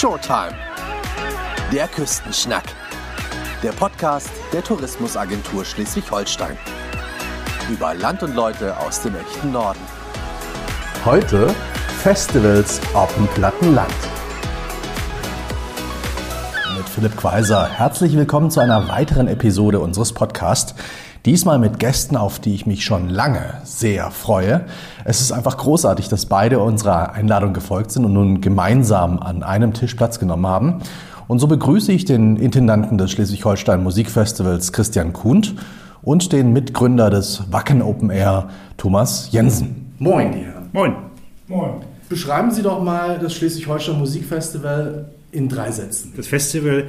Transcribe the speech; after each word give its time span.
Showtime. 0.00 0.54
Der 1.70 1.86
Küstenschnack. 1.86 2.64
Der 3.62 3.72
Podcast 3.72 4.30
der 4.50 4.64
Tourismusagentur 4.64 5.62
Schleswig-Holstein. 5.62 6.56
Über 7.70 7.92
Land 7.92 8.22
und 8.22 8.34
Leute 8.34 8.74
aus 8.78 9.02
dem 9.02 9.14
echten 9.14 9.52
Norden. 9.52 9.78
Heute 11.04 11.54
Festivals 12.02 12.80
auf 12.94 13.14
dem 13.14 13.26
platten 13.26 13.74
Land. 13.74 13.92
Mit 16.78 16.88
Philipp 16.88 17.18
Quaiser. 17.18 17.68
Herzlich 17.68 18.16
willkommen 18.16 18.50
zu 18.50 18.60
einer 18.60 18.88
weiteren 18.88 19.28
Episode 19.28 19.80
unseres 19.80 20.14
Podcasts. 20.14 20.74
Diesmal 21.26 21.58
mit 21.58 21.78
Gästen, 21.78 22.16
auf 22.16 22.38
die 22.38 22.54
ich 22.54 22.64
mich 22.64 22.82
schon 22.82 23.10
lange 23.10 23.60
sehr 23.64 24.10
freue. 24.10 24.62
Es 25.04 25.20
ist 25.20 25.32
einfach 25.32 25.58
großartig, 25.58 26.08
dass 26.08 26.24
beide 26.24 26.60
unserer 26.60 27.12
Einladung 27.12 27.52
gefolgt 27.52 27.90
sind 27.90 28.06
und 28.06 28.14
nun 28.14 28.40
gemeinsam 28.40 29.18
an 29.18 29.42
einem 29.42 29.74
Tisch 29.74 29.94
Platz 29.94 30.18
genommen 30.18 30.46
haben. 30.46 30.78
Und 31.28 31.38
so 31.38 31.46
begrüße 31.46 31.92
ich 31.92 32.06
den 32.06 32.36
Intendanten 32.36 32.96
des 32.96 33.10
Schleswig-Holstein 33.10 33.82
Musikfestivals 33.82 34.72
Christian 34.72 35.12
Kuhnt 35.12 35.56
und 36.00 36.32
den 36.32 36.54
Mitgründer 36.54 37.10
des 37.10 37.42
Wacken 37.50 37.82
Open 37.82 38.08
Air 38.08 38.48
Thomas 38.78 39.28
Jensen. 39.30 39.92
Moin, 39.98 40.32
die 40.32 40.38
Herren. 40.38 40.70
Moin. 40.72 40.94
Moin. 41.48 41.70
Beschreiben 42.08 42.50
Sie 42.50 42.62
doch 42.62 42.82
mal 42.82 43.18
das 43.18 43.34
Schleswig-Holstein 43.34 43.98
Musikfestival 43.98 45.10
in 45.32 45.50
drei 45.50 45.70
Sätzen. 45.70 46.14
Das 46.16 46.26
Festival 46.26 46.88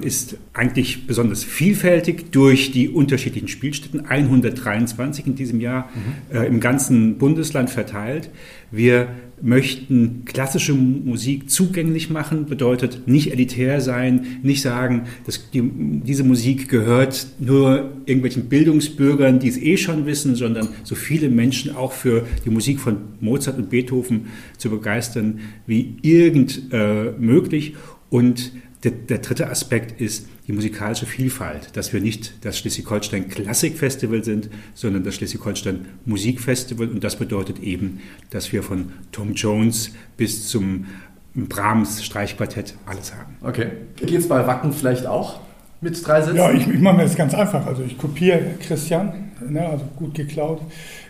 ist 0.00 0.38
eigentlich 0.54 1.06
besonders 1.06 1.44
vielfältig 1.44 2.32
durch 2.32 2.72
die 2.72 2.88
unterschiedlichen 2.88 3.48
Spielstätten, 3.48 4.06
123 4.06 5.26
in 5.26 5.34
diesem 5.34 5.60
Jahr 5.60 5.90
mhm. 6.30 6.36
äh, 6.36 6.46
im 6.46 6.60
ganzen 6.60 7.18
Bundesland 7.18 7.68
verteilt. 7.68 8.30
Wir 8.70 9.08
möchten 9.42 10.22
klassische 10.24 10.72
Musik 10.72 11.50
zugänglich 11.50 12.08
machen, 12.08 12.46
bedeutet 12.46 13.06
nicht 13.06 13.32
elitär 13.32 13.80
sein, 13.80 14.38
nicht 14.42 14.62
sagen, 14.62 15.02
dass 15.26 15.50
die, 15.50 15.62
diese 15.62 16.24
Musik 16.24 16.68
gehört 16.68 17.26
nur 17.38 17.92
irgendwelchen 18.06 18.48
Bildungsbürgern, 18.48 19.38
die 19.38 19.48
es 19.48 19.58
eh 19.58 19.76
schon 19.76 20.06
wissen, 20.06 20.36
sondern 20.36 20.68
so 20.84 20.94
viele 20.94 21.28
Menschen 21.28 21.76
auch 21.76 21.92
für 21.92 22.26
die 22.44 22.50
Musik 22.50 22.80
von 22.80 22.96
Mozart 23.20 23.58
und 23.58 23.68
Beethoven 23.68 24.28
zu 24.56 24.70
begeistern 24.70 25.40
wie 25.66 25.96
irgend 26.00 26.72
äh, 26.72 27.12
möglich. 27.18 27.74
Und 28.08 28.52
der, 28.86 28.92
der, 28.92 29.18
dritte 29.18 29.50
Aspekt 29.50 30.00
ist 30.00 30.28
die 30.46 30.52
musikalische 30.52 31.06
Vielfalt, 31.06 31.76
dass 31.76 31.92
wir 31.92 32.00
nicht 32.00 32.44
das 32.44 32.56
Schleswig-Holstein 32.58 33.28
Klassikfestival 33.28 34.22
sind, 34.22 34.48
sondern 34.74 35.02
das 35.02 35.16
Schleswig-Holstein 35.16 35.86
Musikfestival. 36.04 36.88
Und 36.88 37.02
das 37.02 37.16
bedeutet 37.16 37.58
eben, 37.58 38.00
dass 38.30 38.52
wir 38.52 38.62
von 38.62 38.92
Tom 39.10 39.34
Jones 39.34 39.90
bis 40.16 40.46
zum 40.46 40.86
Brahms 41.34 42.04
Streichquartett 42.04 42.74
alles 42.86 43.12
haben. 43.12 43.34
Okay. 43.42 43.72
Geht 43.96 44.20
es 44.20 44.28
bei 44.28 44.46
Wacken 44.46 44.72
vielleicht 44.72 45.04
auch 45.04 45.40
mit 45.80 46.06
drei 46.06 46.22
Sätzen? 46.22 46.36
Ja, 46.36 46.52
ich, 46.52 46.68
ich 46.68 46.80
mache 46.80 46.98
mir 46.98 47.02
das 47.02 47.16
ganz 47.16 47.34
einfach. 47.34 47.66
Also 47.66 47.82
ich 47.82 47.98
kopiere 47.98 48.54
Christian 48.60 49.25
ne, 49.48 49.68
also 49.68 49.84
gut 49.96 50.14
geklaut, 50.14 50.60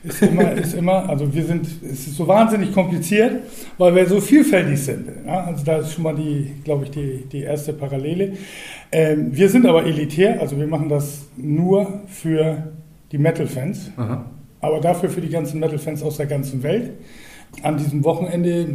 ist 0.02 0.22
immer, 0.22 0.52
ist 0.56 0.74
immer, 0.74 1.08
also 1.08 1.32
wir 1.32 1.44
sind, 1.44 1.66
es 1.66 2.06
ist 2.06 2.16
so 2.16 2.26
wahnsinnig 2.26 2.72
kompliziert, 2.72 3.42
weil 3.78 3.94
wir 3.94 4.06
so 4.06 4.20
vielfältig 4.20 4.80
sind. 4.80 5.08
Ja? 5.26 5.44
Also 5.44 5.64
da 5.64 5.78
ist 5.78 5.92
schon 5.92 6.04
mal 6.04 6.14
die, 6.14 6.52
glaube 6.64 6.84
ich, 6.84 6.90
die, 6.90 7.24
die 7.30 7.42
erste 7.42 7.72
Parallele. 7.72 8.32
Ähm, 8.92 9.36
wir 9.36 9.48
sind 9.48 9.66
aber 9.66 9.84
elitär, 9.84 10.40
also 10.40 10.58
wir 10.58 10.66
machen 10.66 10.88
das 10.88 11.26
nur 11.36 12.02
für 12.08 12.72
die 13.12 13.18
Metal-Fans, 13.18 13.92
aber 14.60 14.80
dafür 14.80 15.08
für 15.08 15.20
die 15.20 15.28
ganzen 15.28 15.60
Metal-Fans 15.60 16.02
aus 16.02 16.16
der 16.16 16.26
ganzen 16.26 16.62
Welt. 16.62 16.92
An 17.62 17.76
diesem 17.78 18.04
Wochenende 18.04 18.66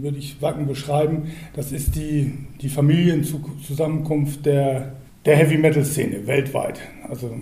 würde 0.00 0.18
ich 0.18 0.42
Wacken 0.42 0.66
beschreiben, 0.66 1.30
das 1.54 1.72
ist 1.72 1.94
die, 1.94 2.32
die 2.60 2.68
Familienzusammenkunft 2.68 4.44
der, 4.44 4.92
der 5.24 5.36
Heavy-Metal-Szene 5.36 6.26
weltweit. 6.26 6.80
Also 7.08 7.34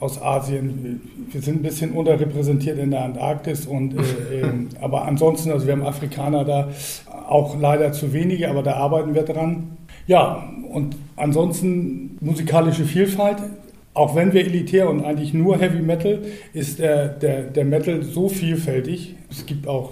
aus 0.00 0.20
Asien. 0.22 1.00
Wir 1.30 1.42
sind 1.42 1.60
ein 1.60 1.62
bisschen 1.62 1.92
unterrepräsentiert 1.92 2.78
in 2.78 2.90
der 2.90 3.04
Antarktis 3.04 3.66
und 3.66 3.94
äh, 3.94 4.40
äh, 4.40 4.52
aber 4.80 5.04
ansonsten, 5.04 5.50
also 5.50 5.66
wir 5.66 5.72
haben 5.72 5.82
Afrikaner 5.82 6.44
da 6.44 6.68
auch 7.28 7.58
leider 7.60 7.92
zu 7.92 8.12
wenige, 8.12 8.48
aber 8.48 8.62
da 8.62 8.74
arbeiten 8.74 9.14
wir 9.14 9.22
dran. 9.22 9.76
Ja, 10.06 10.48
und 10.70 10.96
ansonsten 11.16 12.16
musikalische 12.20 12.84
Vielfalt. 12.84 13.38
Auch 13.94 14.14
wenn 14.14 14.32
wir 14.32 14.42
elitär 14.46 14.88
und 14.88 15.04
eigentlich 15.04 15.34
nur 15.34 15.58
Heavy 15.58 15.82
Metal, 15.82 16.22
ist 16.52 16.78
der, 16.78 17.08
der, 17.08 17.42
der 17.42 17.64
Metal 17.64 18.04
so 18.04 18.28
vielfältig. 18.28 19.16
Es 19.28 19.44
gibt 19.44 19.66
auch 19.66 19.90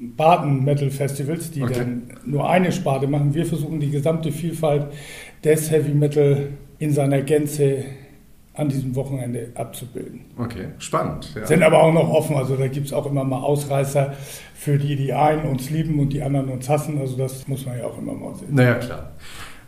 Sparten-Metal-Festivals, 0.00 1.50
die 1.50 1.62
okay. 1.62 1.74
dann 1.76 2.02
nur 2.24 2.48
eine 2.48 2.72
Sparte 2.72 3.06
machen. 3.06 3.34
Wir 3.34 3.44
versuchen 3.44 3.78
die 3.78 3.90
gesamte 3.90 4.32
Vielfalt 4.32 4.86
des 5.44 5.70
Heavy 5.70 5.92
Metal 5.92 6.48
in 6.78 6.92
seiner 6.92 7.20
Gänze 7.20 7.84
an 8.54 8.68
diesem 8.68 8.94
Wochenende 8.94 9.52
abzubilden. 9.54 10.26
Okay, 10.36 10.68
spannend. 10.78 11.32
Ja. 11.34 11.46
Sind 11.46 11.62
aber 11.62 11.82
auch 11.82 11.92
noch 11.92 12.10
offen, 12.10 12.36
also 12.36 12.56
da 12.56 12.68
gibt 12.68 12.86
es 12.86 12.92
auch 12.92 13.06
immer 13.06 13.24
mal 13.24 13.40
Ausreißer 13.40 14.12
für 14.54 14.78
die, 14.78 14.94
die 14.96 15.14
einen 15.14 15.44
uns 15.44 15.70
lieben 15.70 15.98
und 15.98 16.12
die 16.12 16.22
anderen 16.22 16.50
uns 16.50 16.68
hassen. 16.68 16.98
Also 17.00 17.16
das 17.16 17.48
muss 17.48 17.64
man 17.64 17.78
ja 17.78 17.84
auch 17.84 17.96
immer 17.98 18.12
mal 18.12 18.34
sehen. 18.34 18.54
Naja, 18.54 18.74
klar. 18.74 19.12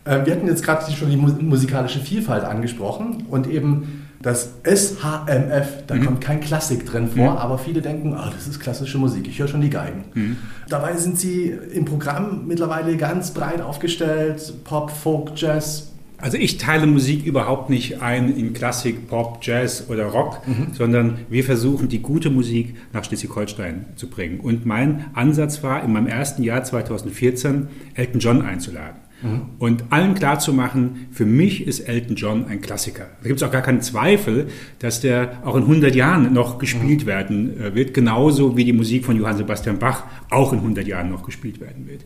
Ähm, 0.06 0.26
wir 0.26 0.34
hatten 0.34 0.46
jetzt 0.46 0.62
gerade 0.62 0.90
schon 0.92 1.10
die 1.10 1.16
musikalische 1.16 2.00
Vielfalt 2.00 2.44
angesprochen 2.44 3.24
und 3.30 3.46
eben 3.46 4.04
das 4.20 4.54
SHMF, 4.64 5.86
da 5.86 5.94
mhm. 5.94 6.04
kommt 6.04 6.20
kein 6.22 6.40
Klassik 6.40 6.86
drin 6.86 7.08
vor, 7.08 7.32
mhm. 7.32 7.36
aber 7.36 7.58
viele 7.58 7.82
denken, 7.82 8.14
oh, 8.14 8.30
das 8.34 8.46
ist 8.46 8.58
klassische 8.58 8.96
Musik, 8.96 9.28
ich 9.28 9.38
höre 9.38 9.48
schon 9.48 9.60
die 9.60 9.70
Geigen. 9.70 10.04
Mhm. 10.14 10.36
Dabei 10.68 10.96
sind 10.96 11.18
sie 11.18 11.48
im 11.48 11.84
Programm 11.84 12.46
mittlerweile 12.46 12.96
ganz 12.96 13.32
breit 13.32 13.60
aufgestellt, 13.60 14.64
Pop, 14.64 14.90
Folk, 14.90 15.32
Jazz, 15.36 15.93
also 16.18 16.38
ich 16.38 16.58
teile 16.58 16.86
Musik 16.86 17.26
überhaupt 17.26 17.70
nicht 17.70 18.00
ein 18.00 18.36
in 18.36 18.52
Klassik, 18.52 19.08
Pop, 19.08 19.40
Jazz 19.42 19.86
oder 19.88 20.06
Rock, 20.06 20.46
mhm. 20.46 20.68
sondern 20.72 21.18
wir 21.28 21.44
versuchen 21.44 21.88
die 21.88 22.00
gute 22.00 22.30
Musik 22.30 22.76
nach 22.92 23.04
Schleswig-Holstein 23.04 23.86
zu 23.96 24.08
bringen. 24.08 24.40
Und 24.40 24.64
mein 24.64 25.06
Ansatz 25.14 25.62
war 25.62 25.82
in 25.82 25.92
meinem 25.92 26.06
ersten 26.06 26.42
Jahr 26.42 26.64
2014 26.64 27.68
Elton 27.94 28.20
John 28.20 28.42
einzuladen. 28.42 29.04
Mhm. 29.22 29.42
Und 29.58 29.84
allen 29.90 30.14
klarzumachen, 30.14 31.06
für 31.10 31.24
mich 31.24 31.66
ist 31.66 31.80
Elton 31.80 32.16
John 32.16 32.46
ein 32.46 32.60
Klassiker. 32.60 33.06
Da 33.22 33.28
gibt 33.28 33.40
es 33.40 33.46
auch 33.46 33.52
gar 33.52 33.62
keinen 33.62 33.80
Zweifel, 33.80 34.48
dass 34.78 35.00
der 35.00 35.42
auch 35.44 35.56
in 35.56 35.62
100 35.62 35.94
Jahren 35.94 36.32
noch 36.32 36.58
gespielt 36.58 37.02
mhm. 37.02 37.06
werden 37.06 37.60
äh, 37.60 37.74
wird, 37.74 37.94
genauso 37.94 38.56
wie 38.56 38.64
die 38.64 38.72
Musik 38.72 39.04
von 39.04 39.16
Johann 39.16 39.36
Sebastian 39.36 39.78
Bach 39.78 40.04
auch 40.30 40.52
in 40.52 40.58
100 40.60 40.86
Jahren 40.86 41.10
noch 41.10 41.24
gespielt 41.24 41.60
werden 41.60 41.88
wird. 41.88 42.04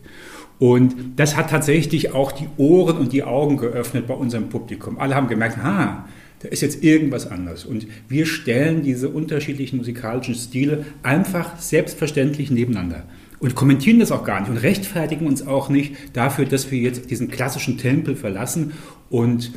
Und 0.59 0.95
das 1.15 1.37
hat 1.37 1.49
tatsächlich 1.49 2.13
auch 2.13 2.33
die 2.33 2.47
Ohren 2.57 2.97
und 2.97 3.13
die 3.13 3.23
Augen 3.23 3.57
geöffnet 3.57 4.07
bei 4.07 4.13
unserem 4.13 4.49
Publikum. 4.49 4.99
Alle 4.99 5.15
haben 5.15 5.27
gemerkt, 5.27 5.57
ha, 5.63 6.05
da 6.39 6.47
ist 6.49 6.61
jetzt 6.61 6.83
irgendwas 6.83 7.27
anders. 7.27 7.65
Und 7.65 7.87
wir 8.07 8.25
stellen 8.25 8.83
diese 8.83 9.09
unterschiedlichen 9.09 9.77
musikalischen 9.77 10.35
Stile 10.35 10.85
einfach 11.01 11.57
selbstverständlich 11.59 12.51
nebeneinander 12.51 13.05
und 13.39 13.55
kommentieren 13.55 13.99
das 13.99 14.11
auch 14.11 14.23
gar 14.23 14.41
nicht 14.41 14.49
und 14.49 14.57
rechtfertigen 14.57 15.25
uns 15.25 15.45
auch 15.47 15.69
nicht 15.69 15.95
dafür, 16.13 16.45
dass 16.45 16.71
wir 16.71 16.79
jetzt 16.79 17.09
diesen 17.09 17.29
klassischen 17.29 17.77
Tempel 17.77 18.15
verlassen 18.15 18.73
und 19.09 19.51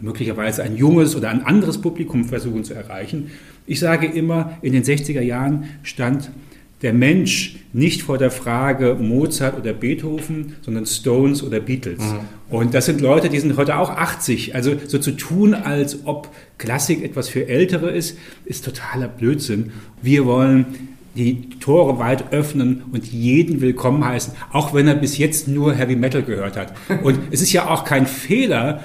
möglicherweise 0.00 0.62
ein 0.62 0.76
junges 0.76 1.16
oder 1.16 1.28
ein 1.28 1.42
anderes 1.42 1.80
Publikum 1.80 2.24
versuchen 2.24 2.64
zu 2.64 2.72
erreichen. 2.74 3.30
Ich 3.66 3.80
sage 3.80 4.06
immer, 4.06 4.56
in 4.62 4.72
den 4.72 4.82
60er 4.82 5.20
Jahren 5.20 5.64
stand 5.82 6.30
der 6.82 6.92
Mensch 6.92 7.56
nicht 7.72 8.02
vor 8.02 8.18
der 8.18 8.30
Frage 8.30 8.96
Mozart 8.98 9.58
oder 9.58 9.72
Beethoven, 9.72 10.54
sondern 10.62 10.86
Stones 10.86 11.42
oder 11.42 11.60
Beatles. 11.60 11.98
Mhm. 11.98 12.20
Und 12.50 12.74
das 12.74 12.86
sind 12.86 13.00
Leute, 13.00 13.28
die 13.28 13.38
sind 13.40 13.56
heute 13.56 13.78
auch 13.78 13.90
80. 13.90 14.54
Also 14.54 14.72
so 14.86 14.98
zu 14.98 15.12
tun, 15.12 15.54
als 15.54 16.06
ob 16.06 16.28
Klassik 16.56 17.02
etwas 17.02 17.28
für 17.28 17.48
Ältere 17.48 17.90
ist, 17.90 18.16
ist 18.44 18.64
totaler 18.64 19.08
Blödsinn. 19.08 19.72
Wir 20.02 20.24
wollen 20.24 20.66
die 21.16 21.50
Tore 21.58 21.98
weit 21.98 22.32
öffnen 22.32 22.84
und 22.92 23.06
jeden 23.06 23.60
willkommen 23.60 24.04
heißen, 24.04 24.34
auch 24.52 24.72
wenn 24.72 24.86
er 24.86 24.94
bis 24.94 25.18
jetzt 25.18 25.48
nur 25.48 25.74
Heavy 25.74 25.96
Metal 25.96 26.22
gehört 26.22 26.56
hat. 26.56 26.72
Und 27.02 27.18
es 27.32 27.42
ist 27.42 27.52
ja 27.52 27.68
auch 27.68 27.84
kein 27.84 28.06
Fehler, 28.06 28.84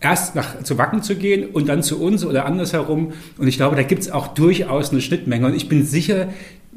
erst 0.00 0.36
nach, 0.36 0.62
zu 0.62 0.78
Wacken 0.78 1.02
zu 1.02 1.16
gehen 1.16 1.48
und 1.48 1.68
dann 1.68 1.82
zu 1.82 2.00
uns 2.00 2.24
oder 2.24 2.44
andersherum. 2.44 3.14
Und 3.38 3.48
ich 3.48 3.56
glaube, 3.56 3.76
da 3.76 3.82
gibt 3.82 4.02
es 4.02 4.10
auch 4.10 4.28
durchaus 4.28 4.90
eine 4.90 5.00
Schnittmenge. 5.00 5.46
Und 5.46 5.56
ich 5.56 5.68
bin 5.68 5.84
sicher, 5.84 6.28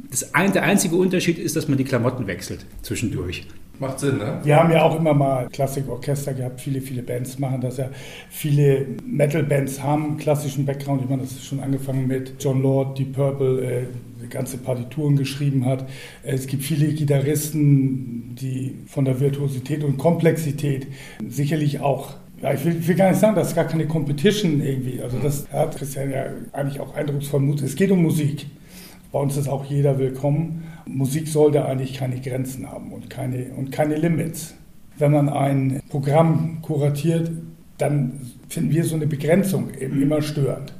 das 0.10 0.34
ein, 0.34 0.54
der 0.54 0.64
einzige 0.64 0.96
Unterschied 0.96 1.38
ist, 1.38 1.56
dass 1.56 1.68
man 1.68 1.78
die 1.78 1.84
Klamotten 1.84 2.28
wechselt 2.28 2.66
zwischendurch. 2.82 3.46
Macht 3.80 4.00
Sinn, 4.00 4.18
ne? 4.18 4.40
Wir 4.44 4.58
haben 4.58 4.72
ja 4.72 4.84
auch 4.84 5.00
immer 5.00 5.14
mal 5.14 5.48
Klassikorchester 5.48 6.34
gehabt. 6.34 6.60
Viele, 6.60 6.82
viele 6.82 7.02
Bands 7.02 7.40
machen 7.40 7.62
das 7.62 7.78
ja. 7.78 7.90
Viele 8.30 8.86
Metal-Bands 9.06 9.82
haben 9.82 10.06
einen 10.06 10.18
klassischen 10.18 10.66
Background. 10.66 11.02
Ich 11.04 11.10
meine, 11.10 11.22
das 11.22 11.32
ist 11.32 11.46
schon 11.46 11.62
angefangen 11.62 12.06
mit 12.06 12.34
John 12.40 12.62
Lord, 12.62 13.00
Deep 13.00 13.14
Purple, 13.14 13.62
äh, 13.62 13.84
die 14.22 14.28
ganze 14.28 14.58
Partituren 14.58 15.16
geschrieben 15.16 15.66
hat. 15.66 15.88
Es 16.24 16.48
gibt 16.48 16.64
viele 16.64 16.88
Gitarristen, 16.88 18.36
die 18.36 18.76
von 18.88 19.06
der 19.06 19.22
Virtuosität 19.22 19.86
und 19.86 19.98
Komplexität 19.98 20.88
sicherlich 21.30 21.80
auch 21.80 22.16
ja, 22.42 22.54
ich 22.54 22.64
will, 22.64 22.78
ich 22.80 22.88
will, 22.88 22.96
gar 22.96 23.10
nicht 23.10 23.20
sagen, 23.20 23.36
das 23.36 23.50
ist 23.50 23.56
gar 23.56 23.66
keine 23.66 23.86
Competition 23.86 24.62
irgendwie. 24.62 25.02
Also 25.02 25.18
das 25.20 25.46
hat 25.52 25.76
Christian 25.76 26.10
ja 26.10 26.26
eigentlich 26.54 26.80
auch 26.80 26.96
eindrucksvoll 26.96 27.42
Mut. 27.42 27.62
Es 27.62 27.76
geht 27.76 27.92
um 27.92 28.02
Musik. 28.02 28.46
Bei 29.12 29.20
uns 29.20 29.38
ist 29.38 29.48
auch 29.48 29.66
jeder 29.66 29.98
willkommen. 29.98 30.66
Musik 30.86 31.28
sollte 31.28 31.66
eigentlich 31.66 31.96
keine 31.96 32.22
Grenzen 32.22 32.70
haben 32.70 32.94
und 32.94 33.10
keine, 33.10 33.46
und 33.58 33.72
keine 33.72 33.96
Limits. 33.96 34.54
wenn 35.00 35.14
man 35.14 35.30
ein 35.30 35.82
Programm 35.90 36.62
kuratiert, 36.62 37.32
dann 37.78 38.20
finden 38.50 38.72
wir 38.72 38.84
so 38.84 38.96
eine 38.96 39.08
Begrenzung 39.08 39.74
eben 39.80 40.02
immer 40.02 40.22
störend. 40.22 40.74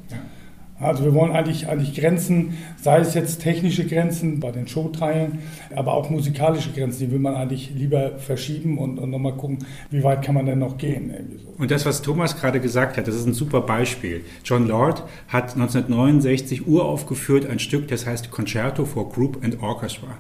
Also 0.80 1.04
wir 1.04 1.14
wollen 1.14 1.32
eigentlich, 1.32 1.68
eigentlich 1.68 1.94
Grenzen, 1.94 2.58
sei 2.82 3.00
es 3.00 3.14
jetzt 3.14 3.42
technische 3.42 3.86
Grenzen 3.86 4.40
bei 4.40 4.52
den 4.52 4.68
Showteilen, 4.68 5.40
aber 5.76 5.94
auch 5.94 6.10
musikalische 6.10 6.72
Grenzen, 6.72 7.00
die 7.00 7.12
will 7.12 7.20
man 7.20 7.36
eigentlich 7.36 7.72
lieber 7.76 8.18
verschieben 8.18 8.78
und, 8.78 8.98
und 8.98 9.10
nochmal 9.10 9.34
gucken, 9.34 9.60
wie 9.92 10.04
weit 10.04 10.24
kann 10.24 10.36
man 10.36 10.46
denn 10.46 10.60
noch 10.60 10.78
gehen. 10.78 11.14
So. 11.44 11.50
Und 11.58 11.72
das, 11.72 11.86
was 11.86 12.02
Thomas 12.02 12.40
gerade 12.40 12.62
gesagt 12.62 12.98
hat, 12.98 13.08
das 13.08 13.16
ist 13.16 13.26
ein 13.26 13.34
super 13.34 13.62
Beispiel. 13.62 14.24
John 14.46 14.68
Lord 14.68 15.04
hat 15.28 15.54
1969 15.54 16.68
uraufgeführt 16.68 17.46
ein 17.50 17.60
Stück, 17.60 17.90
das 17.90 18.06
heißt 18.06 18.32
Concerto 18.32 18.86
for 18.86 19.10
Group 19.10 19.44
and 19.44 19.62
Orchestra. 19.62 20.18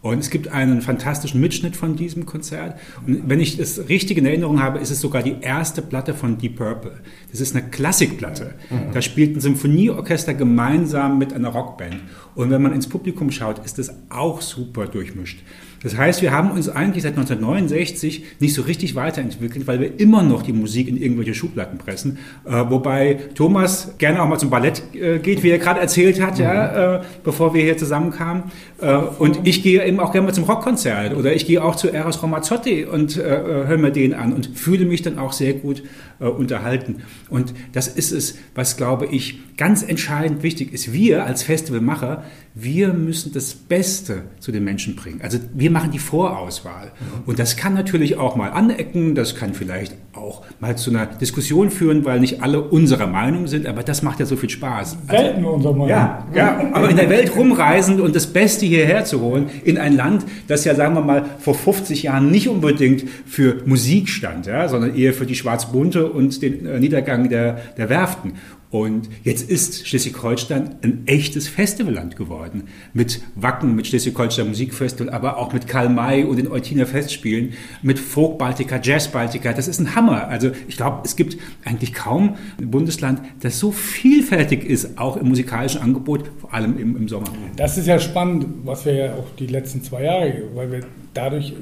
Und 0.00 0.20
es 0.20 0.30
gibt 0.30 0.48
einen 0.48 0.80
fantastischen 0.80 1.40
Mitschnitt 1.40 1.74
von 1.74 1.96
diesem 1.96 2.24
Konzert. 2.24 2.78
Und 3.04 3.28
wenn 3.28 3.40
ich 3.40 3.58
es 3.58 3.88
richtig 3.88 4.16
in 4.16 4.26
Erinnerung 4.26 4.62
habe, 4.62 4.78
ist 4.78 4.90
es 4.90 5.00
sogar 5.00 5.24
die 5.24 5.36
erste 5.40 5.82
Platte 5.82 6.14
von 6.14 6.38
Deep 6.38 6.56
Purple. 6.56 6.92
Das 7.32 7.40
ist 7.40 7.56
eine 7.56 7.68
Klassikplatte. 7.68 8.54
Mhm. 8.70 8.92
Da 8.94 9.02
spielt 9.02 9.36
ein 9.36 9.40
Symphonieorchester 9.40 10.34
gemeinsam 10.34 11.18
mit 11.18 11.32
einer 11.32 11.48
Rockband. 11.48 11.96
Und 12.36 12.50
wenn 12.50 12.62
man 12.62 12.72
ins 12.72 12.88
Publikum 12.88 13.32
schaut, 13.32 13.64
ist 13.64 13.80
es 13.80 13.92
auch 14.08 14.40
super 14.40 14.86
durchmischt. 14.86 15.40
Das 15.82 15.96
heißt, 15.96 16.22
wir 16.22 16.32
haben 16.32 16.50
uns 16.50 16.68
eigentlich 16.68 17.04
seit 17.04 17.12
1969 17.12 18.24
nicht 18.40 18.54
so 18.54 18.62
richtig 18.62 18.94
weiterentwickelt, 18.96 19.66
weil 19.66 19.80
wir 19.80 20.00
immer 20.00 20.22
noch 20.22 20.42
die 20.42 20.52
Musik 20.52 20.88
in 20.88 20.96
irgendwelche 20.96 21.34
Schubladen 21.34 21.78
pressen. 21.78 22.18
Äh, 22.44 22.64
wobei 22.68 23.18
Thomas 23.34 23.94
gerne 23.98 24.22
auch 24.22 24.28
mal 24.28 24.38
zum 24.38 24.50
Ballett 24.50 24.82
äh, 24.94 25.20
geht, 25.20 25.42
wie 25.44 25.50
er 25.50 25.58
gerade 25.58 25.80
erzählt 25.80 26.20
hat, 26.20 26.38
mhm. 26.38 26.44
ja, 26.44 26.96
äh, 26.96 27.02
bevor 27.22 27.54
wir 27.54 27.62
hier 27.62 27.76
zusammenkamen. 27.76 28.44
Äh, 28.80 28.96
und 28.96 29.46
ich 29.46 29.62
gehe 29.62 29.84
eben 29.84 30.00
auch 30.00 30.12
gerne 30.12 30.26
mal 30.26 30.32
zum 30.32 30.44
Rockkonzert 30.44 31.16
oder 31.16 31.34
ich 31.34 31.46
gehe 31.46 31.62
auch 31.62 31.76
zu 31.76 31.88
Eros 31.88 32.22
Ramazzotti 32.22 32.84
und 32.84 33.16
äh, 33.16 33.20
äh, 33.20 33.66
höre 33.66 33.78
mir 33.78 33.90
den 33.90 34.14
an 34.14 34.32
und 34.32 34.46
fühle 34.54 34.84
mich 34.84 35.02
dann 35.02 35.18
auch 35.18 35.32
sehr 35.32 35.54
gut 35.54 35.82
unterhalten. 36.20 36.96
Und 37.30 37.54
das 37.72 37.86
ist 37.86 38.10
es, 38.10 38.38
was 38.56 38.76
glaube 38.76 39.06
ich 39.06 39.56
ganz 39.56 39.84
entscheidend 39.84 40.42
wichtig 40.42 40.72
ist. 40.72 40.92
Wir 40.92 41.24
als 41.24 41.44
Festivalmacher, 41.44 42.24
wir 42.54 42.92
müssen 42.92 43.32
das 43.32 43.54
Beste 43.54 44.22
zu 44.40 44.50
den 44.50 44.64
Menschen 44.64 44.96
bringen. 44.96 45.20
Also 45.22 45.38
wir 45.54 45.70
machen 45.70 45.92
die 45.92 46.00
Vorauswahl. 46.00 46.90
Und 47.24 47.38
das 47.38 47.56
kann 47.56 47.72
natürlich 47.72 48.16
auch 48.16 48.34
mal 48.34 48.50
anecken, 48.50 49.14
das 49.14 49.36
kann 49.36 49.54
vielleicht 49.54 49.94
auch 50.12 50.42
mal 50.58 50.76
zu 50.76 50.90
einer 50.90 51.06
Diskussion 51.06 51.70
führen, 51.70 52.04
weil 52.04 52.18
nicht 52.18 52.42
alle 52.42 52.62
unserer 52.62 53.06
Meinung 53.06 53.46
sind, 53.46 53.68
aber 53.68 53.84
das 53.84 54.02
macht 54.02 54.18
ja 54.18 54.26
so 54.26 54.34
viel 54.34 54.50
Spaß. 54.50 54.98
Also, 55.06 55.22
Selten 55.22 55.44
unserer 55.44 55.72
Meinung. 55.72 55.88
Ja, 55.88 56.26
ja, 56.34 56.70
aber 56.72 56.90
in 56.90 56.96
der 56.96 57.10
Welt 57.10 57.36
rumreisend 57.36 58.00
und 58.00 58.16
das 58.16 58.26
Beste 58.26 58.66
hierher 58.68 59.04
zu 59.04 59.20
holen, 59.20 59.50
in 59.64 59.78
ein 59.78 59.96
Land, 59.96 60.24
das 60.46 60.64
ja, 60.64 60.74
sagen 60.74 60.94
wir 60.94 61.00
mal, 61.00 61.24
vor 61.40 61.54
50 61.54 62.04
Jahren 62.04 62.30
nicht 62.30 62.48
unbedingt 62.48 63.04
für 63.26 63.62
Musik 63.66 64.08
stand, 64.08 64.46
ja, 64.46 64.68
sondern 64.68 64.94
eher 64.94 65.12
für 65.12 65.26
die 65.26 65.34
Schwarzbunte 65.34 66.06
und 66.06 66.42
den 66.42 66.66
äh, 66.66 66.78
Niedergang 66.78 67.28
der, 67.28 67.60
der 67.76 67.88
Werften. 67.88 68.34
Und 68.70 69.08
jetzt 69.24 69.48
ist 69.48 69.86
Schleswig-Holstein 69.86 70.76
ein 70.82 71.02
echtes 71.06 71.48
Festivalland 71.48 72.16
geworden. 72.16 72.64
Mit 72.92 73.22
Wacken, 73.34 73.74
mit 73.74 73.86
Schleswig-Holstein 73.86 74.48
Musikfestival, 74.48 75.08
aber 75.12 75.38
auch 75.38 75.54
mit 75.54 75.66
Karl 75.66 75.88
May 75.88 76.24
und 76.24 76.36
den 76.36 76.48
Eutiner 76.48 76.84
Festspielen, 76.84 77.54
mit 77.82 77.98
Folk 77.98 78.36
Baltica, 78.38 78.78
Jazz 78.82 79.08
Baltica. 79.08 79.54
Das 79.54 79.68
ist 79.68 79.78
ein 79.78 79.94
Hammer. 79.94 80.28
Also 80.28 80.50
ich 80.68 80.76
glaube, 80.76 81.00
es 81.04 81.16
gibt 81.16 81.38
eigentlich 81.64 81.94
kaum 81.94 82.36
ein 82.58 82.70
Bundesland, 82.70 83.22
das 83.40 83.58
so 83.58 83.72
vielfältig 83.72 84.64
ist, 84.64 84.98
auch 84.98 85.16
im 85.16 85.28
musikalischen 85.28 85.80
Angebot, 85.80 86.30
vor 86.38 86.52
allem 86.52 86.78
im, 86.78 86.94
im 86.94 87.08
Sommer. 87.08 87.28
Das 87.56 87.78
ist 87.78 87.86
ja 87.86 87.98
spannend, 87.98 88.46
was 88.64 88.84
wir 88.84 88.92
ja 88.92 89.14
auch 89.14 89.26
die 89.38 89.46
letzten 89.46 89.82
zwei 89.82 90.02
Jahre, 90.02 90.42
weil 90.54 90.70
wir 90.70 90.80
dadurch 91.14 91.54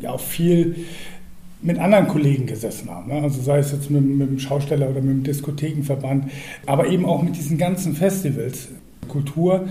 ja 0.00 0.10
auch 0.10 0.20
viel 0.20 0.84
mit 1.62 1.78
anderen 1.78 2.08
Kollegen 2.08 2.46
gesessen 2.46 2.90
haben. 2.90 3.12
Ne? 3.12 3.22
Also 3.22 3.40
sei 3.42 3.58
es 3.58 3.72
jetzt 3.72 3.90
mit, 3.90 4.02
mit 4.04 4.28
dem 4.28 4.38
Schausteller 4.38 4.88
oder 4.88 5.00
mit 5.00 5.10
dem 5.10 5.22
Diskothekenverband, 5.24 6.30
aber 6.66 6.88
eben 6.88 7.04
auch 7.04 7.22
mit 7.22 7.36
diesen 7.36 7.58
ganzen 7.58 7.94
Festivals. 7.94 8.68
Kultur 9.08 9.66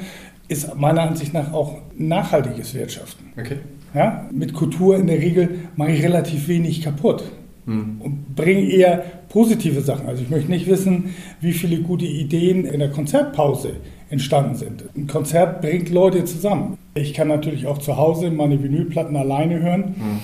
ist 0.48 0.76
meiner 0.76 1.04
Ansicht 1.04 1.34
nach 1.34 1.54
auch 1.54 1.78
nachhaltiges 1.98 2.74
Wirtschaften. 2.74 3.32
Okay. 3.40 3.58
Ja? 3.94 4.28
Mit 4.32 4.54
Kultur 4.54 4.98
in 4.98 5.08
der 5.08 5.20
Regel 5.20 5.60
mache 5.76 5.92
ich 5.92 6.04
relativ 6.04 6.48
wenig 6.48 6.82
kaputt 6.82 7.24
hm. 7.66 8.02
und 8.02 8.36
bringe 8.36 8.70
eher 8.70 9.04
positive 9.30 9.82
Sachen. 9.82 10.08
Also 10.08 10.24
ich 10.24 10.30
möchte 10.30 10.52
nicht 10.52 10.68
wissen, 10.68 11.16
wie 11.40 11.54
viele 11.54 11.82
gute 11.82 12.06
Ideen 12.06 12.66
in 12.66 12.80
der 12.80 12.90
Konzertpause 12.90 13.74
entstanden 14.10 14.56
sind. 14.56 14.84
Ein 14.96 15.08
Konzert 15.08 15.62
bringt 15.62 15.90
Leute 15.90 16.26
zusammen. 16.26 16.78
Ich 16.96 17.14
kann 17.14 17.28
natürlich 17.28 17.68
auch 17.68 17.78
zu 17.78 17.96
Hause 17.98 18.32
meine 18.32 18.62
Vinylplatten 18.62 19.16
alleine 19.16 19.62
hören. 19.62 19.84
Hm 19.98 20.20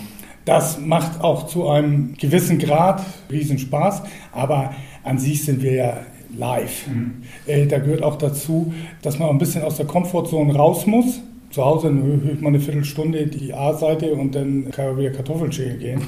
das 0.46 0.80
macht 0.80 1.22
auch 1.22 1.48
zu 1.48 1.68
einem 1.68 2.14
gewissen 2.18 2.60
Grad 2.60 3.04
Riesenspaß, 3.32 4.04
aber 4.32 4.74
an 5.04 5.18
sich 5.18 5.44
sind 5.44 5.62
wir 5.62 5.74
ja 5.74 5.98
live. 6.38 6.88
Mhm. 6.88 7.24
Äh, 7.48 7.66
da 7.66 7.80
gehört 7.80 8.04
auch 8.04 8.18
dazu, 8.18 8.74
dass 9.02 9.20
man 9.20 9.30
ein 9.30 9.38
bisschen 9.38 9.64
aus 9.64 9.78
der 9.78 9.86
Komfortzone 9.86 10.56
raus 10.56 10.86
muss. 10.86 11.22
Zu 11.50 11.64
Hause 11.64 11.94
höre 11.94 12.34
ich 12.34 12.42
mal 12.42 12.50
eine 12.50 12.60
Viertelstunde 12.60 13.28
die 13.28 13.54
A-Seite 13.54 14.14
und 14.14 14.36
dann 14.36 14.72
kann 14.72 14.88
man 14.88 14.98
wieder 14.98 15.12
Kartoffeln 15.12 15.52
schälen 15.52 15.80
gehen. 15.80 16.02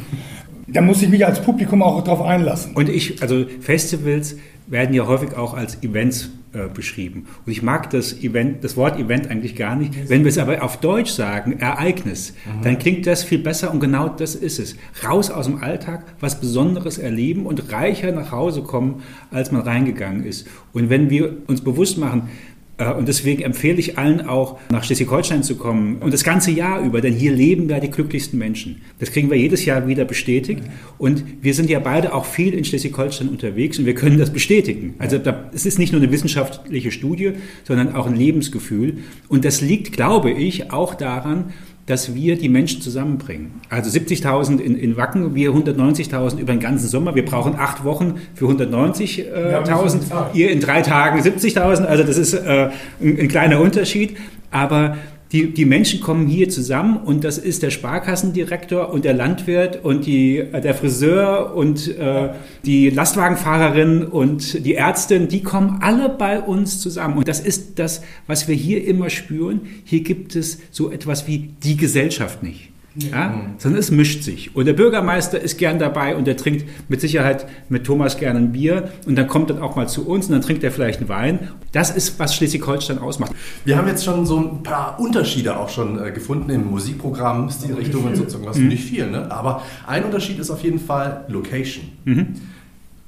Da 0.68 0.81
muss 0.81 1.01
ich 1.01 1.10
mich 1.10 1.25
als 1.25 1.42
Publikum 1.42 1.81
auch 1.81 2.04
darauf 2.04 2.22
einlassen. 2.22 2.75
Und 2.75 2.90
ich, 2.90 3.22
also 3.22 3.45
Festivals 3.62 4.36
werden 4.68 4.94
ja 4.94 5.07
häufig 5.07 5.38
auch 5.38 5.54
als 5.54 5.81
Events 5.81 6.30
äh, 6.57 6.68
beschrieben. 6.74 7.27
Und 7.45 7.51
ich 7.51 7.62
mag 7.62 7.89
das, 7.89 8.21
Event, 8.21 8.63
das 8.63 8.75
Wort 8.75 9.00
Event 9.00 9.30
eigentlich 9.30 9.56
gar 9.56 9.75
nicht. 9.75 10.09
Wenn 10.09 10.24
wir 10.24 10.30
es 10.30 10.38
aber 10.38 10.63
auf 10.63 10.80
Deutsch 10.80 11.12
sagen, 11.12 11.59
Ereignis, 11.59 12.33
mhm. 12.45 12.63
dann 12.63 12.80
klingt 12.80 13.07
das 13.07 13.24
viel 13.24 13.39
besser 13.39 13.71
und 13.71 13.80
genau 13.80 14.09
das 14.09 14.36
ist 14.36 14.59
es. 14.59 14.75
Raus 15.04 15.30
aus 15.30 15.45
dem 15.45 15.62
Alltag, 15.62 16.04
was 16.19 16.39
Besonderes 16.39 16.98
erleben 16.98 17.45
und 17.45 17.71
reicher 17.71 18.12
nach 18.12 18.31
Hause 18.31 18.62
kommen, 18.62 19.04
als 19.31 19.51
man 19.51 19.62
reingegangen 19.62 20.25
ist. 20.25 20.48
Und 20.74 20.89
wenn 20.89 21.09
wir 21.09 21.38
uns 21.48 21.62
bewusst 21.62 21.98
machen, 21.98 22.30
und 22.77 23.07
deswegen 23.07 23.41
empfehle 23.41 23.79
ich 23.79 23.97
allen 23.97 24.21
auch, 24.21 24.59
nach 24.69 24.83
Schleswig-Holstein 24.83 25.41
zu 25.41 25.56
kommen 25.56 25.97
und 25.97 26.13
das 26.13 26.24
ganze 26.24 26.51
Jahr 26.51 26.81
über, 26.81 27.01
denn 27.01 27.13
hier 27.13 27.31
leben 27.31 27.68
ja 27.69 27.79
die 27.79 27.89
glücklichsten 27.89 28.38
Menschen. 28.38 28.81
Das 29.00 29.12
kriegen 29.12 29.31
wir 29.31 29.38
jedes 29.38 29.65
Jahr 29.65 29.88
wieder 29.88 30.06
bestätigt. 30.06 30.62
Und 31.00 31.24
wir 31.41 31.56
sind 31.56 31.71
ja 31.71 31.79
beide 31.79 32.13
auch 32.13 32.25
viel 32.25 32.53
in 32.53 32.63
Schleswig-Holstein 32.63 33.29
unterwegs 33.29 33.79
und 33.79 33.88
wir 33.88 33.95
können 33.95 34.19
das 34.19 34.31
bestätigen. 34.31 34.94
Also 35.00 35.18
da, 35.18 35.50
es 35.53 35.65
ist 35.65 35.79
nicht 35.79 35.91
nur 35.91 36.01
eine 36.01 36.12
wissenschaftliche 36.12 36.92
Studie, 36.92 37.33
sondern 37.63 37.95
auch 37.95 38.06
ein 38.06 38.16
Lebensgefühl. 38.16 38.99
Und 39.28 39.44
das 39.44 39.61
liegt, 39.61 39.94
glaube 39.94 40.30
ich, 40.30 40.71
auch 40.71 40.94
daran, 40.94 41.54
dass 41.87 42.13
wir 42.13 42.37
die 42.37 42.49
Menschen 42.49 42.81
zusammenbringen. 42.81 43.61
Also 43.69 43.89
70.000 43.89 44.59
in, 44.59 44.77
in 44.77 44.97
Wacken, 44.97 45.33
wir 45.35 45.51
190.000 45.51 46.37
über 46.37 46.53
den 46.53 46.59
ganzen 46.59 46.87
Sommer. 46.87 47.15
Wir 47.15 47.25
brauchen 47.25 47.56
acht 47.56 47.85
Wochen 47.85 48.15
für 48.35 48.45
190.000, 48.45 49.23
äh, 49.23 50.37
ihr 50.37 50.51
in 50.51 50.59
drei 50.59 50.81
Tagen 50.81 51.19
70.000. 51.21 51.85
Also 51.85 52.03
das 52.03 52.17
ist 52.17 52.33
äh, 52.33 52.69
ein, 53.01 53.19
ein 53.19 53.27
kleiner 53.29 53.61
Unterschied. 53.61 54.17
Aber 54.51 54.97
die, 55.31 55.54
die 55.54 55.66
Menschen 55.66 56.00
kommen 56.00 56.28
hier 56.28 56.50
zusammen 56.50 56.98
und 56.98 57.24
das 57.24 57.38
ist 57.38 57.62
der 57.62 57.69
Sparkassendirektor 57.69 58.92
und 58.92 59.04
der 59.04 59.14
Landwirt 59.14 59.84
und 59.84 60.06
die, 60.06 60.38
äh, 60.38 60.62
der 60.62 60.74
Friseur 60.74 61.56
und 61.56 61.98
äh, 61.98 62.30
die 62.66 62.90
Lastwagenfahrerin 62.90 64.04
und 64.04 64.66
die 64.66 64.76
Ärztin, 64.76 65.28
die 65.28 65.44
kommen 65.44 65.80
alle 65.81 66.10
bei 66.10 66.40
uns 66.40 66.80
zusammen. 66.80 67.18
Und 67.18 67.28
das 67.28 67.40
ist 67.42 67.78
das, 67.78 68.02
was 68.26 68.48
wir 68.48 68.56
hier 68.56 68.86
immer 68.86 69.10
spüren. 69.10 69.62
Hier 69.84 70.02
gibt 70.02 70.36
es 70.36 70.60
so 70.72 70.92
etwas 70.92 71.28
wie 71.28 71.50
die 71.62 71.76
Gesellschaft 71.76 72.42
nicht. 72.42 72.69
Ja? 72.97 73.30
Mhm. 73.30 73.56
Sondern 73.57 73.80
es 73.80 73.92
mischt 73.92 74.23
sich. 74.23 74.56
Und 74.56 74.66
der 74.66 74.73
Bürgermeister 74.73 75.39
ist 75.39 75.57
gern 75.57 75.80
dabei 75.80 76.16
und 76.16 76.25
der 76.25 76.37
trinkt 76.37 76.66
mit 76.89 77.01
Sicherheit 77.01 77.47
mit 77.69 77.85
Thomas 77.85 78.18
gerne 78.18 78.39
ein 78.39 78.51
Bier 78.51 78.89
und 79.06 79.16
dann 79.16 79.27
kommt 79.27 79.49
er 79.49 79.61
auch 79.61 79.75
mal 79.75 79.87
zu 79.87 80.07
uns 80.07 80.27
und 80.27 80.33
dann 80.33 80.42
trinkt 80.42 80.63
er 80.63 80.71
vielleicht 80.71 80.99
einen 80.99 81.09
Wein. 81.09 81.51
Das 81.71 81.89
ist, 81.89 82.19
was 82.19 82.35
Schleswig-Holstein 82.35 82.99
ausmacht. 82.99 83.31
Wir 83.66 83.77
haben 83.77 83.87
jetzt 83.87 84.04
schon 84.04 84.25
so 84.25 84.39
ein 84.39 84.63
paar 84.63 84.99
Unterschiede 84.99 85.57
auch 85.57 85.69
schon 85.69 86.04
äh, 86.04 86.11
gefunden 86.11 86.49
im 86.49 86.69
Musikprogramm, 86.69 87.49
Stilrichtungen 87.49 88.16
sozusagen, 88.16 88.45
was 88.45 88.57
mhm. 88.57 88.69
nicht 88.69 88.83
viel, 88.83 89.09
ne? 89.09 89.31
aber 89.31 89.63
ein 89.85 90.04
Unterschied 90.04 90.39
ist 90.39 90.49
auf 90.49 90.63
jeden 90.63 90.80
Fall 90.80 91.25
Location. 91.27 91.85
Mhm. 92.06 92.35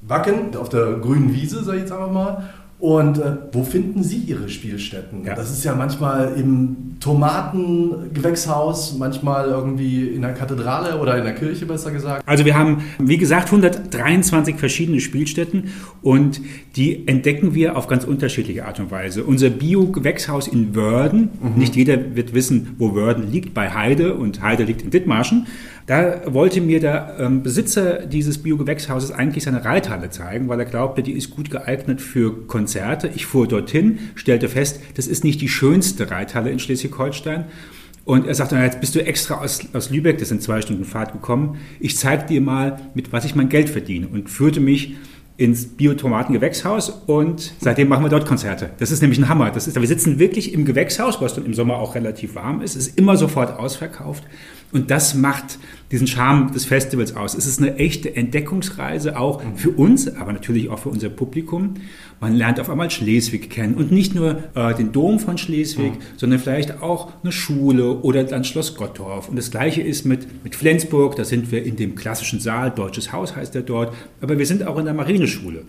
Wacken 0.02 0.56
auf 0.56 0.70
der 0.70 0.94
grünen 0.94 1.34
Wiese, 1.34 1.62
sag 1.62 1.74
ich 1.74 1.80
jetzt 1.82 1.92
einfach 1.92 2.10
mal, 2.10 2.48
und 2.80 3.18
äh, 3.18 3.36
wo 3.52 3.62
finden 3.62 4.02
Sie 4.02 4.16
Ihre 4.16 4.48
Spielstätten? 4.48 5.24
Ja. 5.26 5.34
Das 5.34 5.50
ist 5.50 5.62
ja 5.64 5.74
manchmal 5.74 6.32
im 6.34 6.96
Tomatengewächshaus, 6.98 8.96
manchmal 8.98 9.50
irgendwie 9.50 10.08
in 10.08 10.22
der 10.22 10.32
Kathedrale 10.32 10.98
oder 10.98 11.18
in 11.18 11.24
der 11.24 11.34
Kirche 11.34 11.66
besser 11.66 11.90
gesagt. 11.90 12.22
Also 12.26 12.46
wir 12.46 12.56
haben, 12.56 12.82
wie 12.98 13.18
gesagt, 13.18 13.46
123 13.46 14.56
verschiedene 14.56 15.00
Spielstätten 15.00 15.70
und 16.00 16.40
die 16.74 17.06
entdecken 17.06 17.54
wir 17.54 17.76
auf 17.76 17.86
ganz 17.86 18.04
unterschiedliche 18.04 18.64
Art 18.64 18.80
und 18.80 18.90
Weise. 18.90 19.24
Unser 19.24 19.50
Bio-Gewächshaus 19.50 20.48
in 20.48 20.74
Wörden, 20.74 21.28
mhm. 21.42 21.58
nicht 21.58 21.76
jeder 21.76 22.16
wird 22.16 22.32
wissen, 22.32 22.76
wo 22.78 22.94
Wörden 22.94 23.30
liegt, 23.30 23.52
bei 23.52 23.70
Heide 23.70 24.14
und 24.14 24.40
Heide 24.40 24.64
liegt 24.64 24.80
in 24.80 24.88
Dithmarschen. 24.88 25.46
Da 25.86 26.22
wollte 26.26 26.60
mir 26.60 26.80
der 26.80 27.16
ähm, 27.18 27.42
Besitzer 27.42 28.06
dieses 28.06 28.38
Biogewächshauses 28.38 29.10
eigentlich 29.10 29.44
seine 29.44 29.64
Reithalle 29.64 30.10
zeigen, 30.10 30.48
weil 30.48 30.60
er 30.60 30.66
glaubte, 30.66 31.02
die 31.02 31.12
ist 31.12 31.30
gut 31.30 31.50
geeignet 31.50 32.00
für 32.00 32.46
Konzerte. 32.46 33.10
Ich 33.14 33.26
fuhr 33.26 33.48
dorthin, 33.48 33.98
stellte 34.14 34.48
fest, 34.48 34.80
das 34.94 35.06
ist 35.06 35.24
nicht 35.24 35.40
die 35.40 35.48
schönste 35.48 36.10
Reithalle 36.10 36.50
in 36.50 36.58
Schleswig-Holstein. 36.58 37.46
Und 38.04 38.26
er 38.26 38.34
sagt 38.34 38.52
dann, 38.52 38.62
jetzt 38.62 38.80
bist 38.80 38.94
du 38.94 39.04
extra 39.04 39.40
aus, 39.40 39.60
aus 39.72 39.90
Lübeck, 39.90 40.18
das 40.18 40.30
sind 40.30 40.42
zwei 40.42 40.60
Stunden 40.60 40.84
Fahrt 40.84 41.12
gekommen. 41.12 41.58
Ich 41.78 41.96
zeige 41.96 42.26
dir 42.26 42.40
mal, 42.40 42.80
mit 42.94 43.12
was 43.12 43.24
ich 43.24 43.34
mein 43.34 43.48
Geld 43.48 43.68
verdiene. 43.68 44.08
Und 44.08 44.30
führte 44.30 44.60
mich 44.60 44.96
ins 45.40 45.64
Biotomaten-Gewächshaus 45.64 46.90
und 47.06 47.54
seitdem 47.60 47.88
machen 47.88 48.04
wir 48.04 48.10
dort 48.10 48.26
Konzerte. 48.26 48.72
Das 48.78 48.90
ist 48.90 49.00
nämlich 49.00 49.18
ein 49.18 49.30
Hammer. 49.30 49.50
Das 49.50 49.66
ist, 49.66 49.80
wir 49.80 49.88
sitzen 49.88 50.18
wirklich 50.18 50.52
im 50.52 50.66
Gewächshaus, 50.66 51.18
was 51.22 51.34
dann 51.34 51.46
im 51.46 51.54
Sommer 51.54 51.78
auch 51.78 51.94
relativ 51.94 52.34
warm 52.34 52.60
ist. 52.60 52.76
Es 52.76 52.88
ist 52.88 52.98
immer 52.98 53.16
sofort 53.16 53.58
ausverkauft. 53.58 54.22
Und 54.70 54.90
das 54.90 55.14
macht 55.14 55.58
diesen 55.90 56.06
Charme 56.06 56.52
des 56.52 56.66
Festivals 56.66 57.16
aus. 57.16 57.34
Es 57.34 57.46
ist 57.46 57.58
eine 57.58 57.76
echte 57.76 58.14
Entdeckungsreise, 58.14 59.18
auch 59.18 59.42
für 59.56 59.70
uns, 59.70 60.14
aber 60.14 60.34
natürlich 60.34 60.68
auch 60.68 60.78
für 60.78 60.90
unser 60.90 61.08
Publikum. 61.08 61.74
Man 62.20 62.36
lernt 62.36 62.60
auf 62.60 62.68
einmal 62.68 62.90
Schleswig 62.90 63.48
kennen 63.48 63.74
und 63.74 63.90
nicht 63.90 64.14
nur 64.14 64.42
äh, 64.54 64.74
den 64.74 64.92
Dom 64.92 65.18
von 65.18 65.38
Schleswig, 65.38 65.92
mhm. 65.92 66.02
sondern 66.18 66.38
vielleicht 66.38 66.82
auch 66.82 67.12
eine 67.22 67.32
Schule 67.32 68.00
oder 68.00 68.24
dann 68.24 68.44
Schloss 68.44 68.76
Gottorf. 68.76 69.28
Und 69.28 69.36
das 69.36 69.50
Gleiche 69.50 69.80
ist 69.80 70.04
mit, 70.04 70.44
mit 70.44 70.54
Flensburg, 70.54 71.16
da 71.16 71.24
sind 71.24 71.50
wir 71.50 71.64
in 71.64 71.76
dem 71.76 71.94
klassischen 71.94 72.38
Saal, 72.38 72.70
Deutsches 72.70 73.12
Haus 73.12 73.34
heißt 73.36 73.54
er 73.56 73.62
dort, 73.62 73.94
aber 74.20 74.38
wir 74.38 74.46
sind 74.46 74.66
auch 74.66 74.78
in 74.78 74.84
der 74.84 74.94
Marineschule. 74.94 75.64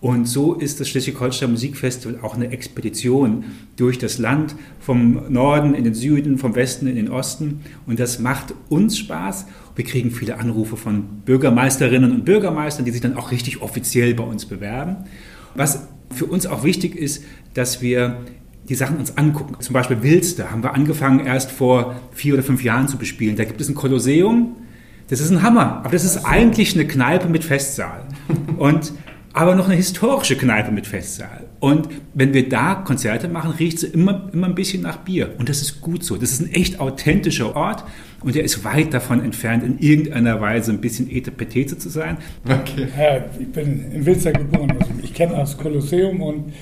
Und 0.00 0.26
so 0.26 0.54
ist 0.54 0.80
das 0.80 0.88
Schleswig-Holstein 0.88 1.50
Musikfestival 1.50 2.20
auch 2.22 2.34
eine 2.34 2.50
Expedition 2.50 3.44
durch 3.76 3.98
das 3.98 4.16
Land, 4.16 4.54
vom 4.78 5.30
Norden 5.30 5.74
in 5.74 5.84
den 5.84 5.92
Süden, 5.92 6.38
vom 6.38 6.54
Westen 6.54 6.86
in 6.86 6.96
den 6.96 7.10
Osten. 7.10 7.60
Und 7.86 8.00
das 8.00 8.18
macht 8.18 8.54
uns 8.70 8.96
Spaß. 8.96 9.44
Wir 9.76 9.84
kriegen 9.84 10.10
viele 10.10 10.38
Anrufe 10.38 10.78
von 10.78 11.02
Bürgermeisterinnen 11.26 12.12
und 12.12 12.24
Bürgermeistern, 12.24 12.86
die 12.86 12.92
sich 12.92 13.02
dann 13.02 13.16
auch 13.18 13.30
richtig 13.30 13.60
offiziell 13.60 14.14
bei 14.14 14.24
uns 14.24 14.46
bewerben. 14.46 15.04
Was 15.54 15.86
für 16.14 16.26
uns 16.26 16.46
auch 16.46 16.64
wichtig 16.64 16.96
ist, 16.96 17.24
dass 17.54 17.82
wir 17.82 18.18
die 18.68 18.74
Sachen 18.74 18.98
uns 18.98 19.16
angucken. 19.16 19.56
Zum 19.60 19.72
Beispiel 19.72 20.02
Wilster 20.02 20.50
haben 20.50 20.62
wir 20.62 20.74
angefangen 20.74 21.26
erst 21.26 21.50
vor 21.50 21.96
vier 22.12 22.34
oder 22.34 22.42
fünf 22.42 22.62
Jahren 22.62 22.88
zu 22.88 22.98
bespielen. 22.98 23.36
Da 23.36 23.44
gibt 23.44 23.60
es 23.60 23.68
ein 23.68 23.74
Kolosseum. 23.74 24.56
Das 25.08 25.20
ist 25.20 25.30
ein 25.30 25.42
Hammer, 25.42 25.80
aber 25.82 25.90
das 25.90 26.04
ist 26.04 26.24
eigentlich 26.24 26.74
eine 26.74 26.86
Kneipe 26.86 27.28
mit 27.28 27.42
Festsaal. 27.42 28.06
Und 28.58 28.92
aber 29.32 29.54
noch 29.54 29.66
eine 29.66 29.74
historische 29.74 30.36
Kneipe 30.36 30.72
mit 30.72 30.86
Festsaal. 30.86 31.46
Und 31.60 31.88
wenn 32.14 32.32
wir 32.32 32.48
da 32.48 32.74
Konzerte 32.74 33.28
machen, 33.28 33.52
riecht 33.52 33.78
es 33.78 33.84
immer, 33.84 34.28
immer 34.32 34.48
ein 34.48 34.54
bisschen 34.54 34.82
nach 34.82 34.98
Bier. 34.98 35.34
Und 35.38 35.48
das 35.48 35.62
ist 35.62 35.80
gut 35.80 36.04
so. 36.04 36.16
Das 36.16 36.32
ist 36.32 36.40
ein 36.40 36.52
echt 36.52 36.80
authentischer 36.80 37.54
Ort 37.54 37.84
und 38.22 38.34
der 38.34 38.44
ist 38.44 38.64
weit 38.64 38.92
davon 38.92 39.22
entfernt, 39.22 39.64
in 39.64 39.78
irgendeiner 39.78 40.40
Weise 40.40 40.72
ein 40.72 40.80
bisschen 40.80 41.10
Etepetete 41.10 41.78
zu 41.78 41.88
sein. 41.88 42.18
Okay. 42.44 42.88
Ja, 42.98 43.24
ich 43.38 43.50
bin 43.50 43.90
in 43.92 44.04
Wilster 44.04 44.32
geboren. 44.32 44.72
Also 44.78 44.92
ich 45.02 45.14
kenne 45.14 45.36
das 45.36 45.56
Kolosseum 45.56 46.20
und 46.20 46.52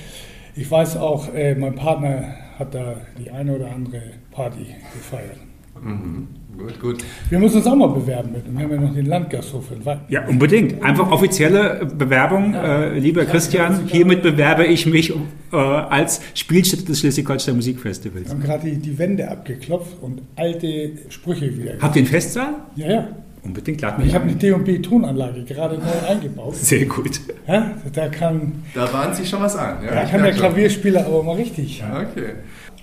ich 0.55 0.69
weiß 0.69 0.97
auch, 0.97 1.33
äh, 1.33 1.55
mein 1.55 1.75
Partner 1.75 2.35
hat 2.57 2.73
da 2.75 2.97
die 3.17 3.31
eine 3.31 3.55
oder 3.55 3.71
andere 3.71 4.01
Party 4.31 4.67
gefeiert. 4.93 5.37
Mhm. 5.81 6.27
Gut, 6.59 6.79
gut. 6.81 7.05
Wir 7.29 7.39
müssen 7.39 7.57
uns 7.57 7.67
auch 7.67 7.75
mal 7.75 7.87
bewerben 7.87 8.33
mit. 8.33 8.43
Wir 8.45 8.63
haben 8.63 8.71
ja 8.71 8.81
noch 8.81 8.93
den 8.93 9.05
Landgasthof 9.05 9.71
in 9.71 9.85
Wacken. 9.85 10.01
Ja, 10.09 10.27
unbedingt. 10.27 10.83
Einfach 10.83 11.09
offizielle 11.09 11.85
Bewerbung. 11.97 12.53
Ja. 12.53 12.83
Äh, 12.83 12.99
lieber 12.99 13.23
Christian, 13.23 13.87
hiermit 13.87 14.21
bewerbe 14.21 14.65
ich 14.65 14.85
mich 14.85 15.13
äh, 15.53 15.55
als 15.55 16.19
Spielstätte 16.33 16.83
des 16.83 16.99
Schleswig-Holstein 16.99 17.55
Musikfestivals. 17.55 18.25
Wir 18.25 18.31
haben 18.31 18.43
gerade 18.43 18.69
die, 18.69 18.77
die, 18.77 18.97
Wände 18.97 19.29
abgeklopft 19.29 20.01
und 20.01 20.21
alte 20.35 20.91
Sprüche 21.07 21.57
wieder. 21.57 21.75
Habt 21.79 21.95
ihr 21.95 22.01
einen 22.01 22.11
Festsaal? 22.11 22.55
Ja, 22.75 22.91
ja. 22.91 23.07
Unbedingt, 23.41 23.79
lad 23.79 23.97
mich 23.97 24.07
Ich 24.07 24.15
habe 24.15 24.25
eine 24.25 24.35
D&B-Tonanlage 24.35 25.45
gerade 25.45 25.77
neu 25.77 26.09
eingebaut. 26.09 26.57
Sehr 26.57 26.85
gut. 26.85 27.21
Ja, 27.47 27.71
da 27.93 28.09
kann... 28.09 28.63
Da 28.73 28.85
bahnt 28.85 29.15
sich 29.15 29.29
schon 29.29 29.41
was 29.41 29.55
an. 29.55 29.77
Ja, 29.81 29.95
ja 29.95 30.03
ich 30.03 30.11
kann 30.11 30.25
ja 30.25 30.31
Klavierspieler 30.31 31.05
aber 31.05 31.23
mal 31.23 31.37
richtig. 31.37 31.79
Ja, 31.79 32.01
okay. 32.01 32.33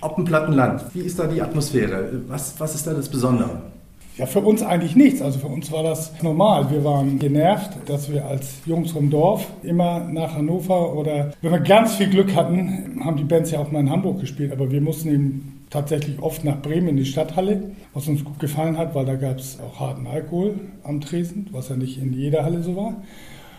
Oppenplattenland, 0.07 0.83
wie 0.95 1.01
ist 1.01 1.19
da 1.19 1.27
die 1.27 1.43
Atmosphäre? 1.43 2.09
Was, 2.29 2.55
was 2.59 2.75
ist 2.75 2.87
da 2.87 2.95
das 2.95 3.09
Besondere? 3.09 3.63
Ja, 4.17 4.25
für 4.25 4.41
uns 4.41 4.63
eigentlich 4.63 4.97
nichts. 4.97 5.21
Also 5.21 5.41
für 5.41 5.49
uns 5.49 5.71
war 5.71 5.83
das 5.83 6.13
normal. 6.23 6.71
Wir 6.71 6.83
waren 6.85 7.19
genervt, 7.19 7.73
dass 7.87 8.11
wir 8.11 8.25
als 8.25 8.61
Jungs 8.65 8.93
vom 8.93 9.11
Dorf 9.11 9.47
immer 9.63 10.01
nach 10.01 10.35
Hannover 10.35 10.95
oder 10.95 11.33
wenn 11.43 11.53
wir 11.53 11.61
ganz 11.61 11.97
viel 11.97 12.09
Glück 12.09 12.35
hatten, 12.35 13.01
haben 13.05 13.17
die 13.19 13.25
Bands 13.25 13.51
ja 13.51 13.59
auch 13.59 13.71
mal 13.71 13.81
in 13.81 13.91
Hamburg 13.91 14.21
gespielt, 14.21 14.53
aber 14.53 14.71
wir 14.71 14.81
mussten 14.81 15.09
eben 15.09 15.65
tatsächlich 15.69 16.23
oft 16.23 16.45
nach 16.45 16.63
Bremen 16.63 16.89
in 16.89 16.97
die 16.97 17.05
Stadthalle, 17.05 17.73
was 17.93 18.09
uns 18.09 18.25
gut 18.25 18.39
gefallen 18.39 18.79
hat, 18.79 18.95
weil 18.95 19.05
da 19.05 19.17
gab 19.17 19.39
es 19.39 19.59
auch 19.61 19.81
harten 19.81 20.07
Alkohol 20.07 20.55
am 20.83 21.03
Tresen, 21.03 21.49
was 21.51 21.69
ja 21.69 21.77
nicht 21.77 22.01
in 22.01 22.15
jeder 22.15 22.43
Halle 22.45 22.63
so 22.63 22.75
war. 22.75 22.95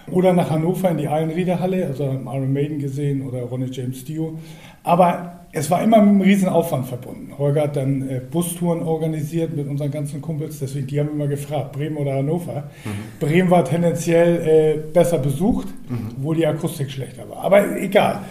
Oder 0.10 0.34
nach 0.34 0.50
Hannover 0.50 0.90
in 0.90 0.98
die 0.98 1.08
Eilenriederhalle, 1.08 1.86
also 1.86 2.04
Iron 2.06 2.54
Maiden 2.54 2.80
gesehen 2.80 3.28
oder 3.28 3.42
Ronnie 3.42 3.70
James 3.70 4.06
Dio. 4.06 4.40
Aber 4.84 5.37
es 5.52 5.72
war 5.72 5.82
immer 5.84 6.02
mit 6.02 6.10
einem 6.10 6.22
riesen 6.22 6.50
Aufwand 6.50 6.88
verbunden. 6.88 7.32
Holger 7.38 7.64
hat 7.64 7.76
dann 7.76 8.08
äh, 8.10 8.20
Bustouren 8.20 8.84
organisiert 8.84 9.56
mit 9.56 9.68
unseren 9.68 9.92
ganzen 9.92 10.22
Kumpels, 10.22 10.60
deswegen 10.60 10.88
die 10.88 11.00
haben 11.00 11.10
immer 11.10 11.28
gefragt, 11.28 11.74
Bremen 11.74 11.98
oder 11.98 12.16
Hannover. 12.16 12.70
Mhm. 12.84 13.20
Bremen 13.20 13.50
war 13.50 13.64
tendenziell 13.64 14.48
äh, 14.48 14.94
besser 14.94 15.20
besucht, 15.20 15.68
mhm. 15.90 16.10
obwohl 16.18 16.36
die 16.36 16.46
Akustik 16.46 16.92
schlechter 16.92 17.28
war. 17.30 17.44
Aber 17.44 17.78
egal. 17.78 18.22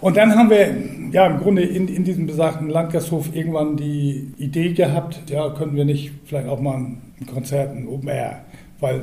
Und 0.00 0.16
dann 0.16 0.34
haben 0.34 0.48
wir 0.48 0.74
ja 1.12 1.26
im 1.26 1.40
Grunde 1.40 1.62
in, 1.62 1.86
in 1.88 2.04
diesem 2.04 2.26
besagten 2.26 2.70
Landgasthof 2.70 3.34
irgendwann 3.34 3.76
die 3.76 4.32
Idee 4.38 4.72
gehabt, 4.72 5.20
ja, 5.28 5.50
könnten 5.50 5.76
wir 5.76 5.84
nicht 5.84 6.12
vielleicht 6.24 6.48
auch 6.48 6.60
mal 6.60 6.76
ein 6.76 7.26
Konzert, 7.26 7.76
ein 7.76 7.86
Open 7.86 8.08
Air, 8.08 8.40
weil 8.80 9.02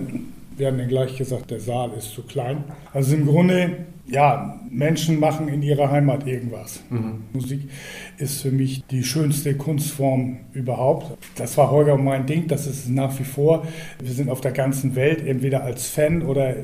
wir 0.57 0.67
haben 0.67 0.77
dann 0.79 0.87
gleich 0.87 1.15
gesagt, 1.15 1.51
der 1.51 1.59
Saal 1.59 1.91
ist 1.95 2.13
zu 2.13 2.23
klein. 2.23 2.63
Also 2.93 3.15
im 3.15 3.27
Grunde 3.27 3.85
ja, 4.09 4.59
Menschen 4.69 5.19
machen 5.19 5.47
in 5.47 5.61
ihrer 5.61 5.91
Heimat 5.91 6.25
irgendwas. 6.25 6.81
Mhm. 6.89 7.23
Musik 7.33 7.69
ist 8.17 8.41
für 8.41 8.51
mich 8.51 8.85
die 8.85 9.03
schönste 9.03 9.55
Kunstform 9.55 10.37
überhaupt. 10.53 11.17
Das 11.35 11.57
war 11.57 11.71
Holger 11.71 11.97
mein 11.97 12.25
Ding, 12.25 12.47
das 12.47 12.67
ist 12.67 12.89
nach 12.89 13.17
wie 13.19 13.23
vor. 13.23 13.65
Wir 14.01 14.11
sind 14.11 14.29
auf 14.29 14.41
der 14.41 14.51
ganzen 14.51 14.95
Welt 14.95 15.25
entweder 15.25 15.63
als 15.63 15.87
Fan 15.87 16.21
oder 16.21 16.55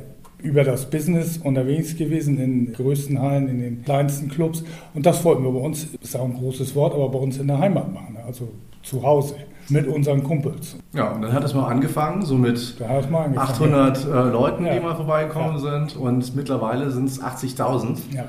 über 0.42 0.64
das 0.64 0.90
Business 0.90 1.38
unterwegs 1.38 1.96
gewesen, 1.96 2.38
in 2.38 2.66
den 2.66 2.74
größten 2.74 3.22
Hallen, 3.22 3.48
in 3.48 3.62
den 3.62 3.84
kleinsten 3.84 4.30
Clubs. 4.30 4.64
Und 4.94 5.06
das 5.06 5.24
wollten 5.24 5.44
wir 5.44 5.52
bei 5.52 5.60
uns, 5.60 5.88
ist 6.02 6.16
auch 6.18 6.26
ein 6.26 6.34
großes 6.34 6.76
Wort, 6.76 6.94
aber 6.94 7.10
bei 7.10 7.20
uns 7.20 7.38
in 7.38 7.48
der 7.48 7.60
Heimat 7.60 7.94
machen, 7.94 8.18
also 8.26 8.50
zu 8.82 9.04
Hause 9.04 9.36
mit 9.70 9.88
unseren 9.88 10.24
Kumpels. 10.24 10.76
Ja, 10.94 11.12
und 11.12 11.22
dann 11.22 11.34
hat 11.34 11.44
es 11.44 11.54
mal 11.54 11.68
angefangen, 11.68 12.24
so 12.24 12.36
mit 12.36 12.76
angefangen, 12.82 13.38
800 13.38 14.06
ja. 14.06 14.28
äh, 14.28 14.30
Leuten, 14.30 14.66
ja. 14.66 14.74
die 14.74 14.80
mal 14.80 14.96
vorbeigekommen 14.96 15.64
ja. 15.64 15.80
sind 15.80 15.96
und 15.96 16.36
mittlerweile 16.36 16.92
sind 16.92 17.10
es 17.10 17.22
80.000. 17.22 17.98
Ja. 18.12 18.26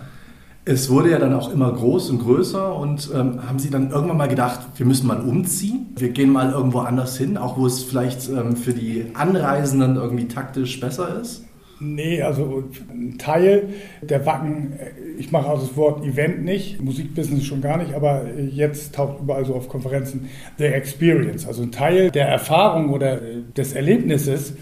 Es 0.67 0.89
wurde 0.89 1.11
ja 1.11 1.19
dann 1.19 1.35
auch 1.35 1.53
immer 1.53 1.71
groß 1.73 2.09
und 2.09 2.21
größer 2.21 2.75
und 2.75 3.11
ähm, 3.15 3.47
haben 3.47 3.59
Sie 3.59 3.69
dann 3.69 3.91
irgendwann 3.91 4.17
mal 4.17 4.29
gedacht, 4.29 4.61
wir 4.77 4.87
müssen 4.87 5.07
mal 5.07 5.21
umziehen, 5.21 5.95
wir 5.97 6.09
gehen 6.09 6.33
mal 6.33 6.53
irgendwo 6.53 6.79
anders 6.79 7.19
hin, 7.19 7.37
auch 7.37 7.59
wo 7.59 7.67
es 7.67 7.83
vielleicht 7.83 8.31
ähm, 8.31 8.57
für 8.57 8.73
die 8.73 9.11
Anreisenden 9.13 9.97
irgendwie 9.97 10.27
taktisch 10.27 10.81
besser 10.81 11.21
ist? 11.21 11.45
Nee, 11.81 12.23
also 12.23 12.65
ein 12.91 13.19
Teil 13.19 13.71
der 14.01 14.25
Wacken, 14.27 14.75
ich 15.19 15.33
mache 15.33 15.49
also 15.49 15.67
das 15.67 15.77
Wort 15.77 16.05
Event 16.05 16.45
nicht, 16.45 16.81
Musikbusiness 16.81 17.45
schon 17.45 17.61
gar 17.61 17.79
nicht, 17.79 17.95
aber 17.95 18.27
jetzt 18.39 18.95
taucht 18.95 19.21
überall 19.21 19.45
so 19.45 19.55
auf 19.55 19.69
Konferenzen 19.69 20.29
The 20.59 20.67
Experience. 20.67 21.47
Also 21.47 21.63
ein 21.63 21.73
Teil 21.73 22.11
der 22.11 22.29
Erfahrung 22.29 22.91
oder 22.91 23.21
des 23.57 23.73
Erlebnisses 23.73 24.55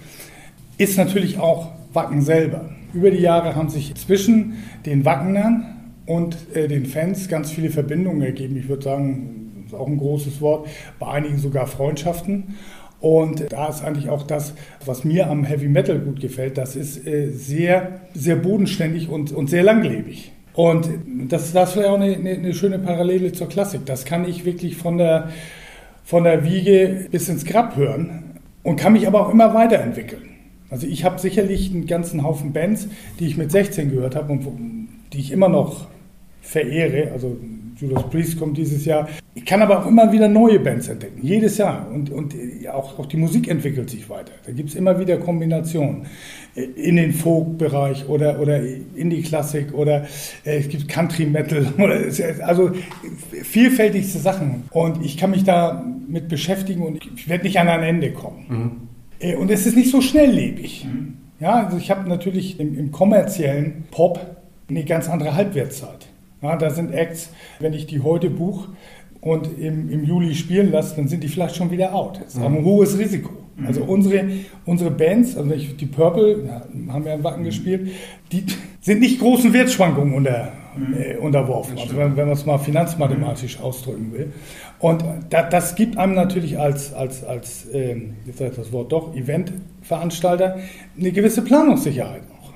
ist 0.79 0.97
natürlich 0.97 1.39
auch 1.39 1.73
Wacken 1.93 2.23
selber. 2.23 2.71
Über 2.95 3.11
die 3.11 3.21
Jahre 3.21 3.55
haben 3.55 3.69
sich 3.69 3.95
zwischen 3.95 4.55
den 4.87 5.05
Wackenern 5.05 5.93
und 6.07 6.37
äh, 6.55 6.69
den 6.69 6.87
Fans 6.87 7.29
ganz 7.29 7.51
viele 7.51 7.71
Verbindungen 7.71 8.23
ergeben. 8.23 8.57
Ich 8.57 8.69
würde 8.69 8.83
sagen, 8.83 9.63
das 9.65 9.73
ist 9.73 9.79
auch 9.79 9.87
ein 9.87 9.99
großes 9.99 10.41
Wort, 10.41 10.69
bei 10.99 11.09
einigen 11.09 11.39
sogar 11.39 11.67
Freundschaften. 11.67 12.55
Und 13.03 13.53
da 13.53 13.69
ist 13.69 13.83
eigentlich 13.83 14.09
auch 14.09 14.23
das, 14.23 14.55
was 14.87 15.03
mir 15.03 15.29
am 15.29 15.43
Heavy 15.43 15.67
Metal 15.67 15.99
gut 15.99 16.21
gefällt, 16.21 16.57
das 16.57 16.77
ist 16.77 17.05
äh, 17.05 17.31
sehr, 17.31 18.01
sehr 18.15 18.37
bodenständig 18.37 19.09
und, 19.09 19.33
und 19.33 19.51
sehr 19.51 19.65
langlebig. 19.65 20.31
Und 20.55 20.89
das, 21.29 21.53
das 21.53 21.75
ist 21.77 21.85
auch 21.85 21.95
eine, 21.95 22.15
eine, 22.15 22.31
eine, 22.31 22.55
schöne 22.55 22.79
Parallele 22.79 23.33
zur 23.33 23.49
Klassik. 23.49 23.87
Das 23.87 24.05
kann 24.05 24.25
ich 24.25 24.45
wirklich 24.45 24.77
von 24.77 24.99
der, 24.99 25.31
von 26.05 26.23
der 26.23 26.45
Wiege 26.45 27.09
bis 27.11 27.29
ins 27.29 27.45
Grab 27.45 27.75
hören 27.75 28.39
und 28.63 28.77
kann 28.77 28.93
mich 28.93 29.09
aber 29.09 29.27
auch 29.27 29.33
immer 29.33 29.53
weiterentwickeln. 29.53 30.23
Also 30.71 30.87
ich 30.87 31.05
habe 31.05 31.19
sicherlich 31.19 31.73
einen 31.73 31.87
ganzen 31.87 32.23
Haufen 32.23 32.53
Bands, 32.53 32.89
die 33.19 33.27
ich 33.27 33.37
mit 33.37 33.51
16 33.51 33.91
gehört 33.91 34.15
habe 34.15 34.33
und 34.33 34.89
die 35.13 35.19
ich 35.19 35.33
immer 35.33 35.49
noch 35.49 35.89
verehre. 36.41 37.11
Also 37.13 37.37
Judas 37.83 38.09
Priest 38.11 38.39
kommt 38.39 38.57
dieses 38.57 38.85
Jahr. 38.85 39.09
Ich 39.35 39.45
kann 39.45 39.61
aber 39.61 39.81
auch 39.81 39.87
immer 39.87 40.13
wieder 40.13 40.29
neue 40.29 40.61
Bands 40.61 40.89
entdecken, 40.89 41.21
jedes 41.23 41.59
Jahr. 41.59 41.89
Und, 41.93 42.11
und 42.11 42.35
auch, 42.73 42.99
auch 42.99 43.07
die 43.07 43.17
Musik 43.17 43.49
entwickelt 43.49 43.91
sich 43.91 44.09
weiter. 44.09 44.33
Da 44.47 44.53
gibt 44.53 44.69
es 44.69 44.75
immer 44.77 44.99
wieder 45.01 45.19
Kombinationen 45.19 46.07
in 46.55 46.97
den 46.97 47.13
Folk-Bereich 47.13 48.09
oder, 48.09 48.39
oder 48.41 48.61
in 48.95 49.11
die 49.11 49.23
Klassik 49.23 49.75
oder 49.75 50.03
äh, 50.45 50.59
es 50.59 50.69
gibt 50.69 50.89
Country 50.89 51.27
Metal. 51.27 51.67
Oder, 51.79 52.01
also 52.47 52.71
vielfältigste 53.31 54.19
Sachen. 54.19 54.65
Und 54.71 55.05
ich 55.05 55.17
kann 55.17 55.31
mich 55.31 55.45
da 55.45 55.85
mit 56.09 56.29
beschäftigen 56.29 56.83
und 56.83 56.99
ich 57.17 57.29
werde 57.29 57.45
nicht 57.45 57.59
an 57.59 57.69
ein 57.69 57.83
Ende 57.83 58.13
kommen. 58.13 58.45
Mhm. 58.49 58.71
Äh, 59.19 59.37
und 59.37 59.51
es 59.51 59.67
ist 59.67 59.77
nicht 59.77 59.91
so 59.91 60.01
schnelllebig. 60.01 60.85
Mhm. 60.85 61.15
Ja, 61.41 61.65
also 61.65 61.77
ich 61.79 61.91
habe 61.91 62.09
natürlich 62.09 62.61
im, 62.61 62.79
im 62.79 62.93
kommerziellen 62.93 63.85
Pop 63.91 64.21
eine 64.69 64.85
ganz 64.85 65.09
andere 65.09 65.35
Halbwertszeit. 65.35 66.07
Ja, 66.43 66.57
da 66.57 66.71
sind 66.71 66.93
Acts, 66.93 67.31
wenn 67.61 67.73
ich 67.73 67.87
die 67.87 68.01
heute 68.01 68.29
buche, 68.29 68.69
und 69.23 69.57
im, 69.57 69.89
im 69.89 70.05
Juli 70.05 70.35
spielen 70.35 70.73
lässt, 70.73 70.99
dann 70.99 71.09
sind 71.09 71.23
die 71.23 71.29
vielleicht 71.29 71.55
schon 71.55 71.71
wieder 71.71 71.95
out. 71.95 72.21
Das 72.23 72.35
ist 72.35 72.43
auch 72.43 72.47
ein 72.47 72.65
hohes 72.65 72.99
Risiko. 72.99 73.31
Also 73.65 73.85
unsere, 73.85 74.29
unsere 74.65 74.91
Bands, 74.91 75.37
also 75.37 75.49
die 75.51 75.87
Purple, 75.87 76.45
ja, 76.45 76.93
haben 76.93 77.05
wir 77.05 77.15
in 77.15 77.23
Wacken 77.23 77.45
gespielt, 77.45 77.91
die 78.33 78.45
sind 78.81 79.01
nicht 79.01 79.21
großen 79.21 79.53
Wertschwankungen 79.53 80.15
unter, 80.15 80.53
äh, 80.99 81.17
unterworfen, 81.19 81.79
also 81.79 81.97
wenn, 81.97 82.17
wenn 82.17 82.27
man 82.27 82.33
es 82.37 82.47
mal 82.47 82.59
finanzmathematisch 82.59 83.61
ausdrücken 83.61 84.13
will. 84.13 84.33
Und 84.81 85.05
da, 85.31 85.43
das 85.43 85.77
gibt 85.77 85.99
einem 85.99 86.15
natürlich 86.15 86.59
als, 86.59 86.93
als, 86.93 87.23
als 87.23 87.69
ähm, 87.73 88.15
jetzt 88.27 88.41
ich 88.41 88.55
das 88.57 88.73
Wort 88.73 88.91
doch, 88.91 89.15
Eventveranstalter 89.15 90.59
eine 90.99 91.13
gewisse 91.13 91.43
Planungssicherheit 91.43 92.23
auch. 92.23 92.53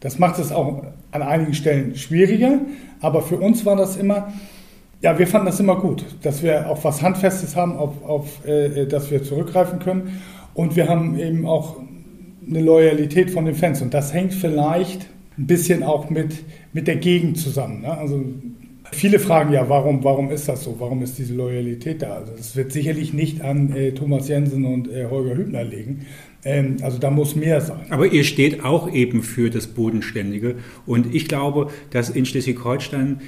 Das 0.00 0.18
macht 0.18 0.38
es 0.38 0.52
auch 0.52 0.84
an 1.10 1.22
einigen 1.22 1.54
Stellen 1.54 1.96
schwieriger, 1.96 2.60
aber 3.00 3.22
für 3.22 3.36
uns 3.36 3.64
war 3.64 3.76
das 3.76 3.96
immer, 3.96 4.32
ja, 5.02 5.18
wir 5.18 5.26
fanden 5.26 5.46
das 5.46 5.60
immer 5.60 5.76
gut, 5.76 6.04
dass 6.22 6.42
wir 6.42 6.68
auch 6.68 6.82
was 6.84 7.02
Handfestes 7.02 7.56
haben, 7.56 7.76
auf, 7.76 8.02
auf 8.04 8.46
äh, 8.46 8.86
das 8.86 9.10
wir 9.10 9.22
zurückgreifen 9.22 9.78
können. 9.78 10.20
Und 10.54 10.74
wir 10.74 10.88
haben 10.88 11.18
eben 11.18 11.46
auch 11.46 11.76
eine 12.48 12.60
Loyalität 12.60 13.30
von 13.30 13.44
den 13.44 13.54
Fans. 13.54 13.82
Und 13.82 13.92
das 13.92 14.14
hängt 14.14 14.32
vielleicht 14.32 15.06
ein 15.38 15.46
bisschen 15.46 15.82
auch 15.82 16.08
mit, 16.08 16.34
mit 16.72 16.86
der 16.86 16.96
Gegend 16.96 17.38
zusammen. 17.38 17.82
Ne? 17.82 17.96
Also 17.96 18.24
viele 18.92 19.18
fragen 19.18 19.52
ja, 19.52 19.68
warum, 19.68 20.02
warum 20.02 20.30
ist 20.30 20.48
das 20.48 20.64
so? 20.64 20.76
Warum 20.78 21.02
ist 21.02 21.18
diese 21.18 21.34
Loyalität 21.34 22.02
da? 22.02 22.14
Also 22.14 22.32
das 22.36 22.56
wird 22.56 22.72
sicherlich 22.72 23.12
nicht 23.12 23.42
an 23.42 23.74
äh, 23.76 23.92
Thomas 23.92 24.28
Jensen 24.28 24.64
und 24.64 24.88
äh, 24.88 25.06
Holger 25.10 25.36
Hübner 25.36 25.64
liegen. 25.64 26.06
Ähm, 26.46 26.76
also 26.80 26.98
da 26.98 27.10
muss 27.10 27.34
mehr 27.34 27.60
sein. 27.60 27.86
Aber 27.90 28.06
ihr 28.06 28.24
steht 28.24 28.64
auch 28.64 28.90
eben 28.90 29.22
für 29.22 29.50
das 29.50 29.66
Bodenständige. 29.66 30.54
Und 30.86 31.12
ich 31.14 31.26
glaube, 31.28 31.70
dass 31.90 32.08
in 32.08 32.24
Schleswig-Holstein 32.24 33.20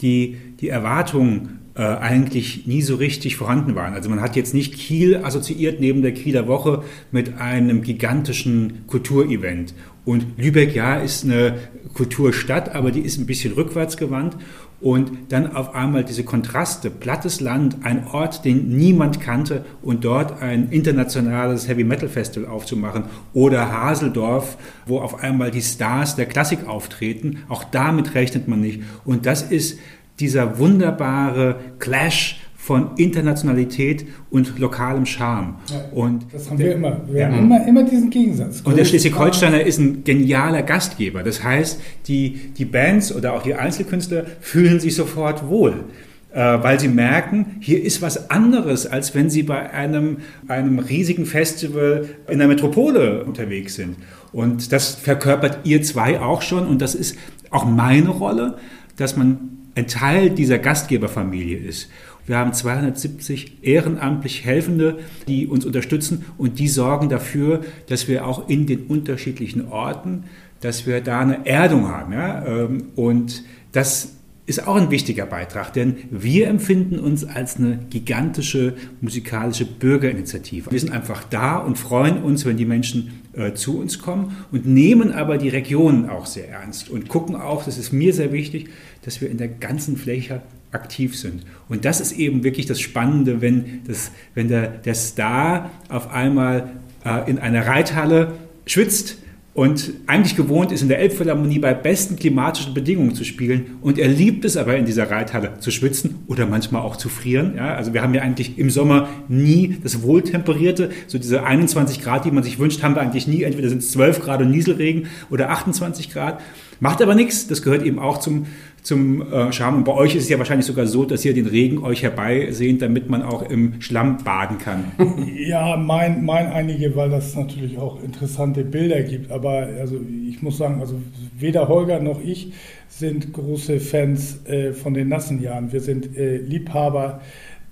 die, 0.00 0.36
die 0.60 0.68
Erwartungen 0.68 1.58
äh, 1.74 1.82
eigentlich 1.82 2.66
nie 2.66 2.80
so 2.80 2.94
richtig 2.94 3.36
vorhanden 3.36 3.74
waren. 3.74 3.92
Also 3.92 4.08
man 4.08 4.20
hat 4.20 4.36
jetzt 4.36 4.54
nicht 4.54 4.74
Kiel 4.74 5.16
assoziiert 5.16 5.80
neben 5.80 6.00
der 6.02 6.14
Kieler 6.14 6.46
Woche 6.46 6.84
mit 7.10 7.38
einem 7.38 7.82
gigantischen 7.82 8.86
Kulturevent. 8.86 9.74
Und 10.04 10.38
Lübeck, 10.38 10.74
ja, 10.74 10.96
ist 10.96 11.24
eine 11.24 11.58
Kulturstadt, 11.94 12.74
aber 12.74 12.92
die 12.92 13.00
ist 13.00 13.18
ein 13.18 13.26
bisschen 13.26 13.52
rückwärts 13.54 13.96
gewandt. 13.96 14.36
Und 14.80 15.30
dann 15.30 15.54
auf 15.54 15.74
einmal 15.74 16.04
diese 16.04 16.24
Kontraste, 16.24 16.90
plattes 16.90 17.40
Land, 17.40 17.78
ein 17.82 18.06
Ort, 18.06 18.46
den 18.46 18.76
niemand 18.76 19.20
kannte 19.20 19.64
und 19.82 20.04
dort 20.04 20.40
ein 20.40 20.70
internationales 20.70 21.68
Heavy 21.68 21.84
Metal 21.84 22.08
Festival 22.08 22.48
aufzumachen 22.48 23.04
oder 23.34 23.70
Haseldorf, 23.70 24.56
wo 24.86 25.00
auf 25.00 25.22
einmal 25.22 25.50
die 25.50 25.60
Stars 25.60 26.16
der 26.16 26.26
Klassik 26.26 26.66
auftreten, 26.66 27.40
auch 27.48 27.64
damit 27.64 28.14
rechnet 28.14 28.48
man 28.48 28.60
nicht. 28.60 28.82
Und 29.04 29.26
das 29.26 29.42
ist 29.42 29.78
dieser 30.18 30.58
wunderbare 30.58 31.60
Clash 31.78 32.40
von 32.70 32.92
Internationalität 32.98 34.06
und 34.30 34.60
lokalem 34.60 35.04
Charme. 35.04 35.56
Ja, 35.72 35.86
und 35.92 36.26
das 36.32 36.48
haben 36.48 36.60
wir 36.60 36.76
immer. 36.76 37.00
Wir 37.10 37.26
haben 37.26 37.38
immer, 37.40 37.66
immer 37.66 37.82
diesen 37.82 38.10
Gegensatz. 38.10 38.60
Und 38.60 38.78
der 38.78 38.84
Schleswig-Holsteiner 38.84 39.60
ist 39.62 39.80
ein 39.80 40.04
genialer 40.04 40.62
Gastgeber. 40.62 41.24
Das 41.24 41.42
heißt, 41.42 41.80
die, 42.06 42.52
die 42.56 42.64
Bands 42.64 43.12
oder 43.12 43.32
auch 43.32 43.42
die 43.42 43.56
Einzelkünstler 43.56 44.24
fühlen 44.40 44.78
sich 44.78 44.94
sofort 44.94 45.48
wohl 45.48 45.86
äh, 46.32 46.38
weil 46.62 46.78
sie 46.78 46.86
merken, 46.86 47.56
hier 47.58 47.82
ist 47.82 48.02
was 48.02 48.30
anderes, 48.30 48.86
als 48.86 49.16
wenn 49.16 49.30
sie 49.30 49.42
bei 49.42 49.70
einem, 49.72 50.18
einem 50.46 50.78
riesigen 50.78 51.26
Festival 51.26 52.08
in 52.28 52.38
der 52.38 52.46
Metropole 52.46 53.24
unterwegs 53.24 53.74
sind. 53.74 53.96
Und 54.30 54.70
das 54.70 54.94
verkörpert 54.94 55.58
ihr 55.64 55.82
zwei 55.82 56.20
auch 56.20 56.40
schon 56.40 56.68
und 56.68 56.80
das 56.80 56.94
ist 56.94 57.16
auch 57.50 57.64
meine 57.64 58.10
Rolle, 58.10 58.58
dass 58.96 59.16
man 59.16 59.56
ein 59.74 59.86
Teil 59.86 60.30
dieser 60.30 60.58
Gastgeberfamilie 60.58 61.56
ist. 61.56 61.88
Wir 62.30 62.38
haben 62.38 62.52
270 62.52 63.58
ehrenamtlich 63.62 64.44
Helfende, 64.44 65.00
die 65.26 65.48
uns 65.48 65.64
unterstützen 65.64 66.24
und 66.38 66.60
die 66.60 66.68
sorgen 66.68 67.08
dafür, 67.08 67.62
dass 67.88 68.06
wir 68.06 68.24
auch 68.24 68.48
in 68.48 68.68
den 68.68 68.86
unterschiedlichen 68.86 69.66
Orten, 69.66 70.26
dass 70.60 70.86
wir 70.86 71.00
da 71.00 71.22
eine 71.22 71.44
Erdung 71.44 71.88
haben. 71.88 72.12
Ja? 72.12 72.46
Ähm, 72.46 72.84
und 72.94 73.42
das 73.72 74.12
ist 74.46 74.64
auch 74.64 74.76
ein 74.76 74.92
wichtiger 74.92 75.26
Beitrag, 75.26 75.72
denn 75.72 75.96
wir 76.08 76.46
empfinden 76.46 77.00
uns 77.00 77.24
als 77.24 77.56
eine 77.56 77.80
gigantische 77.90 78.74
musikalische 79.00 79.64
Bürgerinitiative. 79.64 80.70
Wir 80.70 80.78
sind 80.78 80.92
einfach 80.92 81.24
da 81.24 81.56
und 81.56 81.78
freuen 81.78 82.22
uns, 82.22 82.46
wenn 82.46 82.56
die 82.56 82.64
Menschen 82.64 83.22
äh, 83.32 83.54
zu 83.54 83.76
uns 83.76 83.98
kommen 83.98 84.36
und 84.52 84.66
nehmen 84.66 85.10
aber 85.10 85.36
die 85.36 85.48
Regionen 85.48 86.08
auch 86.08 86.26
sehr 86.26 86.48
ernst 86.48 86.90
und 86.90 87.08
gucken 87.08 87.34
auch, 87.34 87.64
das 87.64 87.76
ist 87.76 87.92
mir 87.92 88.14
sehr 88.14 88.30
wichtig, 88.30 88.68
dass 89.02 89.20
wir 89.20 89.28
in 89.28 89.38
der 89.38 89.48
ganzen 89.48 89.96
Fläche 89.96 90.42
aktiv 90.72 91.18
sind. 91.18 91.42
Und 91.68 91.84
das 91.84 92.00
ist 92.00 92.12
eben 92.12 92.44
wirklich 92.44 92.66
das 92.66 92.80
Spannende, 92.80 93.40
wenn, 93.40 93.82
das, 93.86 94.12
wenn 94.34 94.48
der, 94.48 94.68
der 94.68 94.94
Star 94.94 95.70
auf 95.88 96.12
einmal 96.12 96.70
äh, 97.04 97.28
in 97.28 97.38
einer 97.38 97.66
Reithalle 97.66 98.32
schwitzt 98.66 99.16
und 99.52 99.92
eigentlich 100.06 100.36
gewohnt 100.36 100.70
ist, 100.70 100.80
in 100.80 100.88
der 100.88 101.00
Elbphilharmonie 101.00 101.58
bei 101.58 101.74
besten 101.74 102.14
klimatischen 102.14 102.72
Bedingungen 102.72 103.16
zu 103.16 103.24
spielen. 103.24 103.78
Und 103.80 103.98
er 103.98 104.06
liebt 104.06 104.44
es 104.44 104.56
aber 104.56 104.76
in 104.76 104.86
dieser 104.86 105.10
Reithalle 105.10 105.58
zu 105.58 105.72
schwitzen 105.72 106.20
oder 106.28 106.46
manchmal 106.46 106.82
auch 106.82 106.96
zu 106.96 107.08
frieren. 107.08 107.54
Ja, 107.56 107.74
also 107.74 107.92
wir 107.92 108.00
haben 108.00 108.14
ja 108.14 108.22
eigentlich 108.22 108.58
im 108.58 108.70
Sommer 108.70 109.08
nie 109.28 109.76
das 109.82 110.02
Wohltemperierte, 110.02 110.90
so 111.08 111.18
diese 111.18 111.42
21 111.42 112.00
Grad, 112.00 112.24
die 112.24 112.30
man 112.30 112.44
sich 112.44 112.60
wünscht, 112.60 112.82
haben 112.84 112.94
wir 112.94 113.02
eigentlich 113.02 113.26
nie. 113.26 113.42
Entweder 113.42 113.68
sind 113.68 113.82
es 113.82 113.90
12 113.90 114.20
Grad 114.20 114.40
und 114.40 114.52
Nieselregen 114.52 115.08
oder 115.30 115.50
28 115.50 116.12
Grad. 116.12 116.40
Macht 116.78 117.02
aber 117.02 117.14
nichts, 117.14 117.46
das 117.46 117.60
gehört 117.62 117.82
eben 117.82 117.98
auch 117.98 118.18
zum, 118.18 118.46
zum 118.82 119.22
äh, 119.32 119.52
Charme. 119.52 119.78
Und 119.78 119.84
bei 119.84 119.92
euch 119.92 120.14
ist 120.14 120.24
es 120.24 120.28
ja 120.28 120.38
wahrscheinlich 120.38 120.66
sogar 120.66 120.86
so, 120.86 121.04
dass 121.04 121.24
ihr 121.24 121.34
den 121.34 121.46
Regen 121.46 121.78
euch 121.78 122.02
herbeisehnt, 122.02 122.82
damit 122.82 123.08
man 123.08 123.22
auch 123.22 123.48
im 123.48 123.80
Schlamm 123.80 124.18
baden 124.24 124.58
kann. 124.58 124.92
Ja, 125.40 125.76
mein, 125.76 126.24
mein 126.24 126.46
einige, 126.46 126.94
weil 126.96 127.10
das 127.10 127.34
natürlich 127.34 127.78
auch 127.78 128.02
interessante 128.02 128.62
Bilder 128.62 129.02
gibt. 129.02 129.30
Aber 129.30 129.68
also 129.80 129.98
ich 130.28 130.42
muss 130.42 130.58
sagen, 130.58 130.80
also 130.80 130.94
weder 131.38 131.68
Holger 131.68 131.98
noch 132.00 132.20
ich 132.22 132.52
sind 132.88 133.32
große 133.32 133.80
Fans 133.80 134.44
äh, 134.46 134.72
von 134.72 134.94
den 134.94 135.08
nassen 135.08 135.40
Jahren. 135.40 135.72
Wir 135.72 135.80
sind 135.80 136.16
äh, 136.16 136.36
Liebhaber 136.36 137.20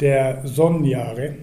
der 0.00 0.42
Sonnenjahre. 0.44 1.34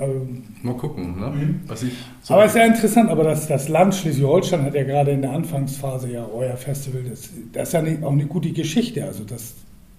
Also, 0.00 0.26
Mal 0.62 0.74
gucken, 0.76 1.20
ne? 1.20 1.26
Mhm. 1.28 1.60
was 1.66 1.82
ich 1.82 1.92
so 2.22 2.34
aber 2.34 2.44
es 2.44 2.52
ist 2.52 2.58
ja 2.58 2.66
interessant, 2.66 3.10
aber 3.10 3.24
das, 3.24 3.46
das 3.48 3.68
Land 3.68 3.94
Schleswig-Holstein 3.94 4.62
hat 4.62 4.74
ja 4.74 4.84
gerade 4.84 5.12
in 5.12 5.22
der 5.22 5.32
Anfangsphase 5.32 6.10
ja 6.12 6.26
euer 6.26 6.56
Festival, 6.56 7.02
das, 7.08 7.30
das 7.52 7.68
ist 7.68 7.72
ja 7.74 7.82
auch 8.06 8.12
eine 8.12 8.26
gute 8.26 8.50
Geschichte. 8.50 9.04
Also 9.04 9.24
das 9.24 9.54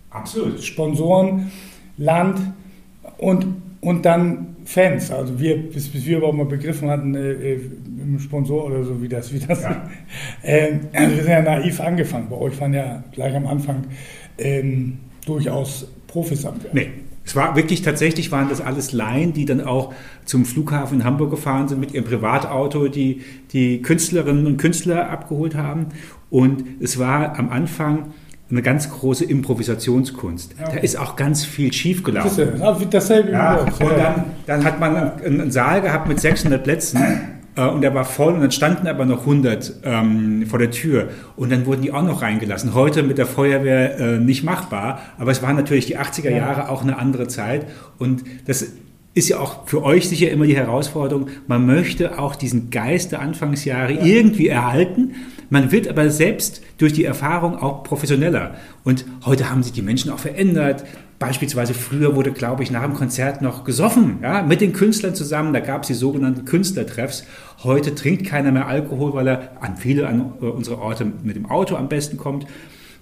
Absolut. 0.09 0.63
Sponsoren, 0.63 1.51
Land 1.97 2.39
und, 3.17 3.45
und 3.81 4.05
dann 4.05 4.55
Fans. 4.65 5.11
Also 5.11 5.39
wir, 5.39 5.57
bis, 5.57 5.89
bis 5.89 6.05
wir 6.05 6.17
überhaupt 6.17 6.37
mal 6.37 6.45
begriffen 6.45 6.89
hatten, 6.89 7.15
äh, 7.15 7.31
äh 7.31 7.59
im 8.01 8.19
Sponsor 8.19 8.65
oder 8.65 8.83
so, 8.83 9.01
wie 9.01 9.09
das, 9.09 9.33
wie 9.33 9.39
das. 9.39 9.63
Ja. 9.63 9.89
Ähm, 10.43 10.87
also 10.93 11.15
wir 11.15 11.23
sind 11.23 11.31
ja 11.31 11.41
naiv 11.41 11.79
angefangen. 11.81 12.27
Bei 12.29 12.37
euch 12.37 12.59
waren 12.61 12.73
ja 12.73 13.03
gleich 13.11 13.35
am 13.35 13.45
Anfang 13.45 13.83
ähm, 14.37 14.99
durchaus 15.25 15.87
Profis 16.07 16.45
am 16.45 16.63
Werk. 16.63 16.73
Nee. 16.73 16.89
Es 17.29 17.35
war 17.35 17.55
wirklich 17.55 17.83
tatsächlich, 17.83 18.31
waren 18.31 18.49
das 18.49 18.59
alles 18.59 18.91
Laien, 18.91 19.33
die 19.33 19.45
dann 19.45 19.61
auch 19.61 19.93
zum 20.25 20.45
Flughafen 20.45 21.01
in 21.01 21.05
Hamburg 21.05 21.29
gefahren 21.29 21.67
sind 21.67 21.79
mit 21.79 21.93
ihrem 21.93 22.03
Privatauto, 22.03 22.87
die 22.87 23.21
die 23.53 23.83
Künstlerinnen 23.83 24.47
und 24.47 24.57
Künstler 24.57 25.11
abgeholt 25.11 25.53
haben. 25.53 25.89
Und 26.31 26.63
es 26.79 26.97
war 26.97 27.37
am 27.37 27.51
Anfang 27.51 28.13
eine 28.49 28.63
ganz 28.63 28.89
große 28.89 29.25
Improvisationskunst. 29.25 30.55
Ja. 30.59 30.71
Da 30.71 30.77
ist 30.77 30.97
auch 30.97 31.15
ganz 31.15 31.45
viel 31.45 31.71
schiefgelaufen. 31.71 32.31
Dasselbe 32.89 33.31
ja, 33.31 33.59
und 33.59 33.79
dann, 33.79 34.23
dann 34.47 34.63
hat 34.63 34.79
man 34.79 34.95
einen 35.21 35.51
Saal 35.51 35.83
gehabt 35.83 36.07
mit 36.07 36.19
600 36.19 36.63
Plätzen 36.63 36.99
und 37.55 37.81
der 37.81 37.93
war 37.93 38.05
voll 38.05 38.33
und 38.33 38.41
dann 38.41 38.51
standen 38.51 38.87
aber 38.87 39.05
noch 39.05 39.21
100 39.21 39.73
ähm, 39.83 40.45
vor 40.47 40.59
der 40.59 40.71
Tür 40.71 41.09
und 41.35 41.51
dann 41.51 41.65
wurden 41.65 41.81
die 41.81 41.91
auch 41.91 42.03
noch 42.03 42.21
reingelassen. 42.21 42.73
Heute 42.73 43.03
mit 43.03 43.17
der 43.17 43.25
Feuerwehr 43.25 43.99
äh, 43.99 44.17
nicht 44.19 44.43
machbar, 44.43 45.01
aber 45.17 45.31
es 45.31 45.41
waren 45.41 45.55
natürlich 45.55 45.85
die 45.85 45.97
80er 45.97 46.29
Jahre 46.29 46.69
auch 46.69 46.83
eine 46.83 46.97
andere 46.97 47.27
Zeit 47.27 47.65
und 47.97 48.23
das 48.45 48.65
ist 49.13 49.29
ja 49.29 49.39
auch 49.39 49.67
für 49.67 49.83
euch 49.83 50.07
sicher 50.07 50.29
immer 50.29 50.45
die 50.45 50.55
Herausforderung, 50.55 51.27
man 51.47 51.65
möchte 51.65 52.19
auch 52.19 52.35
diesen 52.35 52.69
Geist 52.69 53.11
der 53.11 53.21
Anfangsjahre 53.21 53.93
ja. 53.93 54.03
irgendwie 54.03 54.47
erhalten, 54.47 55.15
man 55.49 55.71
wird 55.71 55.87
aber 55.87 56.09
selbst 56.09 56.61
durch 56.77 56.93
die 56.93 57.05
Erfahrung 57.05 57.57
auch 57.57 57.83
professioneller. 57.83 58.55
Und 58.83 59.05
heute 59.25 59.49
haben 59.49 59.63
sich 59.63 59.73
die 59.73 59.81
Menschen 59.81 60.11
auch 60.11 60.19
verändert. 60.19 60.85
Beispielsweise 61.19 61.73
früher 61.73 62.15
wurde, 62.15 62.31
glaube 62.31 62.63
ich, 62.63 62.71
nach 62.71 62.83
dem 62.83 62.93
Konzert 62.93 63.41
noch 63.41 63.65
gesoffen, 63.65 64.19
ja, 64.23 64.41
mit 64.41 64.61
den 64.61 64.71
Künstlern 64.71 65.15
zusammen. 65.15 65.51
Da 65.51 65.59
gab 65.59 65.81
es 65.81 65.87
die 65.87 65.93
sogenannten 65.93 66.45
Künstlertreffs. 66.45 67.25
Heute 67.61 67.93
trinkt 67.93 68.25
keiner 68.25 68.53
mehr 68.53 68.67
Alkohol, 68.67 69.13
weil 69.13 69.27
er 69.27 69.51
an 69.59 69.75
viele 69.75 70.07
an 70.07 70.33
äh, 70.41 70.45
unsere 70.45 70.79
Orte 70.79 71.05
mit 71.23 71.35
dem 71.35 71.45
Auto 71.45 71.75
am 71.75 71.89
besten 71.89 72.15
kommt. 72.15 72.47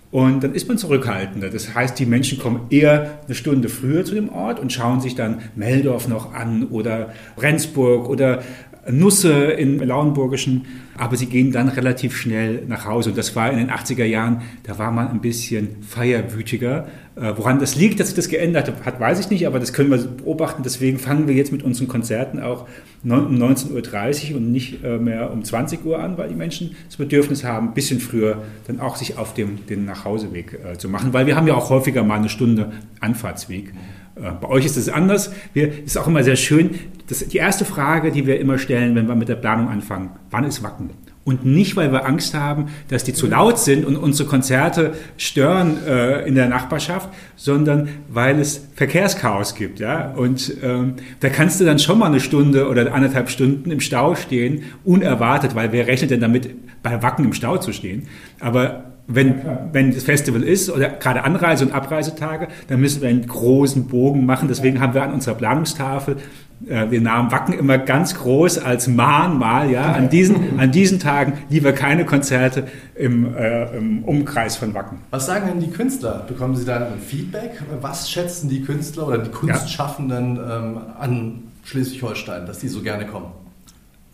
Und 0.10 0.42
dann 0.44 0.56
ist 0.56 0.68
man 0.70 0.78
zurückhaltender. 0.78 1.50
Das 1.50 1.76
heißt, 1.76 2.00
die 2.00 2.06
Menschen 2.06 2.40
kommen 2.40 2.62
eher 2.70 3.20
eine 3.26 3.36
Stunde 3.36 3.68
früher 3.68 4.06
zu 4.06 4.16
dem 4.16 4.30
Ort 4.30 4.60
und 4.60 4.72
schauen 4.72 5.02
sich 5.02 5.16
dann 5.16 5.42
Meldorf 5.56 6.08
noch 6.08 6.34
an 6.34 6.68
oder 6.68 7.14
Rendsburg 7.38 8.10
oder 8.10 8.42
Nusse 8.90 9.34
in 9.52 9.80
Lauenburgischen, 9.80 10.66
aber 10.98 11.16
sie 11.16 11.28
gehen 11.28 11.52
dann 11.52 11.70
relativ 11.70 12.16
schnell 12.16 12.64
nach 12.68 12.86
Hause. 12.86 13.10
Und 13.10 13.18
das 13.18 13.36
war 13.36 13.52
in 13.52 13.58
den 13.58 13.70
80er 13.70 14.06
Jahren, 14.06 14.42
da 14.64 14.80
war 14.80 14.92
man 14.92 15.10
ein 15.10 15.22
bisschen 15.22 15.78
feierwütiger. 15.82 16.88
Äh, 17.16 17.34
woran 17.36 17.60
das 17.60 17.76
liegt, 17.76 18.00
dass 18.00 18.08
sich 18.08 18.16
das 18.16 18.30
geändert 18.30 18.72
hat, 18.86 19.00
weiß 19.00 19.20
ich 19.20 19.30
nicht, 19.30 19.48
aber 19.48 19.60
das 19.60 19.74
können 19.74 19.90
wir 19.90 19.98
beobachten. 19.98 20.64
Deswegen 20.64 21.00
fangen 21.00 21.28
wir 21.28 21.36
jetzt 21.36 21.52
mit 21.52 21.64
unseren 21.64 21.88
Konzerten 21.88 22.40
auch 22.40 22.68
um 23.04 23.12
19.30 23.12 24.32
Uhr 24.32 24.38
und 24.38 24.52
nicht 24.52 24.84
äh, 24.84 24.98
mehr 24.98 25.32
um 25.32 25.44
20 25.44 25.86
Uhr 25.86 26.00
an, 26.00 26.18
weil 26.18 26.30
die 26.30 26.36
Menschen 26.36 26.76
das 26.88 26.98
Bedürfnis 26.98 27.44
haben, 27.44 27.70
ein 27.70 27.74
bisschen 27.74 28.00
früher 28.00 28.44
dann 28.68 28.80
auch 28.80 28.96
sich 28.96 29.18
auf 29.18 29.34
dem, 29.34 29.66
den 29.68 29.86
Nachhauseweg 29.86 30.60
äh, 30.64 30.78
zu 30.78 30.90
machen, 30.90 31.14
weil 31.14 31.26
wir 31.28 31.36
haben 31.36 31.48
ja 31.48 31.56
auch 31.56 31.70
häufiger 31.70 32.04
mal 32.04 32.16
eine 32.16 32.30
Stunde 32.30 32.72
Anfahrtsweg. 33.00 33.70
Äh, 33.70 33.97
bei 34.42 34.48
euch 34.48 34.66
ist 34.66 34.78
es 34.78 34.90
anders. 34.90 35.32
Wir, 35.54 35.86
ist 35.86 35.98
auch 35.98 36.08
immer 36.08 36.24
sehr 36.24 36.36
schön. 36.36 36.72
Das, 37.08 37.20
die 37.20 37.38
erste 37.38 37.66
Frage, 37.66 38.12
die 38.12 38.26
wir 38.26 38.40
immer 38.40 38.58
stellen, 38.58 38.96
wenn 38.96 39.08
wir 39.08 39.16
mit 39.16 39.30
der 39.30 39.36
Planung 39.36 39.70
anfangen, 39.70 40.12
wann 40.30 40.44
ist 40.44 40.64
Wacken? 40.64 40.90
Und 41.28 41.46
nicht, 41.46 41.76
weil 41.76 41.92
wir 41.92 42.06
Angst 42.06 42.34
haben, 42.36 42.68
dass 42.88 43.04
die 43.04 43.12
zu 43.12 43.28
laut 43.28 43.60
sind 43.60 43.86
und 43.86 43.98
unsere 43.98 44.30
Konzerte 44.30 44.94
stören 45.18 45.76
äh, 45.86 46.26
in 46.26 46.36
der 46.36 46.48
Nachbarschaft, 46.48 47.10
sondern 47.36 47.90
weil 48.08 48.40
es 48.40 48.66
Verkehrschaos 48.76 49.54
gibt. 49.54 49.82
Ja? 49.82 50.14
Und 50.14 50.54
ähm, 50.64 50.94
da 51.20 51.28
kannst 51.28 51.60
du 51.60 51.66
dann 51.66 51.80
schon 51.80 52.00
mal 52.00 52.06
eine 52.06 52.22
Stunde 52.22 52.70
oder 52.70 52.94
anderthalb 52.94 53.30
Stunden 53.30 53.72
im 53.72 53.82
Stau 53.82 54.16
stehen, 54.16 54.64
unerwartet, 54.86 55.54
weil 55.54 55.74
wer 55.74 55.88
rechnet 55.88 56.12
denn 56.12 56.22
damit, 56.22 56.50
bei 56.82 57.04
Wacken 57.04 57.26
im 57.26 57.34
Stau 57.34 57.58
zu 57.58 57.74
stehen? 57.74 58.08
Aber 58.40 58.87
wenn, 59.08 59.36
wenn 59.72 59.94
das 59.94 60.04
Festival 60.04 60.44
ist 60.44 60.70
oder 60.70 60.90
gerade 60.90 61.24
Anreise- 61.24 61.66
und 61.66 61.74
Abreisetage, 61.74 62.48
dann 62.68 62.82
müssen 62.82 63.02
wir 63.02 63.10
einen 63.10 63.26
großen 63.26 63.88
Bogen 63.88 64.26
machen. 64.26 64.48
Deswegen 64.48 64.82
haben 64.82 64.94
wir 64.94 65.04
an 65.04 65.14
unserer 65.14 65.36
Planungstafel 65.36 66.18
äh, 66.66 66.90
wir 66.90 67.02
nahmen 67.02 67.32
Wacken 67.32 67.54
immer 67.54 67.78
ganz 67.78 68.16
groß 68.16 68.58
als 68.60 68.88
Mahnmal. 68.88 69.70
Ja, 69.70 69.92
an 69.94 70.10
diesen, 70.10 70.60
an 70.60 70.72
diesen 70.72 71.00
Tagen 71.00 71.34
lieber 71.50 71.72
keine 71.72 72.06
Konzerte 72.06 72.68
im, 72.96 73.36
äh, 73.36 73.78
im 73.78 74.04
Umkreis 74.04 74.56
von 74.58 74.74
Wacken. 74.74 75.00
Was 75.12 75.26
sagen 75.28 75.48
denn 75.48 75.60
die 75.60 75.70
Künstler? 75.70 76.26
Bekommen 76.28 76.56
Sie 76.56 76.66
da 76.66 76.78
ein 76.78 77.00
Feedback? 77.00 77.62
Was 77.82 78.10
schätzen 78.10 78.50
die 78.50 78.62
Künstler 78.62 79.08
oder 79.08 79.18
die 79.20 79.32
Kunstschaffenden 79.32 80.38
ja. 80.38 80.58
ähm, 80.58 80.78
an 81.00 81.44
Schleswig-Holstein, 81.64 82.46
dass 82.46 82.60
die 82.60 82.70
so 82.70 82.82
gerne 82.82 83.06
kommen? 83.06 83.28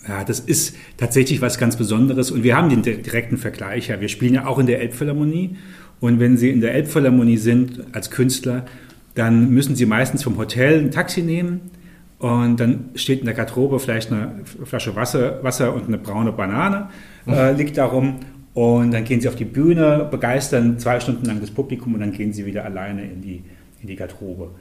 Ja, 0.07 0.23
das 0.23 0.41
ist 0.41 0.75
tatsächlich 0.97 1.41
was 1.41 1.57
ganz 1.57 1.77
Besonderes 1.77 2.29
und 2.29 2.43
wir 2.43 2.57
haben 2.57 2.69
den 2.69 2.81
direkten 2.81 3.37
Vergleich. 3.37 3.87
Ja. 3.87 4.01
Wir 4.01 4.09
spielen 4.09 4.33
ja 4.33 4.45
auch 4.47 4.59
in 4.59 4.65
der 4.65 4.81
Elbphilharmonie 4.81 5.55
und 6.01 6.19
wenn 6.19 6.35
Sie 6.35 6.49
in 6.49 6.59
der 6.59 6.73
Elbphilharmonie 6.73 7.37
sind 7.37 7.83
als 7.93 8.11
Künstler, 8.11 8.65
dann 9.15 9.49
müssen 9.51 9.75
Sie 9.75 9.85
meistens 9.85 10.23
vom 10.23 10.37
Hotel 10.37 10.79
ein 10.79 10.91
Taxi 10.91 11.21
nehmen 11.21 11.61
und 12.19 12.59
dann 12.59 12.89
steht 12.95 13.19
in 13.19 13.25
der 13.25 13.33
Garderobe 13.33 13.79
vielleicht 13.79 14.11
eine 14.11 14.41
Flasche 14.65 14.95
Wasser, 14.95 15.41
Wasser 15.43 15.73
und 15.73 15.87
eine 15.87 15.97
braune 15.97 16.33
Banane 16.33 16.89
äh, 17.27 17.53
liegt 17.53 17.77
darum 17.77 18.19
und 18.53 18.91
dann 18.91 19.05
gehen 19.05 19.21
Sie 19.21 19.29
auf 19.29 19.35
die 19.35 19.45
Bühne, 19.45 20.07
begeistern 20.11 20.79
zwei 20.79 20.99
Stunden 20.99 21.25
lang 21.25 21.39
das 21.39 21.51
Publikum 21.51 21.93
und 21.93 22.01
dann 22.01 22.11
gehen 22.11 22.33
Sie 22.33 22.45
wieder 22.45 22.65
alleine 22.65 23.03
in 23.03 23.21
die, 23.21 23.43
in 23.81 23.87
die 23.87 23.95
Garderobe. 23.95 24.51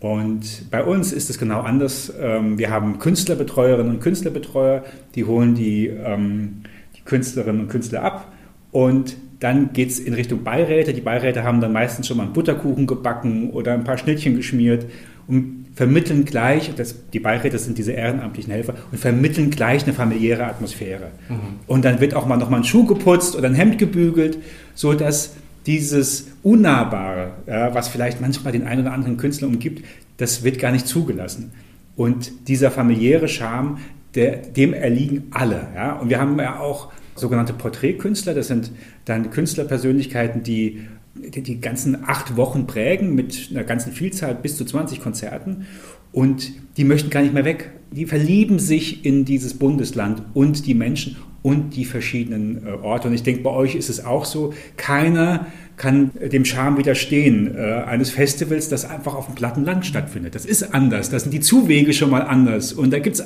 Und 0.00 0.70
bei 0.70 0.82
uns 0.82 1.12
ist 1.12 1.28
es 1.28 1.38
genau 1.38 1.60
anders. 1.60 2.12
Ähm, 2.18 2.58
wir 2.58 2.70
haben 2.70 2.98
Künstlerbetreuerinnen 2.98 3.92
und 3.92 4.00
Künstlerbetreuer, 4.00 4.82
die 5.14 5.24
holen 5.24 5.54
die, 5.54 5.88
ähm, 5.88 6.62
die 6.96 7.02
Künstlerinnen 7.02 7.62
und 7.62 7.68
Künstler 7.68 8.02
ab 8.02 8.32
und 8.72 9.16
dann 9.40 9.72
geht 9.72 9.90
es 9.90 9.98
in 9.98 10.14
Richtung 10.14 10.42
Beiräte. 10.42 10.92
Die 10.92 11.00
Beiräte 11.00 11.44
haben 11.44 11.60
dann 11.60 11.72
meistens 11.72 12.06
schon 12.06 12.18
mal 12.18 12.24
einen 12.24 12.32
Butterkuchen 12.32 12.86
gebacken 12.86 13.50
oder 13.50 13.72
ein 13.72 13.84
paar 13.84 13.98
Schnittchen 13.98 14.36
geschmiert 14.36 14.86
und 15.26 15.66
vermitteln 15.74 16.24
gleich, 16.24 16.72
das, 16.76 16.94
die 17.10 17.20
Beiräte 17.20 17.58
sind 17.58 17.78
diese 17.78 17.92
ehrenamtlichen 17.92 18.52
Helfer, 18.52 18.74
und 18.90 18.98
vermitteln 18.98 19.50
gleich 19.50 19.84
eine 19.84 19.92
familiäre 19.92 20.44
Atmosphäre. 20.44 21.10
Mhm. 21.28 21.36
Und 21.66 21.84
dann 21.84 22.00
wird 22.00 22.14
auch 22.14 22.26
mal 22.26 22.36
noch 22.36 22.50
mal 22.50 22.58
ein 22.58 22.64
Schuh 22.64 22.84
geputzt 22.84 23.36
oder 23.36 23.48
ein 23.48 23.54
Hemd 23.54 23.78
gebügelt, 23.78 24.38
sodass 24.74 25.34
dieses 25.70 26.26
Unnahbare, 26.42 27.30
ja, 27.46 27.72
was 27.72 27.86
vielleicht 27.88 28.20
manchmal 28.20 28.52
den 28.52 28.66
einen 28.66 28.80
oder 28.82 28.92
anderen 28.92 29.16
Künstler 29.16 29.46
umgibt, 29.46 29.84
das 30.16 30.42
wird 30.42 30.58
gar 30.58 30.72
nicht 30.72 30.88
zugelassen. 30.88 31.52
Und 31.94 32.48
dieser 32.48 32.72
familiäre 32.72 33.28
Charme, 33.28 33.78
der, 34.16 34.38
dem 34.38 34.72
erliegen 34.72 35.28
alle. 35.30 35.68
Ja? 35.76 35.92
Und 35.92 36.08
wir 36.08 36.18
haben 36.18 36.36
ja 36.40 36.58
auch 36.58 36.92
sogenannte 37.14 37.52
Porträtkünstler, 37.52 38.34
das 38.34 38.48
sind 38.48 38.72
dann 39.04 39.30
Künstlerpersönlichkeiten, 39.30 40.42
die 40.42 40.88
die, 41.14 41.42
die 41.42 41.60
ganzen 41.60 42.04
acht 42.04 42.36
Wochen 42.36 42.66
prägen 42.66 43.14
mit 43.14 43.50
einer 43.50 43.62
ganzen 43.62 43.92
Vielzahl 43.92 44.34
bis 44.34 44.56
zu 44.56 44.64
20 44.64 45.00
Konzerten 45.00 45.66
und 46.12 46.52
die 46.78 46.84
möchten 46.84 47.10
gar 47.10 47.22
nicht 47.22 47.34
mehr 47.34 47.44
weg. 47.44 47.70
Die 47.92 48.06
verlieben 48.06 48.58
sich 48.58 49.04
in 49.04 49.24
dieses 49.24 49.54
Bundesland 49.54 50.22
und 50.34 50.66
die 50.66 50.74
Menschen 50.74 51.16
und 51.42 51.76
die 51.76 51.84
verschiedenen 51.84 52.66
äh, 52.66 52.70
Orte. 52.70 53.08
Und 53.08 53.14
ich 53.14 53.22
denke, 53.22 53.42
bei 53.42 53.50
euch 53.50 53.74
ist 53.74 53.88
es 53.88 54.04
auch 54.04 54.24
so. 54.24 54.52
Keiner 54.76 55.46
kann 55.76 56.10
dem 56.20 56.44
Charme 56.44 56.76
widerstehen 56.76 57.56
äh, 57.56 57.82
eines 57.86 58.10
Festivals, 58.10 58.68
das 58.68 58.84
einfach 58.84 59.14
auf 59.14 59.26
dem 59.26 59.34
platten 59.34 59.64
Land 59.64 59.86
stattfindet. 59.86 60.34
Das 60.34 60.44
ist 60.44 60.74
anders. 60.74 61.10
Da 61.10 61.18
sind 61.18 61.32
die 61.32 61.40
Zuwege 61.40 61.92
schon 61.94 62.10
mal 62.10 62.22
anders. 62.22 62.72
Und 62.72 62.92
da 62.92 62.98
gibt 62.98 63.16
es 63.16 63.24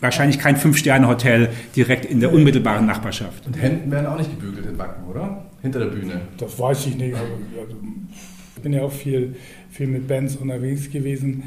wahrscheinlich 0.00 0.38
kein 0.38 0.56
Fünf-Sterne-Hotel 0.56 1.50
direkt 1.76 2.06
in 2.06 2.20
der 2.20 2.32
unmittelbaren 2.32 2.86
Nachbarschaft. 2.86 3.46
Und 3.46 3.60
Hemden 3.60 3.90
werden 3.90 4.06
auch 4.06 4.18
nicht 4.18 4.30
gebügelt 4.30 4.66
in 4.66 4.78
Wacken, 4.78 5.04
oder? 5.08 5.44
Hinter 5.60 5.80
der 5.80 5.86
Bühne. 5.86 6.22
Das 6.38 6.58
weiß 6.58 6.86
ich 6.86 6.96
nicht. 6.96 7.14
Also, 7.14 7.26
ich 8.56 8.62
bin 8.62 8.72
ja 8.72 8.82
auch 8.82 8.92
viel, 8.92 9.36
viel 9.70 9.86
mit 9.86 10.08
Bands 10.08 10.36
unterwegs 10.36 10.90
gewesen. 10.90 11.44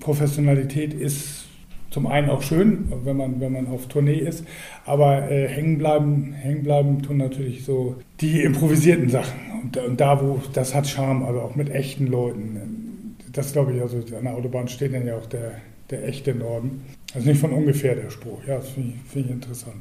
Professionalität 0.00 0.92
ist 0.92 1.46
zum 1.90 2.06
einen 2.06 2.30
auch 2.30 2.42
schön, 2.42 2.92
wenn 3.04 3.16
man, 3.16 3.40
wenn 3.40 3.52
man 3.52 3.66
auf 3.68 3.86
Tournee 3.86 4.18
ist, 4.18 4.44
aber 4.84 5.30
äh, 5.30 5.48
hängen, 5.48 5.78
bleiben, 5.78 6.32
hängen 6.32 6.62
bleiben 6.62 7.02
tun 7.02 7.16
natürlich 7.16 7.64
so 7.64 7.96
die 8.20 8.42
improvisierten 8.42 9.08
Sachen. 9.08 9.38
Und, 9.62 9.76
und, 9.76 10.00
da, 10.00 10.20
wo 10.20 10.40
das 10.52 10.74
hat 10.74 10.86
Charme, 10.86 11.24
also 11.24 11.40
auch 11.40 11.54
mit 11.54 11.70
echten 11.70 12.06
Leuten. 12.06 13.16
Das 13.32 13.52
glaube 13.52 13.74
ich, 13.74 13.82
also 13.82 13.98
an 14.16 14.24
der 14.24 14.34
Autobahn 14.34 14.68
steht 14.68 14.94
dann 14.94 15.06
ja 15.06 15.16
auch 15.16 15.26
der, 15.26 15.52
der 15.90 16.06
echte 16.06 16.34
Norden. 16.34 16.82
Also 17.14 17.28
nicht 17.28 17.40
von 17.40 17.52
ungefähr 17.52 17.94
der 17.94 18.10
Spruch. 18.10 18.40
Ja, 18.46 18.56
das 18.56 18.70
finde 18.70 18.94
ich, 18.94 19.10
find 19.10 19.26
ich 19.26 19.32
interessant. 19.32 19.76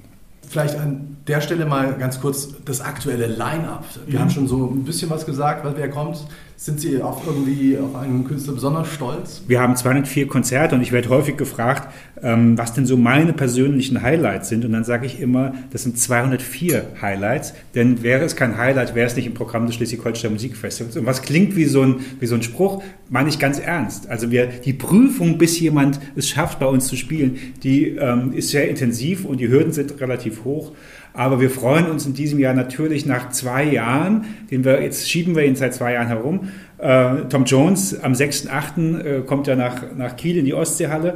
Vielleicht 0.47 0.77
an 0.77 1.17
der 1.27 1.41
Stelle 1.41 1.65
mal 1.65 1.95
ganz 1.97 2.21
kurz 2.21 2.49
das 2.63 2.81
aktuelle 2.81 3.27
Line-up. 3.27 3.85
Wir 4.05 4.19
mhm. 4.19 4.21
haben 4.21 4.29
schon 4.29 4.47
so 4.47 4.67
ein 4.67 4.83
bisschen 4.83 5.09
was 5.09 5.25
gesagt, 5.25 5.65
wer 5.75 5.89
kommt. 5.89 6.25
Sind 6.57 6.79
Sie 6.79 7.01
auch 7.01 7.27
irgendwie 7.27 7.77
auf 7.77 7.95
einen 7.95 8.23
Künstler 8.23 8.53
besonders 8.53 8.87
stolz? 8.87 9.43
Wir 9.45 9.59
haben 9.59 9.75
204 9.75 10.27
Konzerte 10.27 10.75
und 10.75 10.81
ich 10.81 10.93
werde 10.93 11.09
häufig 11.09 11.35
gefragt, 11.35 11.93
ähm, 12.23 12.57
was 12.57 12.73
denn 12.73 12.85
so 12.85 12.95
meine 12.95 13.33
persönlichen 13.33 14.01
Highlights 14.01 14.47
sind. 14.47 14.63
Und 14.63 14.71
dann 14.71 14.85
sage 14.85 15.05
ich 15.05 15.19
immer, 15.19 15.53
das 15.71 15.83
sind 15.83 15.99
204 15.99 16.93
Highlights. 17.01 17.53
Denn 17.75 18.03
wäre 18.03 18.23
es 18.23 18.37
kein 18.37 18.57
Highlight, 18.57 18.95
wäre 18.95 19.05
es 19.05 19.17
nicht 19.17 19.27
im 19.27 19.33
Programm 19.33 19.65
des 19.65 19.75
Schleswig-Holstein 19.75 20.31
Musikfestivals. 20.31 20.95
Und 20.95 21.05
was 21.05 21.21
klingt 21.21 21.57
wie 21.57 21.65
so, 21.65 21.81
ein, 21.81 21.97
wie 22.21 22.25
so 22.25 22.35
ein 22.35 22.41
Spruch, 22.41 22.81
meine 23.09 23.27
ich 23.27 23.37
ganz 23.37 23.59
ernst. 23.59 24.09
Also 24.09 24.31
wir, 24.31 24.47
die 24.47 24.73
Prüfung, 24.73 25.37
bis 25.37 25.59
jemand 25.59 25.99
es 26.15 26.29
schafft, 26.29 26.59
bei 26.59 26.67
uns 26.67 26.87
zu 26.87 26.95
spielen, 26.95 27.37
die 27.63 27.89
ähm, 27.89 28.31
ist 28.31 28.49
sehr 28.49 28.69
intensiv 28.69 29.25
und 29.25 29.41
die 29.41 29.49
Hürden 29.49 29.73
sind 29.73 29.99
relativ 29.99 30.45
hoch. 30.45 30.71
Aber 31.15 31.39
wir 31.39 31.49
freuen 31.49 31.89
uns 31.89 32.05
in 32.05 32.13
diesem 32.13 32.39
Jahr 32.39 32.53
natürlich 32.53 33.05
nach 33.05 33.29
zwei 33.29 33.63
Jahren, 33.63 34.25
den 34.51 34.65
wir, 34.65 34.81
jetzt 34.81 35.09
schieben 35.09 35.35
wir 35.35 35.45
ihn 35.45 35.55
seit 35.55 35.73
zwei 35.73 35.93
Jahren 35.93 36.07
herum. 36.07 36.49
Äh, 36.77 37.23
Tom 37.29 37.45
Jones 37.45 37.97
am 38.03 38.13
6.8. 38.13 38.99
Äh, 38.99 39.21
kommt 39.21 39.47
ja 39.47 39.55
nach, 39.55 39.83
nach 39.95 40.17
Kiel 40.17 40.37
in 40.37 40.45
die 40.45 40.53
Ostseehalle 40.53 41.15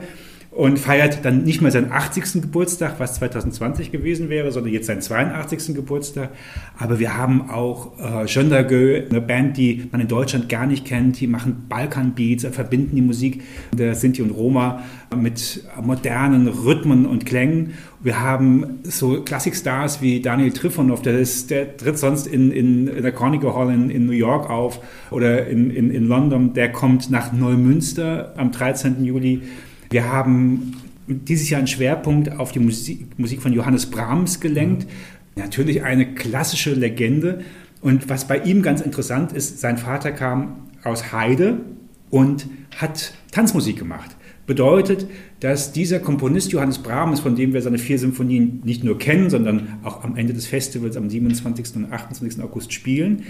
und 0.59 0.77
feiert 0.77 1.23
dann 1.23 1.43
nicht 1.43 1.61
mehr 1.61 1.71
seinen 1.71 1.89
80. 1.89 2.41
Geburtstag, 2.41 2.95
was 2.97 3.15
2020 3.15 3.93
gewesen 3.93 4.27
wäre, 4.27 4.51
sondern 4.51 4.73
jetzt 4.73 4.87
seinen 4.87 5.01
82. 5.01 5.73
Geburtstag. 5.73 6.31
Aber 6.77 6.99
wir 6.99 7.15
haben 7.15 7.49
auch 7.49 7.97
äh, 7.97 8.43
Dargueux, 8.49 9.09
eine 9.09 9.21
Band, 9.21 9.55
die 9.55 9.87
man 9.89 10.01
in 10.01 10.09
Deutschland 10.09 10.49
gar 10.49 10.65
nicht 10.65 10.83
kennt. 10.83 11.21
Die 11.21 11.27
machen 11.27 11.67
Balkan-Beats, 11.69 12.45
verbinden 12.51 12.97
die 12.97 13.01
Musik 13.01 13.41
der 13.71 13.95
Sinti 13.95 14.21
und 14.21 14.31
Roma 14.31 14.83
mit 15.15 15.63
modernen 15.81 16.49
Rhythmen 16.49 17.05
und 17.05 17.25
Klängen. 17.25 17.75
Wir 18.01 18.19
haben 18.19 18.79
so 18.83 19.21
Klassikstars 19.21 20.01
wie 20.01 20.19
Daniel 20.19 20.51
Trifonov, 20.51 21.01
der, 21.01 21.19
ist, 21.19 21.51
der 21.51 21.77
tritt 21.77 21.97
sonst 21.97 22.27
in, 22.27 22.51
in, 22.51 22.87
in 22.89 23.01
der 23.01 23.13
Carnegie 23.13 23.47
Hall 23.47 23.73
in, 23.73 23.89
in, 23.89 24.05
New 24.05 24.11
York 24.11 24.49
auf 24.49 24.81
oder 25.09 25.47
in, 25.47 25.71
in, 25.71 25.89
in 25.89 26.05
London. 26.05 26.53
Der 26.53 26.69
kommt 26.69 27.09
nach 27.09 27.31
Neumünster 27.31 28.33
am 28.35 28.51
13. 28.51 29.05
Juli. 29.05 29.41
Wir 29.89 30.11
haben 30.11 30.75
dieses 31.07 31.49
Jahr 31.49 31.59
einen 31.59 31.67
Schwerpunkt 31.67 32.31
auf 32.37 32.51
die 32.51 32.59
Musik, 32.59 33.17
Musik 33.17 33.41
von 33.41 33.53
Johannes 33.53 33.87
Brahms 33.87 34.39
gelenkt. 34.39 34.87
Natürlich 35.35 35.83
eine 35.83 36.13
klassische 36.13 36.73
Legende. 36.73 37.43
Und 37.81 38.09
was 38.09 38.27
bei 38.27 38.39
ihm 38.39 38.61
ganz 38.61 38.81
interessant 38.81 39.31
ist, 39.31 39.59
sein 39.59 39.77
Vater 39.77 40.11
kam 40.11 40.67
aus 40.83 41.11
Heide 41.11 41.61
und 42.09 42.47
hat 42.77 43.13
Tanzmusik 43.31 43.77
gemacht. 43.77 44.15
Bedeutet, 44.45 45.07
dass 45.39 45.71
dieser 45.71 45.99
Komponist 45.99 46.51
Johannes 46.51 46.79
Brahms, 46.79 47.19
von 47.19 47.35
dem 47.35 47.53
wir 47.53 47.61
seine 47.61 47.77
vier 47.77 47.99
Symphonien 47.99 48.61
nicht 48.63 48.83
nur 48.83 48.97
kennen, 48.97 49.29
sondern 49.29 49.79
auch 49.83 50.03
am 50.03 50.15
Ende 50.15 50.33
des 50.33 50.47
Festivals 50.47 50.97
am 50.97 51.09
27. 51.09 51.75
und 51.75 51.91
28. 51.91 52.41
August 52.43 52.73
spielen, 52.73 53.23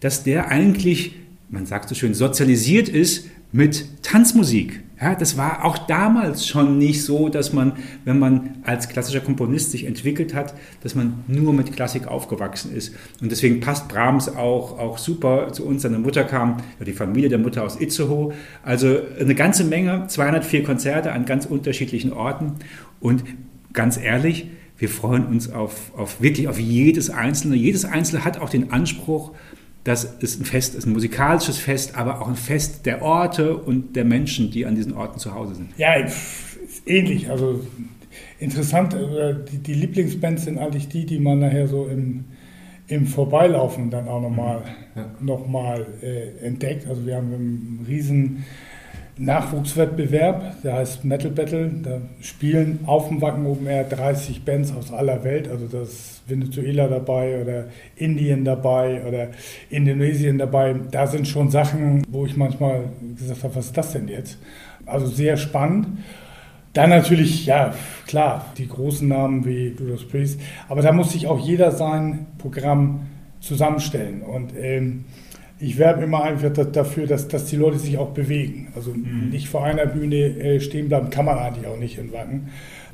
dass 0.00 0.22
der 0.22 0.48
eigentlich, 0.48 1.16
man 1.48 1.66
sagt 1.66 1.88
so 1.88 1.94
schön, 1.94 2.14
sozialisiert 2.14 2.88
ist 2.88 3.26
mit 3.52 4.02
Tanzmusik. 4.02 4.80
Ja, 4.98 5.14
das 5.14 5.36
war 5.36 5.64
auch 5.64 5.76
damals 5.76 6.46
schon 6.46 6.78
nicht 6.78 7.04
so, 7.04 7.28
dass 7.28 7.52
man, 7.52 7.72
wenn 8.06 8.18
man 8.18 8.54
als 8.62 8.88
klassischer 8.88 9.20
Komponist 9.20 9.70
sich 9.70 9.84
entwickelt 9.84 10.34
hat, 10.34 10.54
dass 10.82 10.94
man 10.94 11.22
nur 11.26 11.52
mit 11.52 11.74
Klassik 11.74 12.06
aufgewachsen 12.06 12.74
ist. 12.74 12.94
Und 13.20 13.30
deswegen 13.30 13.60
passt 13.60 13.88
Brahms 13.88 14.30
auch, 14.30 14.78
auch 14.78 14.96
super 14.96 15.52
zu 15.52 15.66
uns. 15.66 15.82
Seine 15.82 15.98
Mutter 15.98 16.24
kam, 16.24 16.56
die 16.84 16.94
Familie 16.94 17.28
der 17.28 17.38
Mutter 17.38 17.62
aus 17.62 17.78
Itzehoe. 17.78 18.32
Also 18.62 18.98
eine 19.20 19.34
ganze 19.34 19.64
Menge, 19.64 20.06
204 20.06 20.64
Konzerte 20.64 21.12
an 21.12 21.26
ganz 21.26 21.44
unterschiedlichen 21.44 22.14
Orten. 22.14 22.54
Und 22.98 23.22
ganz 23.74 23.98
ehrlich, 23.98 24.48
wir 24.78 24.88
freuen 24.88 25.26
uns 25.26 25.50
auf, 25.50 25.92
auf 25.96 26.20
wirklich 26.20 26.48
auf 26.48 26.58
jedes 26.58 27.08
Einzelne. 27.08 27.56
Jedes 27.56 27.84
Einzelne 27.84 28.24
hat 28.24 28.40
auch 28.40 28.50
den 28.50 28.72
Anspruch, 28.72 29.32
das 29.86 30.04
ist 30.04 30.40
ein 30.40 30.44
Fest, 30.44 30.74
ist 30.74 30.84
ein 30.84 30.92
musikalisches 30.92 31.58
Fest, 31.58 31.96
aber 31.96 32.20
auch 32.20 32.26
ein 32.26 32.34
Fest 32.34 32.86
der 32.86 33.02
Orte 33.02 33.56
und 33.56 33.94
der 33.94 34.04
Menschen, 34.04 34.50
die 34.50 34.66
an 34.66 34.74
diesen 34.74 34.94
Orten 34.94 35.20
zu 35.20 35.32
Hause 35.32 35.54
sind. 35.54 35.68
Ja, 35.78 35.94
ähnlich. 36.86 37.30
Also 37.30 37.60
interessant, 38.40 38.94
äh, 38.94 39.36
die, 39.50 39.58
die 39.58 39.74
Lieblingsbands 39.74 40.44
sind 40.44 40.58
eigentlich 40.58 40.88
die, 40.88 41.06
die 41.06 41.20
man 41.20 41.38
nachher 41.38 41.68
so 41.68 41.86
im, 41.86 42.24
im 42.88 43.06
Vorbeilaufen 43.06 43.90
dann 43.90 44.08
auch 44.08 44.20
nochmal 44.20 44.64
ja. 44.96 45.08
noch 45.20 45.46
mal, 45.46 45.86
äh, 46.02 46.44
entdeckt. 46.44 46.88
Also 46.88 47.06
wir 47.06 47.14
haben 47.14 47.32
einen 47.32 47.86
riesen 47.86 48.44
Nachwuchswettbewerb, 49.18 50.62
der 50.62 50.74
heißt 50.74 51.04
Metal 51.04 51.30
Battle. 51.30 51.70
Da 51.82 52.00
spielen 52.20 52.80
auf 52.86 53.08
dem 53.08 53.22
Wacken 53.22 53.46
Open 53.46 53.66
Air 53.66 53.84
30 53.84 54.44
Bands 54.44 54.74
aus 54.76 54.92
aller 54.92 55.24
Welt. 55.24 55.48
Also 55.48 55.66
da 55.66 55.82
ist 55.82 56.22
Venezuela 56.26 56.86
dabei 56.86 57.40
oder 57.40 57.64
Indien 57.96 58.44
dabei 58.44 59.02
oder 59.06 59.28
Indonesien 59.70 60.36
dabei. 60.36 60.74
Da 60.90 61.06
sind 61.06 61.26
schon 61.26 61.50
Sachen, 61.50 62.04
wo 62.08 62.26
ich 62.26 62.36
manchmal 62.36 62.90
gesagt 63.16 63.42
habe, 63.42 63.56
was 63.56 63.66
ist 63.66 63.76
das 63.76 63.92
denn 63.92 64.08
jetzt? 64.08 64.38
Also 64.84 65.06
sehr 65.06 65.38
spannend. 65.38 65.86
Dann 66.74 66.90
natürlich, 66.90 67.46
ja, 67.46 67.72
klar, 68.06 68.52
die 68.58 68.68
großen 68.68 69.08
Namen 69.08 69.46
wie 69.46 69.68
Judas 69.68 70.04
Priest. 70.04 70.38
Aber 70.68 70.82
da 70.82 70.92
muss 70.92 71.12
sich 71.12 71.26
auch 71.26 71.40
jeder 71.40 71.70
sein 71.70 72.26
Programm 72.36 73.06
zusammenstellen. 73.40 74.20
Und 74.20 74.52
ähm, 74.60 75.06
ich 75.58 75.78
werbe 75.78 76.04
immer 76.04 76.22
einfach 76.22 76.50
dafür, 76.50 77.06
dass, 77.06 77.28
dass 77.28 77.46
die 77.46 77.56
Leute 77.56 77.78
sich 77.78 77.98
auch 77.98 78.10
bewegen. 78.10 78.68
Also 78.74 78.92
mhm. 78.92 79.30
nicht 79.30 79.48
vor 79.48 79.64
einer 79.64 79.86
Bühne 79.86 80.16
äh, 80.16 80.60
stehen 80.60 80.88
bleiben, 80.88 81.10
kann 81.10 81.24
man 81.24 81.38
eigentlich 81.38 81.66
auch 81.66 81.78
nicht 81.78 81.98
in 81.98 82.12
Wacken. 82.12 82.48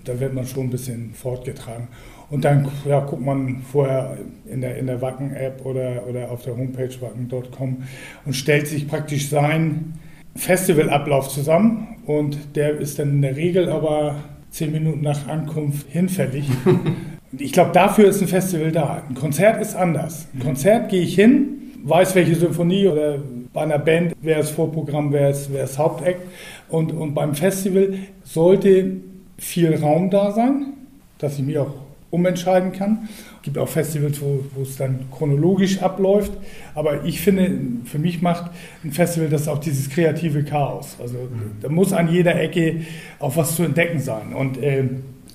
Da 0.04 0.18
wird 0.20 0.34
man 0.34 0.46
schon 0.46 0.64
ein 0.64 0.70
bisschen 0.70 1.12
fortgetragen. 1.14 1.88
Und 2.30 2.44
dann 2.44 2.68
ja, 2.86 3.00
guckt 3.00 3.24
man 3.24 3.62
vorher 3.70 4.16
in 4.46 4.62
der, 4.62 4.78
in 4.78 4.86
der 4.86 5.02
Wacken-App 5.02 5.66
oder, 5.66 6.06
oder 6.08 6.30
auf 6.30 6.42
der 6.42 6.56
Homepage 6.56 6.90
wacken.com 7.00 7.82
und 8.24 8.32
stellt 8.32 8.66
sich 8.66 8.88
praktisch 8.88 9.28
seinen 9.28 9.98
Festivalablauf 10.34 11.28
zusammen. 11.28 11.98
Und 12.06 12.56
der 12.56 12.78
ist 12.78 12.98
dann 12.98 13.10
in 13.10 13.22
der 13.22 13.36
Regel 13.36 13.68
aber 13.68 14.16
zehn 14.50 14.72
Minuten 14.72 15.02
nach 15.02 15.28
Ankunft 15.28 15.88
hinfällig. 15.90 16.48
ich 17.38 17.52
glaube, 17.52 17.72
dafür 17.72 18.08
ist 18.08 18.22
ein 18.22 18.28
Festival 18.28 18.72
da. 18.72 19.02
Ein 19.08 19.14
Konzert 19.14 19.60
ist 19.60 19.74
anders. 19.74 20.26
Ein 20.34 20.40
Konzert 20.40 20.88
gehe 20.88 21.02
ich 21.02 21.14
hin, 21.14 21.61
weiß, 21.82 22.14
welche 22.14 22.34
Symphonie 22.34 22.86
oder 22.86 23.18
bei 23.52 23.62
einer 23.62 23.78
Band, 23.78 24.14
wer 24.22 24.40
ist 24.40 24.50
Vorprogramm, 24.50 25.12
wer 25.12 25.30
ist, 25.30 25.52
wer 25.52 25.64
ist 25.64 25.78
Hauptakt. 25.78 26.20
Und, 26.68 26.92
und 26.92 27.14
beim 27.14 27.34
Festival 27.34 27.94
sollte 28.24 28.96
viel 29.38 29.74
Raum 29.74 30.10
da 30.10 30.30
sein, 30.30 30.74
dass 31.18 31.38
ich 31.38 31.44
mich 31.44 31.58
auch 31.58 31.74
umentscheiden 32.10 32.72
kann. 32.72 33.08
Es 33.36 33.42
gibt 33.42 33.58
auch 33.58 33.68
Festivals, 33.68 34.20
wo, 34.20 34.44
wo 34.54 34.62
es 34.62 34.76
dann 34.76 35.06
chronologisch 35.10 35.82
abläuft. 35.82 36.32
Aber 36.74 37.04
ich 37.04 37.20
finde, 37.20 37.50
für 37.84 37.98
mich 37.98 38.22
macht 38.22 38.50
ein 38.84 38.92
Festival 38.92 39.28
das 39.28 39.48
auch 39.48 39.58
dieses 39.58 39.88
kreative 39.90 40.44
Chaos. 40.44 40.96
Also 41.00 41.16
mhm. 41.16 41.52
da 41.60 41.68
muss 41.68 41.92
an 41.92 42.12
jeder 42.12 42.40
Ecke 42.40 42.82
auch 43.18 43.36
was 43.36 43.56
zu 43.56 43.64
entdecken 43.64 43.98
sein. 43.98 44.34
Und, 44.34 44.58
äh, 44.58 44.84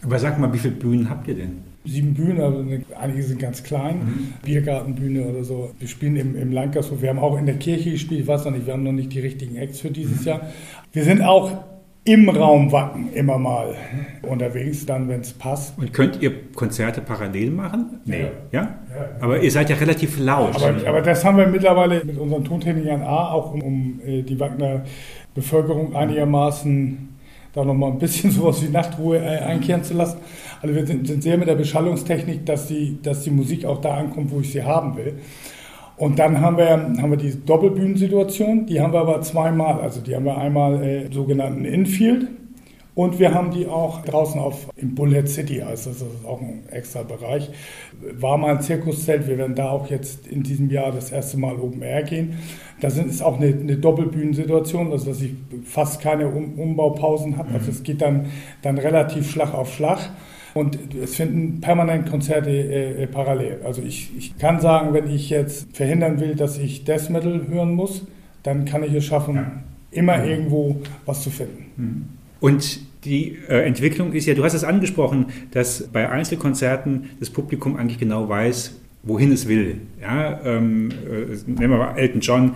Aber 0.04 0.20
sag 0.20 0.40
mal, 0.40 0.54
wie 0.54 0.60
viele 0.60 0.76
Bühnen 0.76 1.10
habt 1.10 1.28
ihr 1.28 1.36
denn? 1.36 1.64
Sieben 1.88 2.14
Bühnen, 2.14 2.42
also 2.42 2.64
einige 3.00 3.24
sind 3.24 3.40
ganz 3.40 3.64
klein, 3.64 3.98
mhm. 3.98 4.34
Biergartenbühne 4.44 5.26
oder 5.26 5.44
so. 5.44 5.72
Wir 5.80 5.88
spielen 5.88 6.16
im, 6.16 6.36
im 6.36 6.52
Landgasthof, 6.52 7.02
wir 7.02 7.10
haben 7.10 7.20
auch 7.20 7.38
in 7.38 7.46
der 7.46 7.56
Kirche 7.56 7.92
gespielt, 7.92 8.22
ich 8.22 8.28
weiß 8.28 8.46
noch 8.46 8.52
nicht, 8.52 8.66
wir 8.66 8.74
haben 8.74 8.84
noch 8.84 8.92
nicht 8.92 9.14
die 9.14 9.20
richtigen 9.20 9.56
Acts 9.56 9.80
für 9.80 9.92
dieses 9.92 10.22
mhm. 10.22 10.28
Jahr. 10.28 10.42
Wir 10.92 11.04
sind 11.04 11.22
auch 11.22 11.52
im 12.08 12.30
Raum 12.30 12.72
Wacken 12.72 13.12
immer 13.14 13.38
mal 13.38 13.76
unterwegs, 14.22 14.86
dann, 14.86 15.10
wenn 15.10 15.20
es 15.20 15.34
passt. 15.34 15.78
Und 15.78 15.92
könnt 15.92 16.22
ihr 16.22 16.52
Konzerte 16.54 17.02
parallel 17.02 17.52
machen? 17.52 18.00
Nee. 18.06 18.28
Ja? 18.52 18.62
ja? 18.62 18.80
Aber 19.20 19.42
ihr 19.42 19.52
seid 19.52 19.70
ja 19.70 19.76
relativ 19.76 20.18
laut. 20.18 20.56
Aber, 20.56 20.88
aber, 20.88 21.02
das 21.02 21.26
haben 21.26 21.38
wir 21.38 21.48
mittlerweile 21.48 22.06
mit 22.06 22.18
unseren 22.18 22.46
Tontechnikern 22.46 23.02
A, 23.02 23.32
auch 23.32 23.54
um, 23.54 23.62
um 23.62 24.00
äh, 24.06 24.22
die 24.22 24.40
Wagner 24.40 24.86
Bevölkerung 25.36 25.98
einigermaßen 25.98 27.10
da 27.58 27.66
nochmal 27.66 27.92
ein 27.92 28.00
bisschen 28.00 28.32
sowas 28.32 28.64
wie 28.64 28.70
Nachtruhe 28.70 29.18
äh, 29.18 29.40
einkehren 29.40 29.84
zu 29.84 29.94
lassen. 29.94 30.20
Also 30.62 30.76
wir 30.76 30.86
sind, 30.86 31.08
sind, 31.08 31.24
sehr 31.24 31.38
mit 31.38 31.48
der 31.48 31.56
Beschallungstechnik, 31.56 32.46
dass 32.46 32.68
die, 32.68 33.02
dass 33.02 33.22
die 33.22 33.32
Musik 33.32 33.66
auch 33.66 33.82
da 33.82 33.96
ankommt, 33.96 34.32
wo 34.32 34.40
ich 34.40 34.52
sie 34.52 34.64
haben 34.64 34.98
will. 34.98 35.20
Und 35.98 36.20
dann 36.20 36.42
haben 36.42 36.58
wir, 36.58 36.70
haben 36.70 37.10
wir 37.10 37.18
die 37.18 37.44
Doppelbühnensituation, 37.44 38.68
die 38.68 38.80
haben 38.80 38.94
wir 38.94 39.00
aber 39.00 39.22
zweimal. 39.22 39.82
Also 39.82 40.02
die 40.02 40.16
haben 40.16 40.26
wir 40.26 40.38
einmal 40.38 40.84
äh, 40.84 41.12
sogenannten 41.12 41.66
Infield 41.66 42.28
und 42.98 43.20
wir 43.20 43.32
haben 43.32 43.52
die 43.52 43.68
auch 43.68 44.04
draußen 44.04 44.42
auf 44.42 44.70
im 44.76 44.96
Bullet 44.96 45.28
City, 45.28 45.62
also 45.62 45.92
das 45.92 46.02
ist 46.02 46.26
auch 46.26 46.42
ein 46.42 46.64
extra 46.72 47.04
Bereich. 47.04 47.48
War 48.14 48.40
mal 48.40 48.56
ein 48.56 48.62
Zirkuszelt, 48.64 49.28
wir 49.28 49.38
werden 49.38 49.54
da 49.54 49.70
auch 49.70 49.88
jetzt 49.92 50.26
in 50.26 50.42
diesem 50.42 50.72
Jahr 50.72 50.92
das 50.92 51.12
erste 51.12 51.38
Mal 51.38 51.58
Open 51.58 51.84
Air 51.84 52.02
gehen. 52.02 52.40
Da 52.82 52.88
ist 52.88 53.22
auch 53.22 53.38
eine, 53.40 53.50
eine 53.50 53.78
Doppelbühnensituation, 53.78 54.92
also 54.92 55.12
dass 55.12 55.22
ich 55.22 55.36
fast 55.64 56.02
keine 56.02 56.28
um 56.28 56.58
Umbaupausen 56.58 57.38
habe. 57.38 57.54
Also 57.54 57.70
es 57.70 57.84
geht 57.84 58.02
dann, 58.02 58.32
dann 58.64 58.80
relativ 58.80 59.30
Schlag 59.30 59.54
auf 59.54 59.72
Schlag. 59.72 60.00
Und 60.54 60.78
es 60.96 61.16
finden 61.16 61.62
permanent 61.62 62.10
Konzerte 62.10 62.50
äh, 62.50 63.04
äh, 63.04 63.08
parallel. 63.08 63.60
Also 63.64 63.82
ich, 63.82 64.12
ich 64.18 64.38
kann 64.38 64.60
sagen, 64.60 64.94
wenn 64.94 65.10
ich 65.10 65.30
jetzt 65.30 65.76
verhindern 65.76 66.20
will, 66.20 66.36
dass 66.36 66.58
ich 66.58 66.84
Death 66.84 67.10
Metal 67.10 67.48
hören 67.48 67.74
muss, 67.74 68.06
dann 68.44 68.66
kann 68.66 68.84
ich 68.84 68.94
es 68.94 69.06
schaffen, 69.06 69.36
ja. 69.36 69.52
immer 69.92 70.18
ja. 70.18 70.26
irgendwo 70.26 70.78
was 71.06 71.22
zu 71.22 71.30
finden. 71.30 71.66
Mhm. 71.76 72.06
Und 72.40 72.80
die 73.06 73.38
äh, 73.48 73.66
Entwicklung 73.66 74.14
ist 74.14 74.26
ja, 74.26 74.34
du 74.34 74.44
hast 74.44 74.54
es 74.54 74.64
angesprochen, 74.64 75.28
dass 75.52 75.88
bei 75.92 76.10
Einzelkonzerten 76.10 77.10
das 77.20 77.30
Publikum 77.30 77.76
eigentlich 77.76 78.00
genau 78.00 78.28
weiß, 78.28 78.76
wohin 79.04 79.32
es 79.32 79.48
will. 79.48 79.82
Ja, 80.02 80.40
ähm, 80.44 80.90
äh, 80.92 81.36
nehmen 81.46 81.72
wir 81.72 81.78
mal 81.78 81.98
Elton 81.98 82.22
John. 82.22 82.54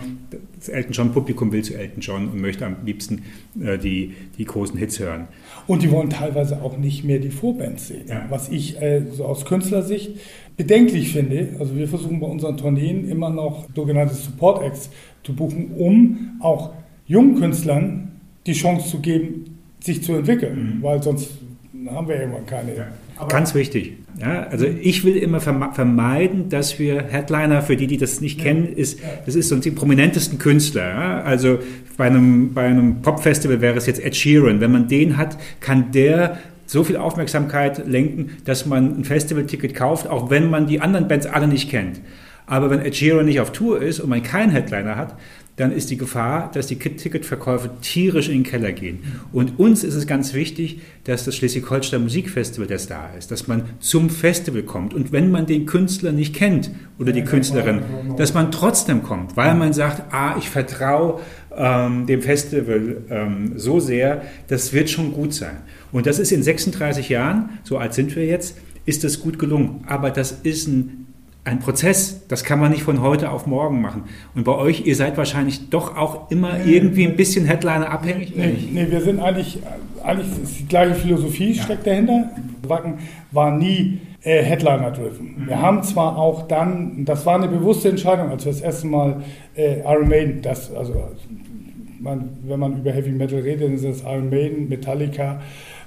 Das 0.62 0.68
Elton 0.68 0.92
John-Publikum 0.92 1.50
will 1.50 1.64
zu 1.64 1.74
Elton 1.74 2.00
John 2.00 2.28
und 2.28 2.40
möchte 2.40 2.64
am 2.64 2.76
liebsten 2.84 3.22
äh, 3.60 3.78
die, 3.78 4.14
die 4.38 4.44
großen 4.44 4.78
Hits 4.78 5.00
hören. 5.00 5.26
Und 5.66 5.82
die 5.82 5.90
wollen 5.90 6.08
teilweise 6.08 6.62
auch 6.62 6.78
nicht 6.78 7.02
mehr 7.02 7.18
die 7.18 7.30
Vorbands 7.30 7.88
sehen. 7.88 8.04
Ja. 8.08 8.26
Was 8.28 8.48
ich 8.48 8.80
äh, 8.80 9.02
so 9.10 9.24
aus 9.24 9.44
Künstlersicht 9.44 10.20
bedenklich 10.56 11.12
finde. 11.12 11.56
Also 11.58 11.74
wir 11.74 11.88
versuchen 11.88 12.20
bei 12.20 12.28
unseren 12.28 12.56
Tourneen 12.56 13.08
immer 13.08 13.30
noch 13.30 13.66
sogenannte 13.74 14.14
Support 14.14 14.62
Acts 14.62 14.90
zu 15.24 15.34
buchen, 15.34 15.72
um 15.76 16.38
auch 16.38 16.74
jungen 17.06 17.40
Künstlern 17.40 18.20
die 18.46 18.52
Chance 18.52 18.88
zu 18.88 19.00
geben, 19.00 19.58
sich 19.80 20.04
zu 20.04 20.12
entwickeln, 20.12 20.76
mhm. 20.78 20.82
weil 20.84 21.02
sonst 21.02 21.38
haben 21.86 22.06
wir 22.06 22.20
irgendwann 22.20 22.46
keine. 22.46 22.76
Ja. 22.76 23.26
Ganz 23.26 23.52
wichtig. 23.54 23.94
Ja, 24.22 24.44
also 24.44 24.66
ich 24.66 25.02
will 25.02 25.16
immer 25.16 25.40
vermeiden, 25.40 26.48
dass 26.48 26.78
wir 26.78 27.02
Headliner, 27.02 27.60
für 27.60 27.74
die, 27.74 27.88
die 27.88 27.96
das 27.96 28.20
nicht 28.20 28.38
kennen, 28.38 28.72
ist, 28.72 29.00
das 29.26 29.34
ist 29.34 29.48
so 29.48 29.56
die 29.56 29.72
prominentesten 29.72 30.38
Künstler. 30.38 30.88
Ja? 30.88 31.22
Also 31.22 31.58
bei 31.96 32.06
einem, 32.06 32.54
bei 32.54 32.66
einem 32.66 33.02
Popfestival 33.02 33.60
wäre 33.60 33.76
es 33.76 33.86
jetzt 33.86 34.00
Ed 34.00 34.14
Sheeran. 34.14 34.60
Wenn 34.60 34.70
man 34.70 34.86
den 34.86 35.16
hat, 35.16 35.38
kann 35.58 35.90
der 35.90 36.38
so 36.66 36.84
viel 36.84 36.98
Aufmerksamkeit 36.98 37.88
lenken, 37.88 38.30
dass 38.44 38.64
man 38.64 39.00
ein 39.00 39.04
Festivalticket 39.04 39.74
kauft, 39.74 40.06
auch 40.06 40.30
wenn 40.30 40.48
man 40.48 40.68
die 40.68 40.80
anderen 40.80 41.08
Bands 41.08 41.26
alle 41.26 41.48
nicht 41.48 41.68
kennt. 41.68 42.00
Aber 42.46 42.70
wenn 42.70 42.80
Ed 42.80 42.94
Sheeran 42.94 43.26
nicht 43.26 43.40
auf 43.40 43.50
Tour 43.50 43.82
ist 43.82 43.98
und 43.98 44.08
man 44.08 44.22
keinen 44.22 44.50
Headliner 44.50 44.94
hat, 44.94 45.16
dann 45.56 45.70
ist 45.70 45.90
die 45.90 45.98
Gefahr, 45.98 46.50
dass 46.52 46.66
die 46.66 46.76
Ticketverkäufe 46.76 47.70
tierisch 47.82 48.28
in 48.28 48.38
den 48.38 48.42
Keller 48.42 48.72
gehen. 48.72 49.00
Und 49.32 49.58
uns 49.58 49.84
ist 49.84 49.94
es 49.94 50.06
ganz 50.06 50.32
wichtig, 50.32 50.80
dass 51.04 51.24
das 51.26 51.36
Schleswig-Holstein 51.36 52.02
Musikfestival 52.02 52.66
das 52.66 52.86
da 52.86 53.10
ist, 53.18 53.30
dass 53.30 53.48
man 53.48 53.64
zum 53.78 54.08
Festival 54.08 54.62
kommt. 54.62 54.94
Und 54.94 55.12
wenn 55.12 55.30
man 55.30 55.44
den 55.44 55.66
Künstler 55.66 56.12
nicht 56.12 56.34
kennt 56.34 56.70
oder 56.98 57.12
die 57.12 57.24
Künstlerin, 57.24 57.82
dass 58.16 58.32
man 58.32 58.50
trotzdem 58.50 59.02
kommt, 59.02 59.36
weil 59.36 59.54
man 59.54 59.74
sagt, 59.74 60.12
ah, 60.12 60.36
ich 60.38 60.48
vertraue 60.48 61.20
ähm, 61.54 62.06
dem 62.06 62.22
Festival 62.22 63.02
ähm, 63.10 63.52
so 63.56 63.78
sehr, 63.78 64.22
das 64.48 64.72
wird 64.72 64.88
schon 64.88 65.12
gut 65.12 65.34
sein. 65.34 65.58
Und 65.92 66.06
das 66.06 66.18
ist 66.18 66.32
in 66.32 66.42
36 66.42 67.10
Jahren, 67.10 67.58
so 67.62 67.76
alt 67.76 67.92
sind 67.92 68.16
wir 68.16 68.24
jetzt, 68.24 68.56
ist 68.86 69.04
das 69.04 69.20
gut 69.20 69.38
gelungen. 69.38 69.84
Aber 69.86 70.10
das 70.10 70.32
ist 70.42 70.66
ein 70.66 71.01
ein 71.44 71.58
Prozess, 71.58 72.26
das 72.28 72.44
kann 72.44 72.60
man 72.60 72.70
nicht 72.70 72.84
von 72.84 73.00
heute 73.00 73.30
auf 73.30 73.46
morgen 73.46 73.80
machen. 73.80 74.04
Und 74.34 74.44
bei 74.44 74.54
euch, 74.54 74.86
ihr 74.86 74.94
seid 74.94 75.16
wahrscheinlich 75.16 75.70
doch 75.70 75.96
auch 75.96 76.30
immer 76.30 76.58
nee, 76.58 76.72
irgendwie 76.72 77.04
ein 77.06 77.16
bisschen 77.16 77.46
Headliner 77.46 77.90
abhängig. 77.90 78.36
Nee, 78.36 78.56
nee, 78.72 78.86
wir 78.88 79.00
sind 79.00 79.18
eigentlich, 79.18 79.58
eigentlich 80.04 80.28
ist 80.42 80.60
die 80.60 80.68
gleiche 80.68 80.94
Philosophie 80.94 81.52
ja. 81.52 81.62
steckt 81.64 81.86
dahinter. 81.86 82.30
Wacken 82.66 82.98
war 83.32 83.50
nie 83.56 83.98
äh, 84.22 84.42
Headliner-driven. 84.42 85.42
Mhm. 85.42 85.48
Wir 85.48 85.60
haben 85.60 85.82
zwar 85.82 86.16
auch 86.16 86.46
dann, 86.46 87.04
das 87.04 87.26
war 87.26 87.34
eine 87.34 87.48
bewusste 87.48 87.88
Entscheidung, 87.88 88.30
als 88.30 88.44
wir 88.44 88.52
das 88.52 88.60
erste 88.60 88.86
Mal 88.86 89.22
äh, 89.56 89.80
Iron 89.80 90.08
Maiden, 90.08 90.42
das, 90.42 90.72
also 90.72 90.94
man, 91.98 92.30
wenn 92.44 92.60
man 92.60 92.78
über 92.78 92.92
Heavy 92.92 93.10
Metal 93.10 93.40
redet, 93.40 93.68
dann 93.68 93.78
sind 93.78 93.90
es 93.90 94.02
Iron 94.02 94.30
Maiden, 94.30 94.68
Metallica, 94.68 95.40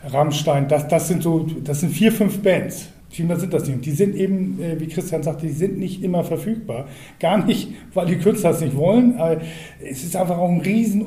Rammstein. 0.06 0.68
Das, 0.68 0.88
das 0.90 1.08
sind 1.08 1.24
so, 1.24 1.48
das 1.64 1.80
sind 1.80 1.94
vier, 1.94 2.12
fünf 2.12 2.42
Bands. 2.42 2.90
Viel 3.16 3.28
mehr 3.28 3.40
sind 3.40 3.54
das 3.54 3.66
nicht. 3.66 3.76
Und 3.76 3.86
die 3.86 3.92
sind 3.92 4.14
eben, 4.14 4.62
äh, 4.62 4.78
wie 4.78 4.88
Christian 4.88 5.24
sagte, 5.24 5.48
die 5.48 5.54
sind 5.54 5.80
nicht 5.80 6.04
immer 6.04 6.26
verfügbar. 6.26 6.86
Gar 7.18 7.46
nicht, 7.46 7.70
weil 7.94 8.08
die 8.08 8.18
Künstler 8.18 8.50
es 8.50 8.60
nicht 8.60 8.76
wollen. 8.76 9.18
Es 9.82 10.04
ist 10.04 10.18
einfach 10.18 10.38
auch 10.38 10.50
ein 10.50 10.60
riesen 10.60 11.06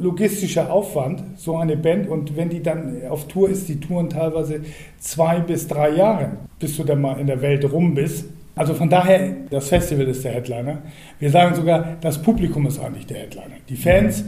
logistischer 0.00 0.72
Aufwand, 0.72 1.20
so 1.34 1.56
eine 1.56 1.76
Band. 1.76 2.08
Und 2.08 2.36
wenn 2.36 2.48
die 2.48 2.62
dann 2.62 3.02
auf 3.10 3.26
Tour 3.26 3.50
ist, 3.50 3.68
die 3.68 3.80
touren 3.80 4.08
teilweise 4.08 4.60
zwei 5.00 5.40
bis 5.40 5.66
drei 5.66 5.96
Jahre, 5.96 6.36
bis 6.60 6.76
du 6.76 6.84
dann 6.84 7.00
mal 7.00 7.18
in 7.18 7.26
der 7.26 7.42
Welt 7.42 7.68
rum 7.72 7.92
bist. 7.92 8.26
Also 8.54 8.74
von 8.74 8.88
daher, 8.88 9.34
das 9.50 9.68
Festival 9.68 10.06
ist 10.06 10.24
der 10.24 10.34
Headliner. 10.34 10.78
Wir 11.18 11.30
sagen 11.30 11.56
sogar, 11.56 11.96
das 12.00 12.22
Publikum 12.22 12.66
ist 12.66 12.78
eigentlich 12.78 13.06
der 13.06 13.18
Headliner. 13.18 13.56
Die 13.68 13.76
Fans 13.76 14.24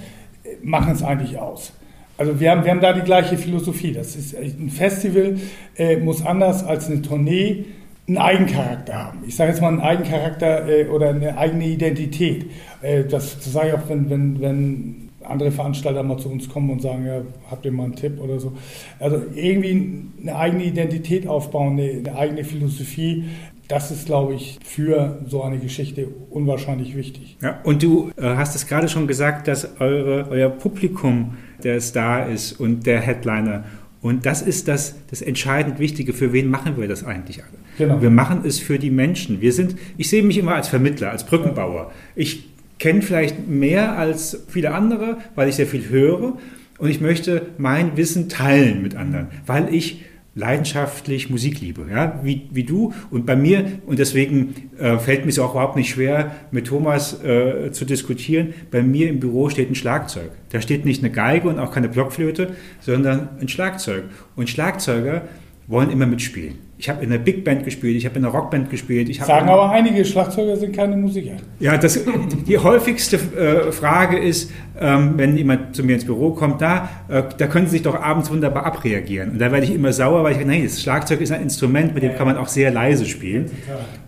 machen 0.65 0.95
es 0.95 1.05
eigentlich 1.05 1.39
aus. 1.39 1.73
Also 2.21 2.39
wir 2.39 2.51
haben, 2.51 2.65
wir 2.65 2.71
haben 2.71 2.83
da 2.83 2.93
die 2.93 3.01
gleiche 3.01 3.39
Philosophie. 3.39 3.93
Das 3.93 4.15
ist 4.15 4.37
ein 4.37 4.69
Festival 4.69 5.39
äh, 5.79 5.97
muss 5.97 6.25
anders 6.25 6.63
als 6.63 6.87
eine 6.87 7.01
Tournee 7.01 7.65
einen 8.07 8.19
Eigencharakter 8.19 8.93
haben. 8.93 9.21
Ich 9.27 9.37
sage 9.37 9.53
jetzt 9.53 9.63
mal 9.63 9.69
einen 9.69 9.81
Eigencharakter 9.81 10.69
äh, 10.69 10.89
oder 10.89 11.09
eine 11.09 11.39
eigene 11.39 11.67
Identität. 11.67 12.51
Äh, 12.83 13.05
das, 13.05 13.39
das 13.39 13.51
sage 13.51 13.69
ich 13.69 13.75
auch, 13.75 13.89
wenn, 13.89 14.11
wenn, 14.11 14.39
wenn 14.39 15.09
andere 15.23 15.51
Veranstalter 15.51 16.03
mal 16.03 16.19
zu 16.19 16.29
uns 16.29 16.47
kommen 16.51 16.69
und 16.69 16.83
sagen, 16.83 17.07
ja, 17.07 17.23
habt 17.51 17.65
ihr 17.65 17.73
mal 17.73 17.85
einen 17.85 17.97
Tipp 17.97 18.21
oder 18.21 18.39
so. 18.39 18.53
Also 18.99 19.23
irgendwie 19.35 20.03
eine 20.21 20.37
eigene 20.37 20.65
Identität 20.65 21.27
aufbauen, 21.27 21.81
eine, 21.81 21.91
eine 21.91 22.19
eigene 22.19 22.45
Philosophie, 22.45 23.25
das 23.67 23.91
ist, 23.91 24.05
glaube 24.05 24.35
ich, 24.35 24.59
für 24.63 25.21
so 25.27 25.43
eine 25.43 25.59
Geschichte 25.59 26.09
unwahrscheinlich 26.29 26.95
wichtig. 26.97 27.39
Ja, 27.41 27.61
und 27.65 27.83
du 27.83 28.11
äh, 28.19 28.23
hast 28.37 28.57
es 28.57 28.67
gerade 28.67 28.89
schon 28.89 29.07
gesagt, 29.07 29.49
dass 29.49 29.81
eure, 29.81 30.29
euer 30.29 30.51
Publikum 30.51 31.37
der 31.65 31.81
Star 31.81 32.29
ist 32.29 32.53
und 32.53 32.87
der 32.87 33.01
Headliner. 33.01 33.65
Und 34.03 34.25
das 34.25 34.41
ist 34.43 34.69
das, 34.69 34.95
das 35.11 35.21
entscheidend 35.21 35.79
Wichtige. 35.79 36.13
Für 36.13 36.33
wen 36.33 36.49
machen 36.49 36.79
wir 36.79 36.89
das 36.89 37.05
eigentlich 37.05 37.43
alle? 37.43 37.59
Genau. 37.77 38.01
Wir 38.01 38.11
machen 38.11 38.43
es 38.45 38.59
für 38.59 38.79
die 38.79 38.91
Menschen. 38.91 39.41
Wir 39.41 39.53
sind, 39.53 39.77
ich 39.97 40.09
sehe 40.09 40.23
mich 40.23 40.39
immer 40.39 40.55
als 40.55 40.69
Vermittler, 40.69 41.11
als 41.11 41.25
Brückenbauer. 41.25 41.93
Ich 42.15 42.49
kenne 42.79 43.03
vielleicht 43.03 43.47
mehr 43.47 43.99
als 43.99 44.45
viele 44.49 44.73
andere, 44.73 45.19
weil 45.35 45.49
ich 45.49 45.57
sehr 45.57 45.67
viel 45.67 45.89
höre. 45.91 46.39
Und 46.79 46.89
ich 46.89 47.03
möchte 47.03 47.43
mein 47.59 47.99
Wissen 47.99 48.31
teilen 48.31 48.83
mit 48.83 48.97
anderen, 48.97 49.29
weil 49.47 49.73
ich 49.73 50.03
leidenschaftlich 50.41 51.31
Musik 51.31 51.61
liebe, 51.61 51.87
ja, 51.91 52.19
wie, 52.25 52.49
wie 52.51 52.65
du 52.65 52.93
und 53.11 53.27
bei 53.27 53.37
mir. 53.37 53.81
Und 53.87 53.99
deswegen 53.99 54.71
äh, 54.79 54.99
fällt 54.99 55.25
mir 55.25 55.31
es 55.31 55.39
auch 55.39 55.53
überhaupt 55.53 55.77
nicht 55.77 55.91
schwer, 55.91 56.35
mit 56.51 56.67
Thomas 56.67 57.23
äh, 57.23 57.71
zu 57.73 57.85
diskutieren. 57.85 58.55
Bei 58.71 58.83
mir 58.83 59.09
im 59.09 59.21
Büro 59.21 59.51
steht 59.51 59.71
ein 59.71 59.75
Schlagzeug. 59.75 60.31
Da 60.49 60.61
steht 60.61 60.85
nicht 60.85 61.03
eine 61.03 61.13
Geige 61.13 61.49
und 61.49 61.59
auch 61.59 61.73
keine 61.73 61.89
Blockflöte, 61.89 62.57
sondern 62.81 63.29
ein 63.41 63.49
Schlagzeug. 63.49 64.05
Und 64.35 64.49
Schlagzeuger 64.49 65.23
wollen 65.71 65.91
immer 65.91 66.07
mitspielen. 66.07 66.59
Ich 66.79 66.89
habe 66.89 67.05
in 67.05 67.13
einer 67.13 67.23
Big 67.23 67.45
Band 67.45 67.65
gespielt, 67.65 67.97
ich 67.97 68.05
habe 68.05 68.19
in 68.19 68.25
einer 68.25 68.35
Rockband 68.35 68.71
gespielt. 68.71 69.15
Sagen 69.15 69.49
aber 69.49 69.71
einige, 69.71 70.05
Schlagzeuger 70.05 70.57
sind 70.57 70.75
keine 70.75 70.97
Musiker. 70.97 71.37
Ja, 71.61 71.77
das, 71.79 72.01
die 72.49 72.59
häufigste 72.59 73.17
äh, 73.17 73.71
Frage 73.71 74.19
ist, 74.19 74.51
ähm, 74.81 75.13
wenn 75.17 75.37
jemand 75.37 75.77
zu 75.77 75.85
mir 75.85 75.95
ins 75.95 76.05
Büro 76.05 76.31
kommt, 76.31 76.61
da, 76.61 76.89
äh, 77.09 77.23
da 77.39 77.47
können 77.47 77.67
Sie 77.67 77.73
sich 77.73 77.83
doch 77.83 77.95
abends 77.95 78.31
wunderbar 78.31 78.67
abreagieren. 78.67 79.31
Und 79.31 79.39
da 79.39 79.53
werde 79.53 79.65
ich 79.65 79.73
immer 79.73 79.93
sauer, 79.93 80.25
weil 80.25 80.33
ich 80.33 80.39
denke, 80.39 80.55
nein, 80.55 80.65
das 80.65 80.83
Schlagzeug 80.83 81.21
ist 81.21 81.31
ein 81.31 81.43
Instrument, 81.43 81.95
mit 81.95 82.03
dem 82.03 82.17
kann 82.17 82.27
man 82.27 82.37
auch 82.37 82.49
sehr 82.49 82.73
leise 82.73 83.07
spielen. 83.07 83.51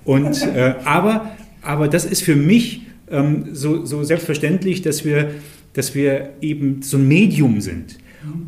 Und, 0.04 0.42
äh, 0.56 0.74
aber, 0.84 1.30
aber 1.62 1.86
das 1.86 2.04
ist 2.04 2.22
für 2.22 2.36
mich 2.36 2.86
ähm, 3.08 3.50
so, 3.52 3.84
so 3.84 4.02
selbstverständlich, 4.02 4.82
dass 4.82 5.04
wir, 5.04 5.30
dass 5.74 5.94
wir 5.94 6.30
eben 6.40 6.82
so 6.82 6.96
ein 6.96 7.06
Medium 7.06 7.60
sind. 7.60 7.98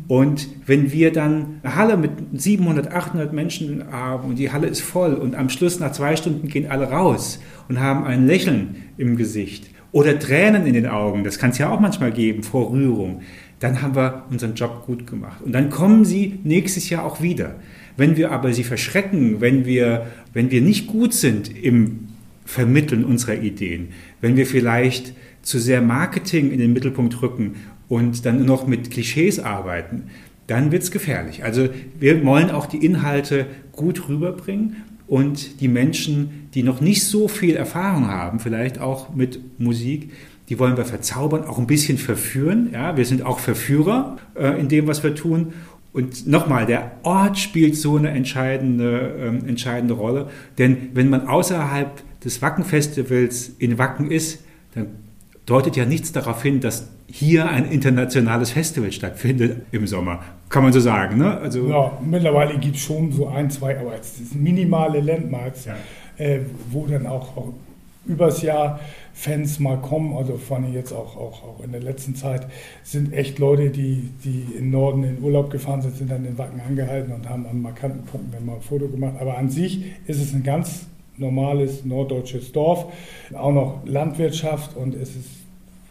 Und 0.07 0.47
wenn 0.65 0.91
wir 0.91 1.11
dann 1.11 1.59
eine 1.63 1.75
Halle 1.75 1.97
mit 1.97 2.11
700, 2.33 2.91
800 2.91 3.33
Menschen 3.33 3.91
haben 3.91 4.29
und 4.29 4.39
die 4.39 4.51
Halle 4.51 4.67
ist 4.67 4.81
voll 4.81 5.15
und 5.15 5.35
am 5.35 5.49
Schluss 5.49 5.79
nach 5.79 5.91
zwei 5.91 6.15
Stunden 6.15 6.47
gehen 6.47 6.69
alle 6.69 6.89
raus 6.89 7.39
und 7.67 7.79
haben 7.79 8.05
ein 8.05 8.27
Lächeln 8.27 8.75
im 8.97 9.15
Gesicht 9.15 9.69
oder 9.91 10.19
Tränen 10.19 10.65
in 10.65 10.73
den 10.73 10.87
Augen, 10.87 11.23
das 11.23 11.39
kann 11.39 11.51
es 11.51 11.57
ja 11.57 11.69
auch 11.69 11.79
manchmal 11.79 12.11
geben 12.11 12.43
vor 12.43 12.71
Rührung, 12.71 13.21
dann 13.59 13.81
haben 13.81 13.95
wir 13.95 14.25
unseren 14.29 14.53
Job 14.55 14.85
gut 14.85 15.07
gemacht. 15.07 15.41
Und 15.41 15.53
dann 15.53 15.69
kommen 15.69 16.05
sie 16.05 16.39
nächstes 16.43 16.89
Jahr 16.89 17.05
auch 17.05 17.21
wieder. 17.21 17.55
Wenn 17.97 18.17
wir 18.17 18.31
aber 18.31 18.53
sie 18.53 18.63
verschrecken, 18.63 19.39
wenn 19.39 19.65
wir, 19.65 20.07
wenn 20.33 20.51
wir 20.51 20.61
nicht 20.61 20.87
gut 20.87 21.13
sind 21.13 21.49
im 21.63 22.09
Vermitteln 22.43 23.05
unserer 23.05 23.35
Ideen, 23.35 23.89
wenn 24.21 24.35
wir 24.35 24.45
vielleicht 24.45 25.13
zu 25.41 25.59
sehr 25.59 25.81
Marketing 25.81 26.51
in 26.51 26.59
den 26.59 26.73
Mittelpunkt 26.73 27.21
rücken 27.21 27.55
und 27.87 28.25
dann 28.25 28.45
noch 28.45 28.67
mit 28.67 28.91
Klischees 28.91 29.39
arbeiten, 29.39 30.03
dann 30.47 30.71
wird 30.71 30.83
es 30.83 30.91
gefährlich. 30.91 31.43
Also 31.43 31.69
wir 31.99 32.23
wollen 32.25 32.51
auch 32.51 32.65
die 32.65 32.85
Inhalte 32.85 33.47
gut 33.71 34.07
rüberbringen 34.07 34.77
und 35.07 35.61
die 35.61 35.67
Menschen, 35.67 36.49
die 36.53 36.63
noch 36.63 36.81
nicht 36.81 37.03
so 37.03 37.27
viel 37.27 37.55
Erfahrung 37.55 38.07
haben, 38.07 38.39
vielleicht 38.39 38.79
auch 38.79 39.13
mit 39.13 39.59
Musik, 39.59 40.11
die 40.49 40.59
wollen 40.59 40.77
wir 40.77 40.85
verzaubern, 40.85 41.43
auch 41.45 41.57
ein 41.57 41.67
bisschen 41.67 41.97
verführen. 41.97 42.69
Ja, 42.71 42.97
wir 42.97 43.05
sind 43.05 43.23
auch 43.23 43.39
Verführer 43.39 44.17
äh, 44.35 44.59
in 44.59 44.67
dem, 44.67 44.87
was 44.87 45.03
wir 45.03 45.15
tun. 45.15 45.53
Und 45.91 46.27
nochmal, 46.27 46.65
der 46.65 46.91
Ort 47.03 47.39
spielt 47.39 47.75
so 47.75 47.95
eine 47.95 48.09
entscheidende, 48.09 49.15
ähm, 49.19 49.47
entscheidende 49.47 49.95
Rolle. 49.95 50.29
Denn 50.57 50.89
wenn 50.93 51.09
man 51.09 51.27
außerhalb 51.27 51.89
des 52.23 52.41
Wacken-Festivals 52.41 53.53
in 53.57 53.77
Wacken 53.77 54.11
ist, 54.11 54.43
dann 54.75 54.87
deutet 55.45 55.77
ja 55.77 55.85
nichts 55.85 56.11
darauf 56.11 56.43
hin, 56.43 56.59
dass 56.59 56.89
hier 57.07 57.49
ein 57.49 57.71
internationales 57.71 58.51
Festival 58.51 58.91
stattfindet 58.91 59.61
im 59.71 59.87
Sommer. 59.87 60.23
Kann 60.49 60.63
man 60.63 60.73
so 60.73 60.79
sagen, 60.79 61.17
ne? 61.17 61.37
Also 61.37 61.67
ja, 61.67 61.97
mittlerweile 62.03 62.57
gibt 62.57 62.75
es 62.75 62.81
schon 62.81 63.11
so 63.11 63.27
ein, 63.27 63.49
zwei, 63.49 63.79
aber 63.79 63.93
es 63.99 64.17
sind 64.17 64.41
minimale 64.41 65.01
Landmarks, 65.01 65.65
ja. 65.65 65.75
äh, 66.17 66.39
wo 66.71 66.85
dann 66.87 67.05
auch, 67.05 67.37
auch, 67.37 67.53
übers 68.05 68.41
Jahr 68.41 68.79
Fans 69.13 69.59
mal 69.59 69.77
kommen, 69.77 70.15
also 70.15 70.37
vor 70.37 70.57
allem 70.57 70.73
jetzt 70.73 70.91
auch, 70.91 71.15
auch, 71.15 71.43
auch 71.43 71.63
in 71.63 71.71
der 71.71 71.81
letzten 71.81 72.15
Zeit, 72.15 72.47
sind 72.83 73.13
echt 73.13 73.39
Leute, 73.39 73.69
die, 73.69 74.09
die 74.23 74.45
im 74.59 74.71
Norden 74.71 75.03
in 75.03 75.23
Urlaub 75.23 75.49
gefahren 75.49 75.81
sind, 75.81 75.95
sind 75.95 76.11
dann 76.11 76.25
in 76.25 76.37
Wacken 76.37 76.59
angehalten 76.59 77.13
und 77.13 77.27
haben 77.29 77.47
an 77.47 77.61
markanten 77.61 78.03
Punkten 78.05 78.31
dann 78.31 78.45
mal 78.45 78.55
ein 78.55 78.61
Foto 78.61 78.87
gemacht. 78.87 79.13
Aber 79.19 79.37
an 79.37 79.49
sich 79.49 79.85
ist 80.05 80.21
es 80.21 80.33
ein 80.33 80.43
ganz 80.43 80.87
normales 81.17 81.85
norddeutsches 81.85 82.51
Dorf, 82.51 82.87
auch 83.33 83.53
noch 83.53 83.81
Landwirtschaft 83.85 84.75
und 84.75 84.93
es 84.95 85.15
ist 85.15 85.44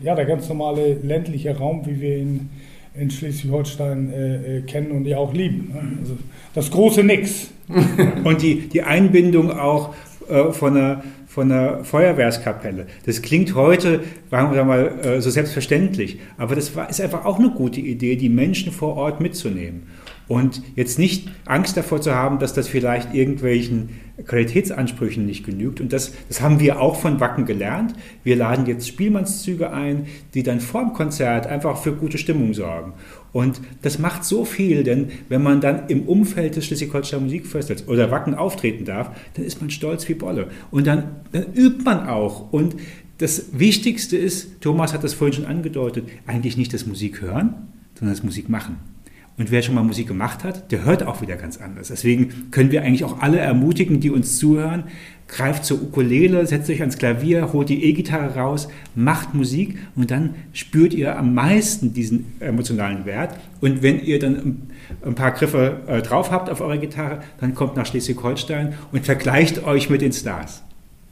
ja 0.05 0.15
der 0.15 0.27
ganz 0.27 0.49
normale 0.49 0.95
ländliche 1.03 1.57
Raum, 1.57 1.87
wie 1.87 2.01
wir 2.01 2.19
ihn 2.19 2.51
in 2.95 3.11
Schleswig-Holstein 3.11 4.13
äh, 4.13 4.59
äh, 4.59 4.63
kennen 4.63 4.93
und 4.93 5.07
ja 5.07 5.19
auch 5.19 5.33
lieben. 5.33 5.73
Ne? 5.73 5.99
Also 6.01 6.17
das 6.55 6.71
große 6.71 7.03
Nix. 7.03 7.51
und 8.25 8.43
die, 8.43 8.69
die 8.69 8.83
Einbindung 8.83 9.51
auch 9.51 9.95
äh, 10.29 10.53
von 10.53 10.77
einer 10.77 11.03
von 11.27 11.51
einer 11.51 11.83
Feuerwehrskapelle. 11.83 12.87
Das 13.07 13.21
klingt 13.21 13.57
heute, 13.57 14.05
sagen 14.31 14.55
wir 14.55 14.63
mal, 14.63 14.93
äh, 15.03 15.21
so 15.21 15.31
selbstverständlich, 15.31 16.21
aber 16.39 16.55
das 16.55 16.71
ist 16.89 17.01
einfach 17.01 17.25
auch 17.25 17.41
eine 17.41 17.51
gute 17.51 17.81
Idee, 17.81 18.15
die 18.15 18.29
Menschen 18.29 18.71
vor 18.71 18.97
Ort 18.97 19.21
mitzunehmen. 19.21 19.89
Und 20.27 20.63
jetzt 20.75 20.99
nicht 20.99 21.31
Angst 21.45 21.77
davor 21.77 22.01
zu 22.01 22.15
haben, 22.15 22.39
dass 22.39 22.55
das 22.55 22.67
vielleicht 22.67 23.15
irgendwelchen 23.15 23.91
Qualitätsansprüchen 24.27 25.27
nicht 25.27 25.45
genügt. 25.45 25.81
Und 25.81 25.93
das, 25.93 26.13
das 26.29 26.41
haben 26.41 26.61
wir 26.61 26.81
auch 26.81 26.97
von 26.97 27.21
Wacken 27.21 27.45
gelernt. 27.45 27.95
Wir 28.23 28.37
laden 28.37 28.65
jetzt 28.67 28.89
Spielmannszüge 28.89 29.73
ein, 29.73 30.07
die 30.33 30.43
dann 30.43 30.61
vor 30.61 30.83
dem 30.83 30.93
Konzert 30.93 31.47
einfach 31.47 31.77
für 31.79 31.93
gute 31.95 32.17
Stimmung 32.17 32.55
sorgen. 32.55 32.95
Und 33.33 33.61
das 33.83 33.99
macht 33.99 34.25
so 34.25 34.45
viel, 34.45 34.85
denn 34.85 35.09
wenn 35.29 35.43
man 35.43 35.61
dann 35.61 35.89
im 35.89 36.03
Umfeld 36.03 36.57
des 36.57 36.67
Schleswig-Holstein 36.67 37.25
Musikfestivals 37.25 37.89
oder 37.89 38.11
Wacken 38.11 38.35
auftreten 38.35 38.85
darf, 38.85 39.11
dann 39.35 39.45
ist 39.45 39.61
man 39.61 39.71
stolz 39.71 40.09
wie 40.09 40.15
Bolle. 40.15 40.49
Und 40.71 40.87
dann, 40.87 41.17
dann 41.33 41.53
übt 41.53 41.83
man 41.85 42.09
auch. 42.09 42.53
Und 42.53 42.77
das 43.19 43.59
Wichtigste 43.59 44.17
ist, 44.17 44.61
Thomas 44.61 44.95
hat 44.95 45.05
das 45.05 45.15
vorhin 45.15 45.35
schon 45.35 45.47
angedeutet, 45.47 46.09
eigentlich 46.27 46.57
nicht 46.57 46.73
das 46.73 46.87
Musik 46.87 47.21
hören, 47.21 47.69
sondern 47.95 48.15
das 48.15 48.25
Musik 48.25 48.49
machen. 48.49 48.94
Und 49.37 49.51
wer 49.51 49.63
schon 49.63 49.75
mal 49.75 49.83
Musik 49.83 50.07
gemacht 50.07 50.45
hat, 50.45 50.71
der 50.71 50.85
hört 50.85 51.03
auch 51.03 51.21
wieder 51.21 51.37
ganz 51.37 51.57
anders. 51.57 51.89
Deswegen 51.89 52.51
können 52.53 52.71
wir 52.71 52.83
eigentlich 52.83 53.03
auch 53.05 53.21
alle 53.21 53.39
ermutigen, 53.39 53.99
die 53.99 54.11
uns 54.11 54.39
zuhören, 54.39 54.85
greift 55.27 55.65
zur 55.65 55.83
Ukulele, 55.83 56.47
setzt 56.47 56.71
euch 56.71 56.81
ans 56.81 56.99
Klavier, 56.99 57.53
holt 57.53 57.69
die 57.69 57.83
E-Gitarre 57.83 58.37
raus, 58.37 58.69
macht 58.95 59.35
Musik 59.35 59.79
und 59.97 60.13
dann 60.13 60.37
spürt 60.53 60.95
ihr 60.95 61.19
am 61.19 61.35
meisten 61.35 61.93
diesen 61.93 62.27
emotionalen 62.39 63.07
Wert. 63.07 63.35
Und 63.61 63.83
wenn 63.83 64.01
ihr 64.01 64.21
dann 64.21 64.69
ein 65.05 65.17
paar 65.17 65.33
Griffe 65.33 65.81
äh, 65.89 66.03
drauf 66.03 66.31
habt 66.31 66.49
auf 66.49 66.61
eure 66.61 66.79
Gitarre, 66.79 67.21
dann 67.41 67.55
kommt 67.55 67.75
nach 67.75 67.87
Schleswig-Holstein 67.87 68.75
und 68.93 69.05
vergleicht 69.05 69.65
euch 69.65 69.91
mit 69.91 70.01
den 70.01 70.13
Stars. 70.13 70.63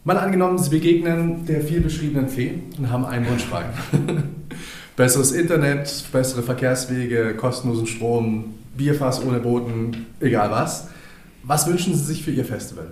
Mal 0.04 0.18
angenommen, 0.18 0.58
Sie 0.58 0.70
begegnen 0.70 1.46
der 1.46 1.60
viel 1.60 1.80
beschriebenen 1.80 2.28
Fee 2.28 2.54
und 2.78 2.90
haben 2.90 3.04
einen 3.04 3.28
Wunsch 3.28 3.44
frei. 3.44 3.64
Besseres 5.02 5.32
Internet, 5.32 6.04
bessere 6.12 6.44
Verkehrswege, 6.44 7.34
kostenlosen 7.34 7.88
Strom, 7.88 8.54
Bierfass 8.76 9.20
ohne 9.26 9.40
Boten, 9.40 10.06
egal 10.20 10.52
was. 10.52 10.90
Was 11.42 11.66
wünschen 11.66 11.92
Sie 11.96 12.04
sich 12.04 12.22
für 12.22 12.30
Ihr 12.30 12.44
Festival? 12.44 12.86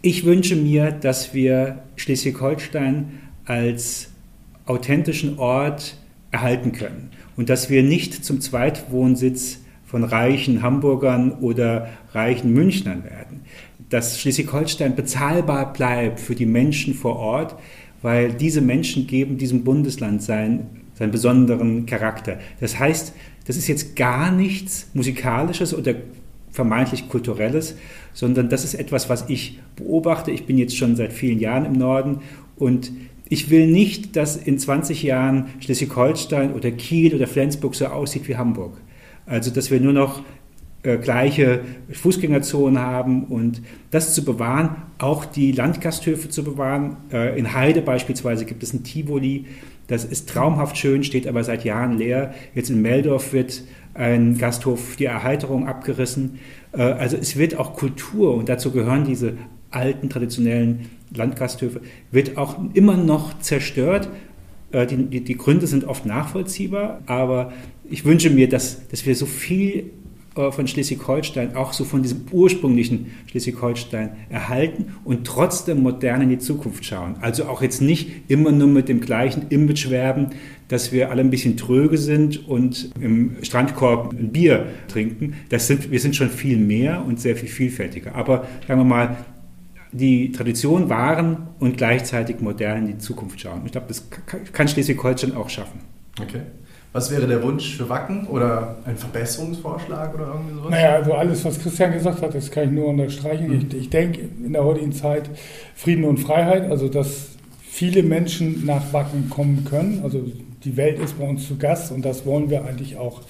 Ich 0.00 0.24
wünsche 0.24 0.56
mir, 0.56 0.90
dass 0.90 1.34
wir 1.34 1.80
Schleswig-Holstein 1.96 3.20
als 3.44 4.08
authentischen 4.64 5.38
Ort 5.38 5.98
erhalten 6.30 6.72
können 6.72 7.10
und 7.36 7.50
dass 7.50 7.68
wir 7.68 7.82
nicht 7.82 8.24
zum 8.24 8.40
Zweitwohnsitz 8.40 9.58
von 9.84 10.02
reichen 10.02 10.62
Hamburgern 10.62 11.30
oder 11.30 11.90
reichen 12.14 12.54
Münchnern 12.54 13.04
werden. 13.04 13.42
Dass 13.90 14.18
Schleswig-Holstein 14.18 14.96
bezahlbar 14.96 15.74
bleibt 15.74 16.20
für 16.20 16.36
die 16.36 16.46
Menschen 16.46 16.94
vor 16.94 17.16
Ort, 17.16 17.54
weil 18.00 18.32
diese 18.32 18.62
Menschen 18.62 19.06
geben 19.06 19.36
diesem 19.36 19.62
Bundesland 19.62 20.22
seinen, 20.22 20.83
seinen 20.94 21.10
besonderen 21.10 21.86
Charakter. 21.86 22.38
Das 22.60 22.78
heißt, 22.78 23.12
das 23.46 23.56
ist 23.56 23.68
jetzt 23.68 23.96
gar 23.96 24.30
nichts 24.30 24.88
Musikalisches 24.94 25.74
oder 25.74 25.94
vermeintlich 26.50 27.08
Kulturelles, 27.08 27.76
sondern 28.12 28.48
das 28.48 28.64
ist 28.64 28.74
etwas, 28.74 29.10
was 29.10 29.28
ich 29.28 29.60
beobachte. 29.76 30.30
Ich 30.30 30.46
bin 30.46 30.56
jetzt 30.56 30.76
schon 30.76 30.96
seit 30.96 31.12
vielen 31.12 31.40
Jahren 31.40 31.66
im 31.66 31.72
Norden 31.72 32.20
und 32.56 32.92
ich 33.28 33.50
will 33.50 33.66
nicht, 33.66 34.16
dass 34.16 34.36
in 34.36 34.58
20 34.58 35.02
Jahren 35.02 35.46
Schleswig-Holstein 35.60 36.52
oder 36.52 36.70
Kiel 36.70 37.14
oder 37.14 37.26
Flensburg 37.26 37.74
so 37.74 37.86
aussieht 37.86 38.28
wie 38.28 38.36
Hamburg. 38.36 38.76
Also, 39.26 39.50
dass 39.50 39.70
wir 39.70 39.80
nur 39.80 39.94
noch 39.94 40.22
äh, 40.84 40.98
gleiche 40.98 41.62
Fußgängerzonen 41.90 42.78
haben 42.78 43.24
und 43.24 43.62
das 43.90 44.14
zu 44.14 44.24
bewahren, 44.24 44.76
auch 44.98 45.24
die 45.24 45.52
Landgasthöfe 45.52 46.28
zu 46.28 46.44
bewahren. 46.44 46.98
Äh, 47.10 47.38
in 47.38 47.54
Heide 47.54 47.80
beispielsweise 47.80 48.44
gibt 48.44 48.62
es 48.62 48.74
ein 48.74 48.84
Tivoli, 48.84 49.46
das 49.86 50.04
ist 50.04 50.28
traumhaft 50.28 50.78
schön, 50.78 51.04
steht 51.04 51.26
aber 51.26 51.44
seit 51.44 51.64
Jahren 51.64 51.98
leer. 51.98 52.34
Jetzt 52.54 52.70
in 52.70 52.80
Meldorf 52.80 53.32
wird 53.32 53.62
ein 53.92 54.38
Gasthof 54.38 54.96
die 54.96 55.04
Erheiterung 55.04 55.68
abgerissen. 55.68 56.38
Äh, 56.72 56.82
also 56.82 57.16
es 57.16 57.36
wird 57.36 57.56
auch 57.56 57.74
Kultur 57.74 58.34
und 58.34 58.48
dazu 58.48 58.70
gehören 58.70 59.04
diese 59.04 59.34
alten 59.70 60.08
traditionellen 60.08 60.90
Landgasthöfe, 61.14 61.80
wird 62.10 62.36
auch 62.36 62.58
immer 62.74 62.96
noch 62.96 63.38
zerstört. 63.40 64.08
Äh, 64.72 64.86
die, 64.86 64.96
die, 65.04 65.20
die 65.22 65.36
Gründe 65.36 65.66
sind 65.66 65.84
oft 65.84 66.06
nachvollziehbar, 66.06 67.02
aber 67.06 67.52
ich 67.88 68.04
wünsche 68.04 68.30
mir, 68.30 68.48
dass, 68.48 68.88
dass 68.88 69.04
wir 69.06 69.14
so 69.14 69.26
viel 69.26 69.90
von 70.34 70.66
Schleswig-Holstein, 70.66 71.54
auch 71.54 71.72
so 71.72 71.84
von 71.84 72.02
diesem 72.02 72.22
ursprünglichen 72.32 73.12
Schleswig-Holstein 73.26 74.10
erhalten 74.30 74.86
und 75.04 75.26
trotzdem 75.26 75.82
modern 75.82 76.22
in 76.22 76.28
die 76.28 76.38
Zukunft 76.38 76.84
schauen. 76.84 77.16
Also 77.20 77.44
auch 77.44 77.62
jetzt 77.62 77.80
nicht 77.80 78.10
immer 78.28 78.50
nur 78.50 78.66
mit 78.66 78.88
dem 78.88 79.00
gleichen 79.00 79.48
Image 79.50 79.90
werben, 79.90 80.30
dass 80.66 80.90
wir 80.90 81.10
alle 81.10 81.20
ein 81.20 81.30
bisschen 81.30 81.56
tröge 81.56 81.98
sind 81.98 82.48
und 82.48 82.90
im 83.00 83.36
Strandkorb 83.42 84.12
ein 84.12 84.32
Bier 84.32 84.66
trinken. 84.88 85.34
Das 85.50 85.68
sind, 85.68 85.92
wir 85.92 86.00
sind 86.00 86.16
schon 86.16 86.30
viel 86.30 86.58
mehr 86.58 87.04
und 87.06 87.20
sehr 87.20 87.36
viel 87.36 87.48
vielfältiger. 87.48 88.16
Aber 88.16 88.48
sagen 88.66 88.80
wir 88.80 88.84
mal, 88.84 89.16
die 89.92 90.32
Tradition 90.32 90.88
wahren 90.88 91.48
und 91.60 91.76
gleichzeitig 91.76 92.40
modern 92.40 92.78
in 92.78 92.86
die 92.88 92.98
Zukunft 92.98 93.40
schauen. 93.40 93.62
Ich 93.66 93.72
glaube, 93.72 93.86
das 93.86 94.08
kann 94.52 94.66
Schleswig-Holstein 94.66 95.36
auch 95.36 95.48
schaffen. 95.48 95.78
Okay. 96.20 96.40
Was 96.94 97.10
wäre 97.10 97.26
der 97.26 97.42
Wunsch 97.42 97.76
für 97.76 97.88
Wacken 97.88 98.24
oder 98.28 98.76
ein 98.84 98.96
Verbesserungsvorschlag 98.96 100.14
oder 100.14 100.28
irgendwie 100.28 100.54
sowas? 100.54 100.70
Naja, 100.70 100.94
also 100.94 101.12
alles, 101.14 101.44
was 101.44 101.58
Christian 101.58 101.92
gesagt 101.92 102.22
hat, 102.22 102.32
das 102.36 102.52
kann 102.52 102.66
ich 102.66 102.70
nur 102.70 102.86
unterstreichen. 102.86 103.48
Mhm. 103.48 103.66
Ich, 103.68 103.76
ich 103.76 103.90
denke 103.90 104.20
in 104.44 104.52
der 104.52 104.62
heutigen 104.62 104.92
Zeit 104.92 105.28
Frieden 105.74 106.04
und 106.04 106.18
Freiheit, 106.18 106.70
also 106.70 106.86
dass 106.86 107.30
viele 107.62 108.04
Menschen 108.04 108.64
nach 108.64 108.92
Wacken 108.92 109.28
kommen 109.28 109.64
können. 109.64 110.02
Also 110.04 110.24
die 110.62 110.76
Welt 110.76 111.00
ist 111.00 111.18
bei 111.18 111.28
uns 111.28 111.48
zu 111.48 111.56
Gast 111.56 111.90
und 111.90 112.04
das 112.04 112.24
wollen 112.26 112.48
wir 112.48 112.64
eigentlich 112.64 112.96
auch 112.96 113.22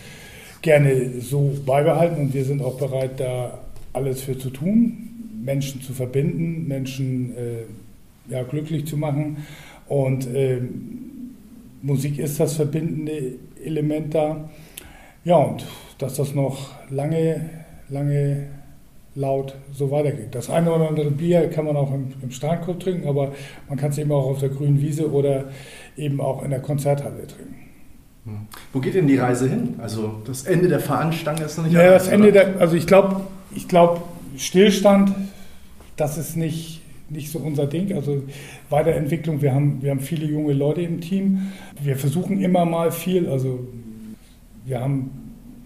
gerne 0.60 1.22
so 1.22 1.56
beibehalten 1.64 2.20
und 2.20 2.34
wir 2.34 2.44
sind 2.44 2.60
auch 2.60 2.76
bereit, 2.76 3.12
da 3.18 3.60
alles 3.94 4.20
für 4.20 4.36
zu 4.36 4.50
tun, 4.50 5.30
Menschen 5.42 5.80
zu 5.80 5.94
verbinden, 5.94 6.68
Menschen 6.68 7.34
äh, 7.34 8.30
ja, 8.30 8.42
glücklich 8.42 8.86
zu 8.86 8.98
machen 8.98 9.38
und 9.88 10.26
äh, 10.26 10.60
Musik 11.84 12.18
ist 12.18 12.40
das 12.40 12.54
verbindende 12.54 13.34
Element 13.64 14.14
da. 14.14 14.48
Ja, 15.24 15.36
und 15.36 15.64
dass 15.98 16.14
das 16.14 16.34
noch 16.34 16.70
lange, 16.90 17.50
lange 17.88 18.48
laut 19.14 19.54
so 19.72 19.90
weitergeht. 19.90 20.34
Das 20.34 20.50
eine 20.50 20.72
oder 20.72 20.88
andere 20.88 21.10
Bier 21.10 21.48
kann 21.48 21.64
man 21.64 21.76
auch 21.76 21.92
im, 21.92 22.12
im 22.20 22.30
Strandkorb 22.30 22.80
trinken, 22.80 23.08
aber 23.08 23.32
man 23.68 23.78
kann 23.78 23.90
es 23.90 23.98
eben 23.98 24.12
auch 24.12 24.26
auf 24.26 24.40
der 24.40 24.48
grünen 24.48 24.80
Wiese 24.80 25.10
oder 25.10 25.44
eben 25.96 26.20
auch 26.20 26.42
in 26.42 26.50
der 26.50 26.60
Konzerthalle 26.60 27.26
trinken. 27.26 27.54
Hm. 28.24 28.46
Wo 28.72 28.80
geht 28.80 28.94
denn 28.94 29.06
die 29.06 29.16
Reise 29.16 29.48
hin? 29.48 29.74
Also 29.78 30.22
das 30.24 30.44
Ende 30.44 30.68
der 30.68 30.80
Fahnenstange 30.80 31.44
ist 31.44 31.56
noch 31.56 31.64
nicht 31.64 31.74
Ja, 31.74 31.92
das 31.92 32.08
Ende 32.08 32.32
der, 32.32 32.58
also 32.58 32.74
ich 32.74 32.86
glaube, 32.86 33.20
ich 33.54 33.68
glaube, 33.68 34.00
Stillstand, 34.36 35.14
das 35.96 36.18
ist 36.18 36.36
nicht, 36.36 36.82
nicht 37.14 37.30
so 37.30 37.38
unser 37.38 37.66
Ding. 37.66 37.94
Also 37.94 38.22
Weiterentwicklung, 38.68 39.40
wir 39.40 39.54
haben, 39.54 39.80
wir 39.80 39.90
haben 39.90 40.00
viele 40.00 40.26
junge 40.26 40.52
Leute 40.52 40.82
im 40.82 41.00
Team. 41.00 41.52
Wir 41.82 41.96
versuchen 41.96 42.40
immer 42.40 42.64
mal 42.64 42.92
viel. 42.92 43.28
Also 43.28 43.66
wir 44.66 44.80
haben 44.80 45.10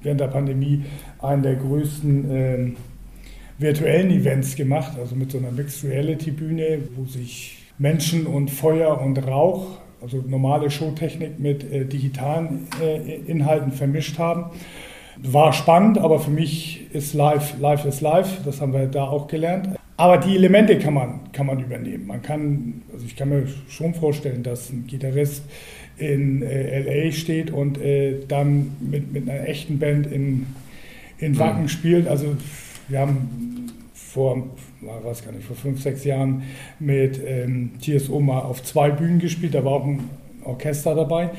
während 0.02 0.20
der 0.20 0.28
Pandemie 0.28 0.84
einen 1.20 1.42
der 1.42 1.56
größten 1.56 2.30
äh, 2.30 2.72
virtuellen 3.58 4.10
Events 4.10 4.54
gemacht, 4.54 4.92
also 4.98 5.16
mit 5.16 5.32
so 5.32 5.38
einer 5.38 5.50
Mixed 5.50 5.84
Reality 5.84 6.30
Bühne, 6.30 6.78
wo 6.94 7.04
sich 7.04 7.58
Menschen 7.78 8.26
und 8.26 8.50
Feuer 8.50 9.00
und 9.00 9.18
Rauch, 9.26 9.78
also 10.00 10.22
normale 10.26 10.70
Showtechnik 10.70 11.38
mit 11.40 11.70
äh, 11.70 11.84
digitalen 11.84 12.68
äh, 12.80 13.16
Inhalten 13.26 13.72
vermischt 13.72 14.18
haben. 14.18 14.46
War 15.20 15.52
spannend, 15.52 15.98
aber 15.98 16.20
für 16.20 16.30
mich 16.30 16.86
ist 16.92 17.14
Live, 17.14 17.58
Live 17.58 17.84
ist 17.84 18.00
Live, 18.00 18.44
das 18.44 18.60
haben 18.60 18.72
wir 18.72 18.86
da 18.86 19.04
auch 19.04 19.26
gelernt. 19.26 19.77
Aber 19.98 20.18
die 20.18 20.36
Elemente 20.36 20.78
kann 20.78 20.94
man, 20.94 21.32
kann 21.32 21.46
man 21.46 21.58
übernehmen. 21.58 22.06
Man 22.06 22.22
kann, 22.22 22.82
also 22.92 23.04
ich 23.04 23.16
kann 23.16 23.30
mir 23.30 23.48
schon 23.68 23.94
vorstellen, 23.94 24.44
dass 24.44 24.70
ein 24.70 24.86
Gitarrist 24.86 25.42
in 25.96 26.42
äh, 26.42 27.06
LA 27.06 27.10
steht 27.10 27.50
und 27.50 27.78
äh, 27.78 28.20
dann 28.28 28.76
mit, 28.78 29.12
mit 29.12 29.28
einer 29.28 29.48
echten 29.48 29.80
Band 29.80 30.06
in, 30.06 30.46
in 31.18 31.36
Wacken 31.36 31.62
mhm. 31.62 31.68
spielt. 31.68 32.06
Also 32.06 32.36
wir 32.86 33.00
haben 33.00 33.72
vor, 33.92 34.46
weiß 34.80 35.24
gar 35.24 35.32
nicht, 35.32 35.44
vor 35.44 35.56
fünf, 35.56 35.82
sechs 35.82 36.04
Jahren 36.04 36.44
mit 36.78 37.20
ähm, 37.26 37.72
TSO 37.80 38.20
mal 38.20 38.42
auf 38.42 38.62
zwei 38.62 38.90
Bühnen 38.90 39.18
gespielt, 39.18 39.54
da 39.54 39.64
war 39.64 39.72
auch 39.72 39.84
ein 39.84 40.08
Orchester 40.44 40.94
dabei. 40.94 41.30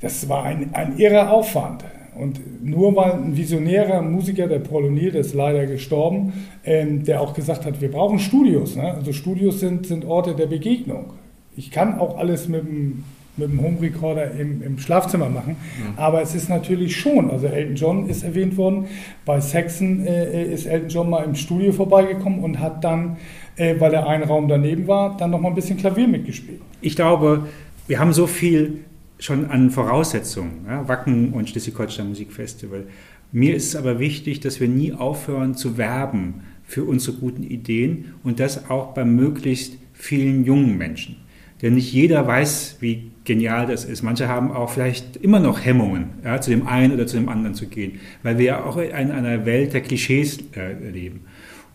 Das 0.00 0.28
war 0.28 0.44
ein, 0.44 0.72
ein 0.72 0.98
irrer 0.98 1.32
Aufwand. 1.32 1.82
Und 2.14 2.40
nur 2.62 2.94
weil 2.94 3.12
ein 3.12 3.36
visionärer 3.36 4.02
Musiker, 4.02 4.46
der 4.46 4.58
Paul 4.58 4.84
O'Neill, 4.84 5.12
der 5.12 5.22
ist 5.22 5.34
leider 5.34 5.66
gestorben, 5.66 6.32
ähm, 6.64 7.04
der 7.04 7.20
auch 7.20 7.32
gesagt 7.32 7.64
hat, 7.64 7.80
wir 7.80 7.90
brauchen 7.90 8.18
Studios. 8.18 8.76
Ne? 8.76 8.94
Also 8.94 9.12
Studios 9.12 9.60
sind, 9.60 9.86
sind 9.86 10.04
Orte 10.04 10.34
der 10.34 10.46
Begegnung. 10.46 11.14
Ich 11.56 11.70
kann 11.70 11.98
auch 11.98 12.18
alles 12.18 12.48
mit 12.48 12.62
dem 12.62 13.04
mit 13.36 13.50
dem 13.50 13.62
Home 13.62 13.80
Recorder 13.80 14.32
im, 14.32 14.62
im 14.62 14.78
Schlafzimmer 14.78 15.28
machen. 15.28 15.56
Mhm. 15.56 15.98
Aber 15.98 16.20
es 16.20 16.34
ist 16.34 16.50
natürlich 16.50 16.96
schon, 16.96 17.30
also 17.30 17.46
Elton 17.46 17.76
John 17.76 18.08
ist 18.08 18.24
erwähnt 18.24 18.56
worden, 18.56 18.88
bei 19.24 19.40
Saxon 19.40 20.06
äh, 20.06 20.52
ist 20.52 20.66
Elton 20.66 20.88
John 20.90 21.10
mal 21.10 21.24
im 21.24 21.34
Studio 21.34 21.72
vorbeigekommen 21.72 22.40
und 22.40 22.60
hat 22.60 22.84
dann, 22.84 23.16
äh, 23.56 23.74
weil 23.78 23.94
er 23.94 24.06
ein 24.06 24.22
Raum 24.22 24.48
daneben 24.48 24.86
war, 24.86 25.16
dann 25.16 25.30
noch 25.30 25.40
mal 25.40 25.48
ein 25.48 25.54
bisschen 25.54 25.78
Klavier 25.78 26.08
mitgespielt. 26.08 26.60
Ich 26.82 26.94
glaube, 26.94 27.46
wir 27.86 27.98
haben 27.98 28.12
so 28.12 28.26
viel 28.26 28.84
schon 29.22 29.46
an 29.50 29.70
Voraussetzungen, 29.70 30.66
ja, 30.66 30.86
Wacken 30.88 31.32
und 31.32 31.48
Schleswig-Holstein 31.48 32.08
Musikfestival. 32.08 32.84
Mir 33.30 33.54
ist 33.54 33.68
es 33.68 33.76
aber 33.76 33.98
wichtig, 33.98 34.40
dass 34.40 34.60
wir 34.60 34.68
nie 34.68 34.92
aufhören 34.92 35.54
zu 35.54 35.78
werben 35.78 36.42
für 36.64 36.84
unsere 36.84 37.16
guten 37.16 37.42
Ideen 37.42 38.14
und 38.24 38.40
das 38.40 38.68
auch 38.68 38.94
bei 38.94 39.04
möglichst 39.04 39.78
vielen 39.94 40.44
jungen 40.44 40.76
Menschen. 40.76 41.16
Denn 41.62 41.74
nicht 41.74 41.92
jeder 41.92 42.26
weiß, 42.26 42.78
wie 42.80 43.12
genial 43.24 43.68
das 43.68 43.84
ist. 43.84 44.02
Manche 44.02 44.26
haben 44.26 44.50
auch 44.50 44.70
vielleicht 44.70 45.16
immer 45.16 45.38
noch 45.38 45.64
Hemmungen, 45.64 46.10
ja, 46.24 46.40
zu 46.40 46.50
dem 46.50 46.66
einen 46.66 46.92
oder 46.92 47.06
zu 47.06 47.16
dem 47.16 47.28
anderen 47.28 47.54
zu 47.54 47.68
gehen, 47.68 48.00
weil 48.24 48.38
wir 48.38 48.44
ja 48.44 48.64
auch 48.64 48.76
in 48.76 48.90
einer 49.12 49.46
Welt 49.46 49.72
der 49.72 49.82
Klischees 49.82 50.38
äh, 50.56 50.72
leben. 50.90 51.20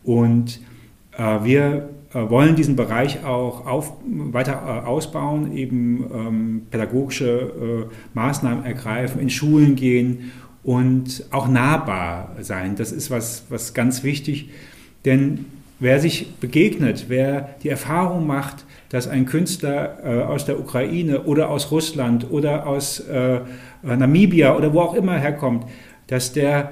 Und 0.03 0.59
äh, 1.17 1.43
wir 1.43 1.89
wollen 2.13 2.55
diesen 2.55 2.75
Bereich 2.75 3.23
auch 3.25 3.65
auf, 3.65 3.93
weiter 4.05 4.83
äh, 4.83 4.87
ausbauen, 4.87 5.55
eben 5.55 6.05
ähm, 6.13 6.61
pädagogische 6.71 7.87
äh, 7.89 7.93
Maßnahmen 8.13 8.65
ergreifen, 8.65 9.19
in 9.19 9.29
Schulen 9.29 9.75
gehen 9.75 10.31
und 10.63 11.25
auch 11.31 11.47
nahbar 11.47 12.35
sein. 12.41 12.75
Das 12.75 12.91
ist 12.91 13.11
was, 13.11 13.45
was 13.49 13.73
ganz 13.73 14.03
wichtig, 14.03 14.49
denn 15.05 15.45
wer 15.79 15.99
sich 15.99 16.35
begegnet, 16.35 17.05
wer 17.07 17.55
die 17.63 17.69
Erfahrung 17.69 18.25
macht, 18.25 18.65
dass 18.89 19.07
ein 19.07 19.25
Künstler 19.25 19.97
äh, 20.03 20.23
aus 20.23 20.45
der 20.45 20.59
Ukraine 20.59 21.23
oder 21.23 21.49
aus 21.49 21.71
Russland 21.71 22.31
oder 22.31 22.67
aus 22.67 22.99
äh, 23.01 23.41
Namibia 23.83 24.55
oder 24.55 24.73
wo 24.73 24.79
auch 24.79 24.93
immer 24.93 25.17
herkommt, 25.17 25.65
dass 26.07 26.31
der 26.31 26.71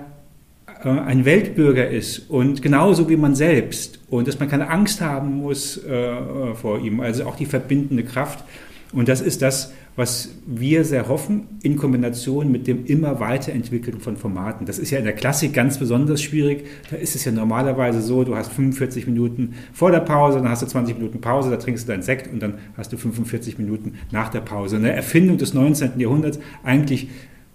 äh, 0.86 0.90
ein 0.90 1.26
Weltbürger 1.26 1.90
ist 1.90 2.30
und 2.30 2.62
genauso 2.62 3.10
wie 3.10 3.18
man 3.18 3.34
selbst 3.34 4.00
und 4.08 4.28
dass 4.28 4.40
man 4.40 4.48
keine 4.48 4.70
Angst 4.70 5.02
haben 5.02 5.38
muss 5.38 5.84
äh, 5.84 6.54
vor 6.54 6.80
ihm, 6.80 7.00
also 7.00 7.26
auch 7.26 7.36
die 7.36 7.48
verbindende 7.48 8.04
Kraft. 8.04 8.46
Und 8.94 9.10
das 9.10 9.20
ist 9.20 9.42
das, 9.42 9.74
was 9.96 10.30
wir 10.46 10.84
sehr 10.86 11.08
hoffen, 11.08 11.48
in 11.64 11.76
Kombination 11.76 12.52
mit 12.52 12.68
dem 12.68 12.86
immer 12.86 13.20
weiterentwickeln 13.20 14.00
von 14.00 14.16
Formaten. 14.16 14.68
Das 14.68 14.78
ist 14.78 14.92
ja 14.92 15.00
in 15.00 15.06
der 15.06 15.14
Klassik 15.14 15.54
ganz 15.54 15.80
besonders 15.80 16.22
schwierig. 16.22 16.66
Da 16.92 16.98
ist 16.98 17.16
es 17.16 17.26
ja 17.26 17.32
normalerweise 17.32 18.02
so, 18.02 18.24
du 18.24 18.36
hast 18.36 18.52
45 18.52 19.08
Minuten 19.08 19.56
vor 19.74 19.92
der 19.92 20.02
Pause, 20.02 20.38
dann 20.38 20.50
hast 20.50 20.62
du 20.62 20.68
20 20.68 20.98
Minuten 20.98 21.20
Pause, 21.20 21.50
da 21.50 21.58
trinkst 21.58 21.88
du 21.88 21.92
deinen 21.92 22.04
Sekt 22.04 22.32
und 22.32 22.42
dann 22.42 22.60
hast 22.78 22.94
du 22.94 22.98
45 22.98 23.58
Minuten 23.58 23.96
nach 24.12 24.30
der 24.30 24.42
Pause. 24.42 24.76
Eine 24.76 24.92
Erfindung 24.92 25.38
des 25.38 25.54
19. 25.54 26.00
Jahrhunderts, 26.00 26.40
eigentlich 26.64 27.08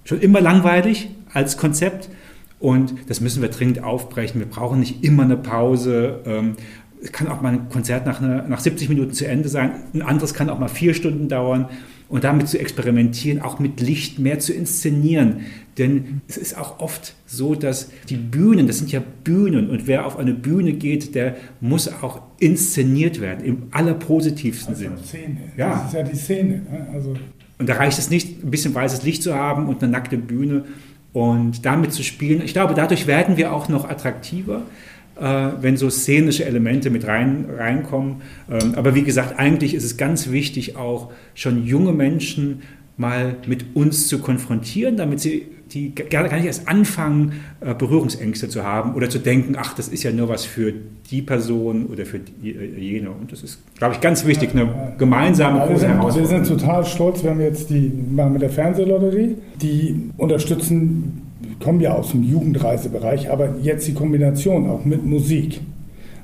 schon 0.05 0.21
immer 0.21 0.41
langweilig 0.41 1.11
als 1.33 1.57
Konzept. 1.57 2.11
Und 2.61 2.95
das 3.09 3.21
müssen 3.21 3.43
wir 3.43 3.49
dringend 3.49 3.83
aufbrechen. 3.83 4.39
Wir 4.39 4.49
brauchen 4.49 4.81
nicht 4.81 5.03
immer 5.03 5.25
eine 5.25 5.39
Pause. 5.39 6.21
Ähm, 6.27 6.57
es 7.03 7.11
kann 7.11 7.27
auch 7.29 7.41
mal 7.41 7.55
ein 7.55 7.69
Konzert 7.71 8.07
nach, 8.07 8.21
einer, 8.21 8.43
nach 8.43 8.61
70 8.61 8.91
Minuten 8.91 9.15
zu 9.15 9.27
Ende 9.27 9.49
sein. 9.49 9.73
Ein 9.95 10.03
anderes 10.03 10.35
kann 10.35 10.51
auch 10.51 10.59
mal 10.59 10.69
vier 10.69 10.93
Stunden 10.93 11.29
dauern 11.29 11.71
und 12.11 12.25
damit 12.25 12.49
zu 12.49 12.59
experimentieren, 12.59 13.41
auch 13.41 13.61
mit 13.61 13.81
Licht 13.81 14.19
mehr 14.19 14.39
zu 14.41 14.53
inszenieren. 14.53 15.47
Denn 15.79 16.21
es 16.29 16.37
ist 16.37 16.59
auch 16.59 16.81
oft 16.81 17.15
so, 17.25 17.55
dass 17.55 17.91
die 18.11 18.17
Bühnen, 18.17 18.67
das 18.67 18.79
sind 18.79 18.93
ja 18.93 19.01
Bühnen 19.25 19.71
und 19.71 19.87
wer 19.87 20.05
auf 20.05 20.19
eine 20.19 20.35
Bühne 20.35 20.75
geht, 20.75 21.15
der 21.15 21.37
muss 21.61 21.89
auch 21.89 22.21
inszeniert 22.41 23.21
werden, 23.21 23.45
im 23.45 23.63
allerpositivsten 23.71 24.75
also 24.75 24.85
Sinn. 24.85 24.99
Szene. 25.03 25.37
Ja. 25.57 25.71
Das 25.71 25.87
ist 25.87 25.95
ja 25.95 26.03
die 26.03 26.17
Szene. 26.17 26.55
Ne? 26.71 26.89
Also 26.93 27.15
und 27.59 27.69
da 27.69 27.75
reicht 27.75 27.99
es 27.99 28.11
nicht, 28.11 28.43
ein 28.43 28.51
bisschen 28.51 28.75
weißes 28.75 29.03
Licht 29.03 29.23
zu 29.23 29.35
haben 29.35 29.69
und 29.69 29.83
eine 29.83 29.93
nackte 29.93 30.17
Bühne 30.17 30.65
und 31.13 31.65
damit 31.67 31.93
zu 31.93 32.03
spielen. 32.03 32.43
Ich 32.43 32.53
glaube, 32.53 32.75
dadurch 32.75 33.07
werden 33.07 33.37
wir 33.37 33.53
auch 33.53 33.69
noch 33.69 33.89
attraktiver. 33.89 34.63
Äh, 35.21 35.51
wenn 35.61 35.77
so 35.77 35.91
szenische 35.91 36.47
Elemente 36.47 36.89
mit 36.89 37.07
rein, 37.07 37.47
reinkommen. 37.59 38.23
Ähm, 38.51 38.75
aber 38.75 38.95
wie 38.95 39.03
gesagt, 39.03 39.39
eigentlich 39.39 39.75
ist 39.75 39.85
es 39.85 39.99
ganz 39.99 40.31
wichtig, 40.31 40.77
auch 40.77 41.13
schon 41.35 41.67
junge 41.67 41.93
Menschen 41.93 42.63
mal 42.97 43.37
mit 43.47 43.77
uns 43.77 44.09
zu 44.09 44.21
konfrontieren, 44.21 44.97
damit 44.97 45.21
sie 45.21 45.47
die 45.73 45.95
gar 45.95 46.23
nicht 46.23 46.47
erst 46.47 46.69
anfangen, 46.69 47.41
äh, 47.61 47.75
Berührungsängste 47.75 48.49
zu 48.49 48.65
haben 48.65 48.95
oder 48.95 49.09
zu 49.09 49.19
denken, 49.19 49.57
ach, 49.59 49.75
das 49.75 49.89
ist 49.89 50.03
ja 50.03 50.13
nur 50.13 50.29
was 50.29 50.45
für 50.45 50.73
die 51.11 51.23
Person 51.23 51.87
oder 51.87 52.07
für 52.07 52.19
äh, 52.19 52.79
jene. 52.79 53.11
Und 53.11 53.33
das 53.33 53.43
ist, 53.43 53.61
glaube 53.79 53.95
ich, 53.95 54.01
ganz 54.01 54.27
wichtig, 54.27 54.51
eine 54.53 54.95
gemeinsame 54.99 55.67
große 55.67 55.89
Herausforderung. 55.89 56.31
Wir 56.31 56.45
sind 56.45 56.61
total 56.61 56.85
stolz, 56.85 57.25
wenn 57.25 57.39
wir 57.39 57.47
jetzt 57.47 57.71
die 57.71 57.93
machen 58.11 58.33
mit 58.33 58.43
der 58.43 58.51
Fernsehlotterie, 58.51 59.37
die 59.61 60.11
unterstützen 60.17 61.23
kommen 61.63 61.81
ja 61.81 61.93
aus 61.93 62.11
dem 62.11 62.23
Jugendreisebereich, 62.23 63.31
aber 63.31 63.57
jetzt 63.63 63.87
die 63.87 63.95
Kombination 63.95 64.69
auch 64.69 64.85
mit 64.85 65.05
Musik. 65.05 65.61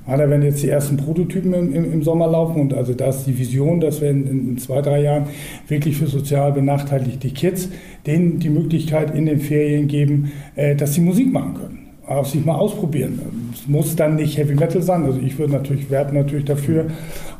Da 0.06 0.18
werden 0.18 0.42
jetzt 0.42 0.62
die 0.62 0.68
ersten 0.68 0.96
Prototypen 0.96 1.52
im, 1.52 1.74
im, 1.74 1.92
im, 1.92 2.02
Sommer 2.02 2.28
laufen 2.28 2.60
und 2.60 2.74
also 2.74 2.94
da 2.94 3.08
ist 3.08 3.24
die 3.24 3.36
Vision, 3.36 3.80
dass 3.80 4.00
wir 4.00 4.10
in, 4.10 4.26
in, 4.26 4.58
zwei, 4.58 4.80
drei 4.80 5.02
Jahren 5.02 5.24
wirklich 5.66 5.96
für 5.96 6.06
sozial 6.06 6.52
benachteiligte 6.52 7.28
Kids 7.30 7.68
denen 8.06 8.38
die 8.38 8.50
Möglichkeit 8.50 9.14
in 9.14 9.26
den 9.26 9.40
Ferien 9.40 9.88
geben, 9.88 10.30
äh, 10.54 10.76
dass 10.76 10.94
sie 10.94 11.00
Musik 11.00 11.32
machen 11.32 11.54
können 11.54 11.86
auf 12.06 12.28
sich 12.28 12.44
mal 12.44 12.54
ausprobieren. 12.54 13.20
Muss 13.66 13.96
dann 13.96 14.16
nicht 14.16 14.38
Heavy 14.38 14.54
Metal 14.54 14.82
sein. 14.82 15.04
Also 15.04 15.18
ich 15.20 15.38
würde 15.38 15.54
natürlich 15.54 15.90
werten 15.90 16.16
natürlich 16.16 16.44
dafür 16.44 16.86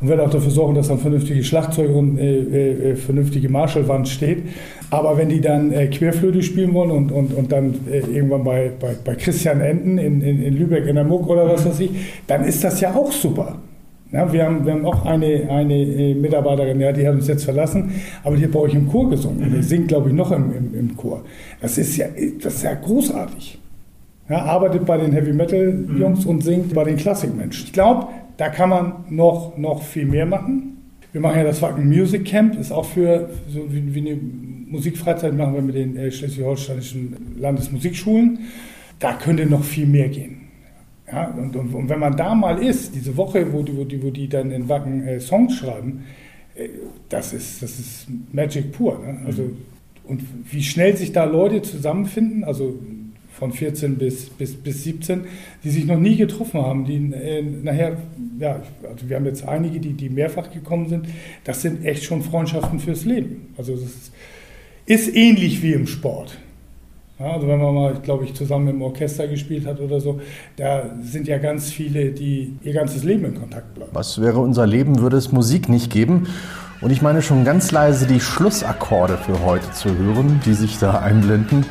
und 0.00 0.08
werde 0.08 0.24
auch 0.24 0.30
dafür 0.30 0.50
sorgen, 0.50 0.74
dass 0.74 0.88
dann 0.88 0.98
vernünftige 0.98 1.42
Schlagzeug 1.44 1.94
und 1.94 2.18
äh, 2.18 2.38
äh, 2.38 2.90
äh, 2.90 2.96
vernünftige 2.96 3.48
Marshallwand 3.48 4.08
steht. 4.08 4.42
Aber 4.90 5.16
wenn 5.16 5.28
die 5.28 5.40
dann 5.40 5.72
äh, 5.72 5.86
Querflöte 5.88 6.42
spielen 6.42 6.74
wollen 6.74 6.90
und, 6.90 7.12
und, 7.12 7.34
und 7.34 7.52
dann 7.52 7.74
äh, 7.90 7.98
irgendwann 7.98 8.44
bei, 8.44 8.70
bei, 8.78 8.96
bei 9.04 9.14
Christian 9.14 9.60
Enden 9.60 9.98
in, 9.98 10.20
in, 10.20 10.42
in 10.42 10.56
Lübeck 10.56 10.86
in 10.86 10.96
der 10.96 11.04
Muck 11.04 11.28
oder 11.28 11.48
was 11.48 11.64
weiß 11.64 11.80
ich, 11.80 11.90
dann 12.26 12.44
ist 12.44 12.62
das 12.64 12.80
ja 12.80 12.94
auch 12.94 13.12
super. 13.12 13.58
Ja, 14.12 14.32
wir, 14.32 14.44
haben, 14.44 14.64
wir 14.64 14.72
haben 14.72 14.86
auch 14.86 15.04
eine, 15.04 15.50
eine 15.50 15.74
äh, 15.74 16.14
Mitarbeiterin, 16.14 16.80
ja, 16.80 16.92
die 16.92 17.06
hat 17.06 17.14
uns 17.14 17.26
jetzt 17.26 17.44
verlassen, 17.44 17.90
aber 18.22 18.36
die 18.36 18.44
hat 18.44 18.52
bei 18.52 18.60
euch 18.60 18.74
im 18.74 18.88
Chor 18.88 19.10
gesungen. 19.10 19.52
Die 19.52 19.62
singt, 19.62 19.88
glaube 19.88 20.10
ich, 20.10 20.14
noch 20.14 20.30
im, 20.30 20.52
im, 20.54 20.74
im 20.78 20.96
Chor. 20.96 21.24
Das 21.60 21.76
ist 21.76 21.96
ja, 21.96 22.06
das 22.40 22.54
ist 22.54 22.62
ja 22.62 22.74
großartig. 22.74 23.58
Ja, 24.28 24.42
arbeitet 24.42 24.84
bei 24.86 24.96
den 24.96 25.12
Heavy 25.12 25.32
Metal 25.32 25.84
Jungs 25.98 26.24
mhm. 26.24 26.30
und 26.30 26.44
singt 26.44 26.74
bei 26.74 26.84
den 26.84 26.96
Klassikmenschen. 26.96 27.66
Ich 27.66 27.72
glaube, 27.72 28.08
da 28.36 28.48
kann 28.48 28.70
man 28.70 29.04
noch, 29.08 29.56
noch 29.56 29.82
viel 29.82 30.04
mehr 30.04 30.26
machen. 30.26 30.76
Wir 31.12 31.20
machen 31.20 31.38
ja 31.38 31.44
das 31.44 31.62
Wacken 31.62 31.88
Music 31.88 32.24
Camp, 32.26 32.58
ist 32.58 32.72
auch 32.72 32.84
für 32.84 33.30
so 33.48 33.72
wie, 33.72 33.94
wie 33.94 34.00
eine 34.00 34.20
Musikfreizeit 34.68 35.34
machen 35.34 35.54
wir 35.54 35.62
mit 35.62 35.76
den 35.76 35.96
äh, 35.96 36.10
schleswig-holsteinischen 36.10 37.36
Landesmusikschulen. 37.38 38.40
Da 38.98 39.12
könnte 39.14 39.46
noch 39.46 39.62
viel 39.62 39.86
mehr 39.86 40.08
gehen. 40.08 40.42
Ja, 41.10 41.28
und, 41.28 41.54
und, 41.54 41.72
und, 41.72 41.88
wenn 41.88 42.00
man 42.00 42.16
da 42.16 42.34
mal 42.34 42.60
ist, 42.60 42.94
diese 42.94 43.16
Woche, 43.16 43.52
wo 43.52 43.62
die, 43.62 43.76
wo 43.76 43.84
die, 43.84 44.02
wo 44.02 44.10
die 44.10 44.28
dann 44.28 44.50
in 44.50 44.68
Wacken 44.68 45.06
äh, 45.06 45.20
Songs 45.20 45.54
schreiben, 45.54 46.04
äh, 46.56 46.68
das, 47.08 47.32
ist, 47.32 47.62
das 47.62 47.78
ist 47.78 48.06
Magic 48.32 48.72
pur. 48.72 48.98
Ne? 48.98 49.20
Also, 49.24 49.42
mhm. 49.42 49.56
und 50.04 50.22
wie 50.50 50.62
schnell 50.64 50.96
sich 50.96 51.12
da 51.12 51.24
Leute 51.24 51.62
zusammenfinden, 51.62 52.42
also 52.42 52.76
von 53.38 53.52
14 53.52 53.96
bis, 53.98 54.30
bis, 54.30 54.54
bis 54.54 54.84
17, 54.84 55.24
die 55.62 55.70
sich 55.70 55.84
noch 55.84 55.98
nie 55.98 56.16
getroffen 56.16 56.60
haben, 56.60 56.84
die 56.84 56.96
äh, 57.12 57.42
nachher, 57.42 57.98
ja, 58.38 58.62
also 58.88 59.08
wir 59.08 59.16
haben 59.16 59.26
jetzt 59.26 59.46
einige, 59.46 59.78
die, 59.78 59.92
die 59.92 60.08
mehrfach 60.08 60.50
gekommen 60.50 60.88
sind, 60.88 61.06
das 61.44 61.60
sind 61.60 61.84
echt 61.84 62.04
schon 62.04 62.22
Freundschaften 62.22 62.80
fürs 62.80 63.04
Leben. 63.04 63.54
Also 63.58 63.74
ist, 63.74 64.12
ist 64.86 65.14
ähnlich 65.14 65.62
wie 65.62 65.72
im 65.72 65.86
Sport. 65.86 66.38
Ja, 67.18 67.32
also 67.32 67.48
wenn 67.48 67.60
man 67.60 67.74
mal, 67.74 67.94
glaube 68.02 68.24
ich, 68.24 68.34
zusammen 68.34 68.68
im 68.68 68.82
Orchester 68.82 69.26
gespielt 69.26 69.66
hat 69.66 69.80
oder 69.80 70.00
so, 70.00 70.20
da 70.56 70.90
sind 71.02 71.28
ja 71.28 71.38
ganz 71.38 71.70
viele, 71.70 72.12
die 72.12 72.56
ihr 72.62 72.72
ganzes 72.72 73.04
Leben 73.04 73.24
in 73.26 73.34
Kontakt 73.34 73.74
bleiben. 73.74 73.90
Was 73.94 74.20
wäre 74.20 74.38
unser 74.38 74.66
Leben, 74.66 75.00
würde 75.00 75.16
es 75.16 75.32
Musik 75.32 75.68
nicht 75.68 75.90
geben? 75.90 76.26
Und 76.82 76.90
ich 76.90 77.00
meine 77.00 77.22
schon 77.22 77.44
ganz 77.44 77.70
leise 77.70 78.06
die 78.06 78.20
Schlussakkorde 78.20 79.16
für 79.16 79.42
heute 79.44 79.70
zu 79.72 79.96
hören, 79.96 80.40
die 80.44 80.52
sich 80.52 80.78
da 80.78 81.00
einblenden. 81.00 81.64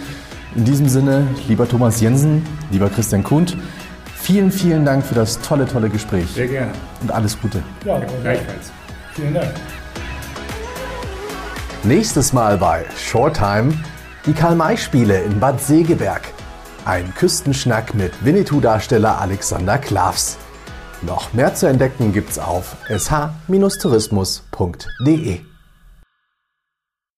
In 0.56 0.64
diesem 0.64 0.88
Sinne, 0.88 1.28
lieber 1.50 1.68
Thomas 1.68 2.00
Jensen, 2.00 2.42
lieber 2.72 2.90
Christian 2.90 3.24
Kund, 3.24 3.58
vielen, 4.16 4.52
vielen 4.52 4.86
Dank 4.86 5.06
für 5.06 5.14
das 5.14 5.40
tolle, 5.42 5.68
tolle 5.68 5.90
Gespräch. 5.90 6.28
Sehr 6.34 6.48
gerne. 6.48 6.72
Und 7.02 7.12
alles 7.12 7.38
Gute. 7.40 7.62
Ja, 7.84 8.00
gleichfalls. 8.00 8.72
Vielen 9.14 9.34
Dank. 9.34 9.52
Nächstes 11.84 12.32
Mal 12.32 12.58
bei 12.58 12.86
Shorttime 12.98 13.74
die 14.26 14.32
Karl-May-Spiele 14.34 15.22
in 15.22 15.40
Bad 15.40 15.62
Segeberg. 15.62 16.22
Ein 16.86 17.14
Küstenschnack 17.16 17.94
mit 17.94 18.14
Winnetou-Darsteller 18.24 19.20
Alexander 19.20 19.78
Klavs. 19.78 20.38
Noch 21.02 21.34
mehr 21.34 21.54
zu 21.54 21.68
entdecken 21.68 22.14
gibt's 22.14 22.40
auf 22.40 22.78
sh-tourismus.de. 22.88 25.42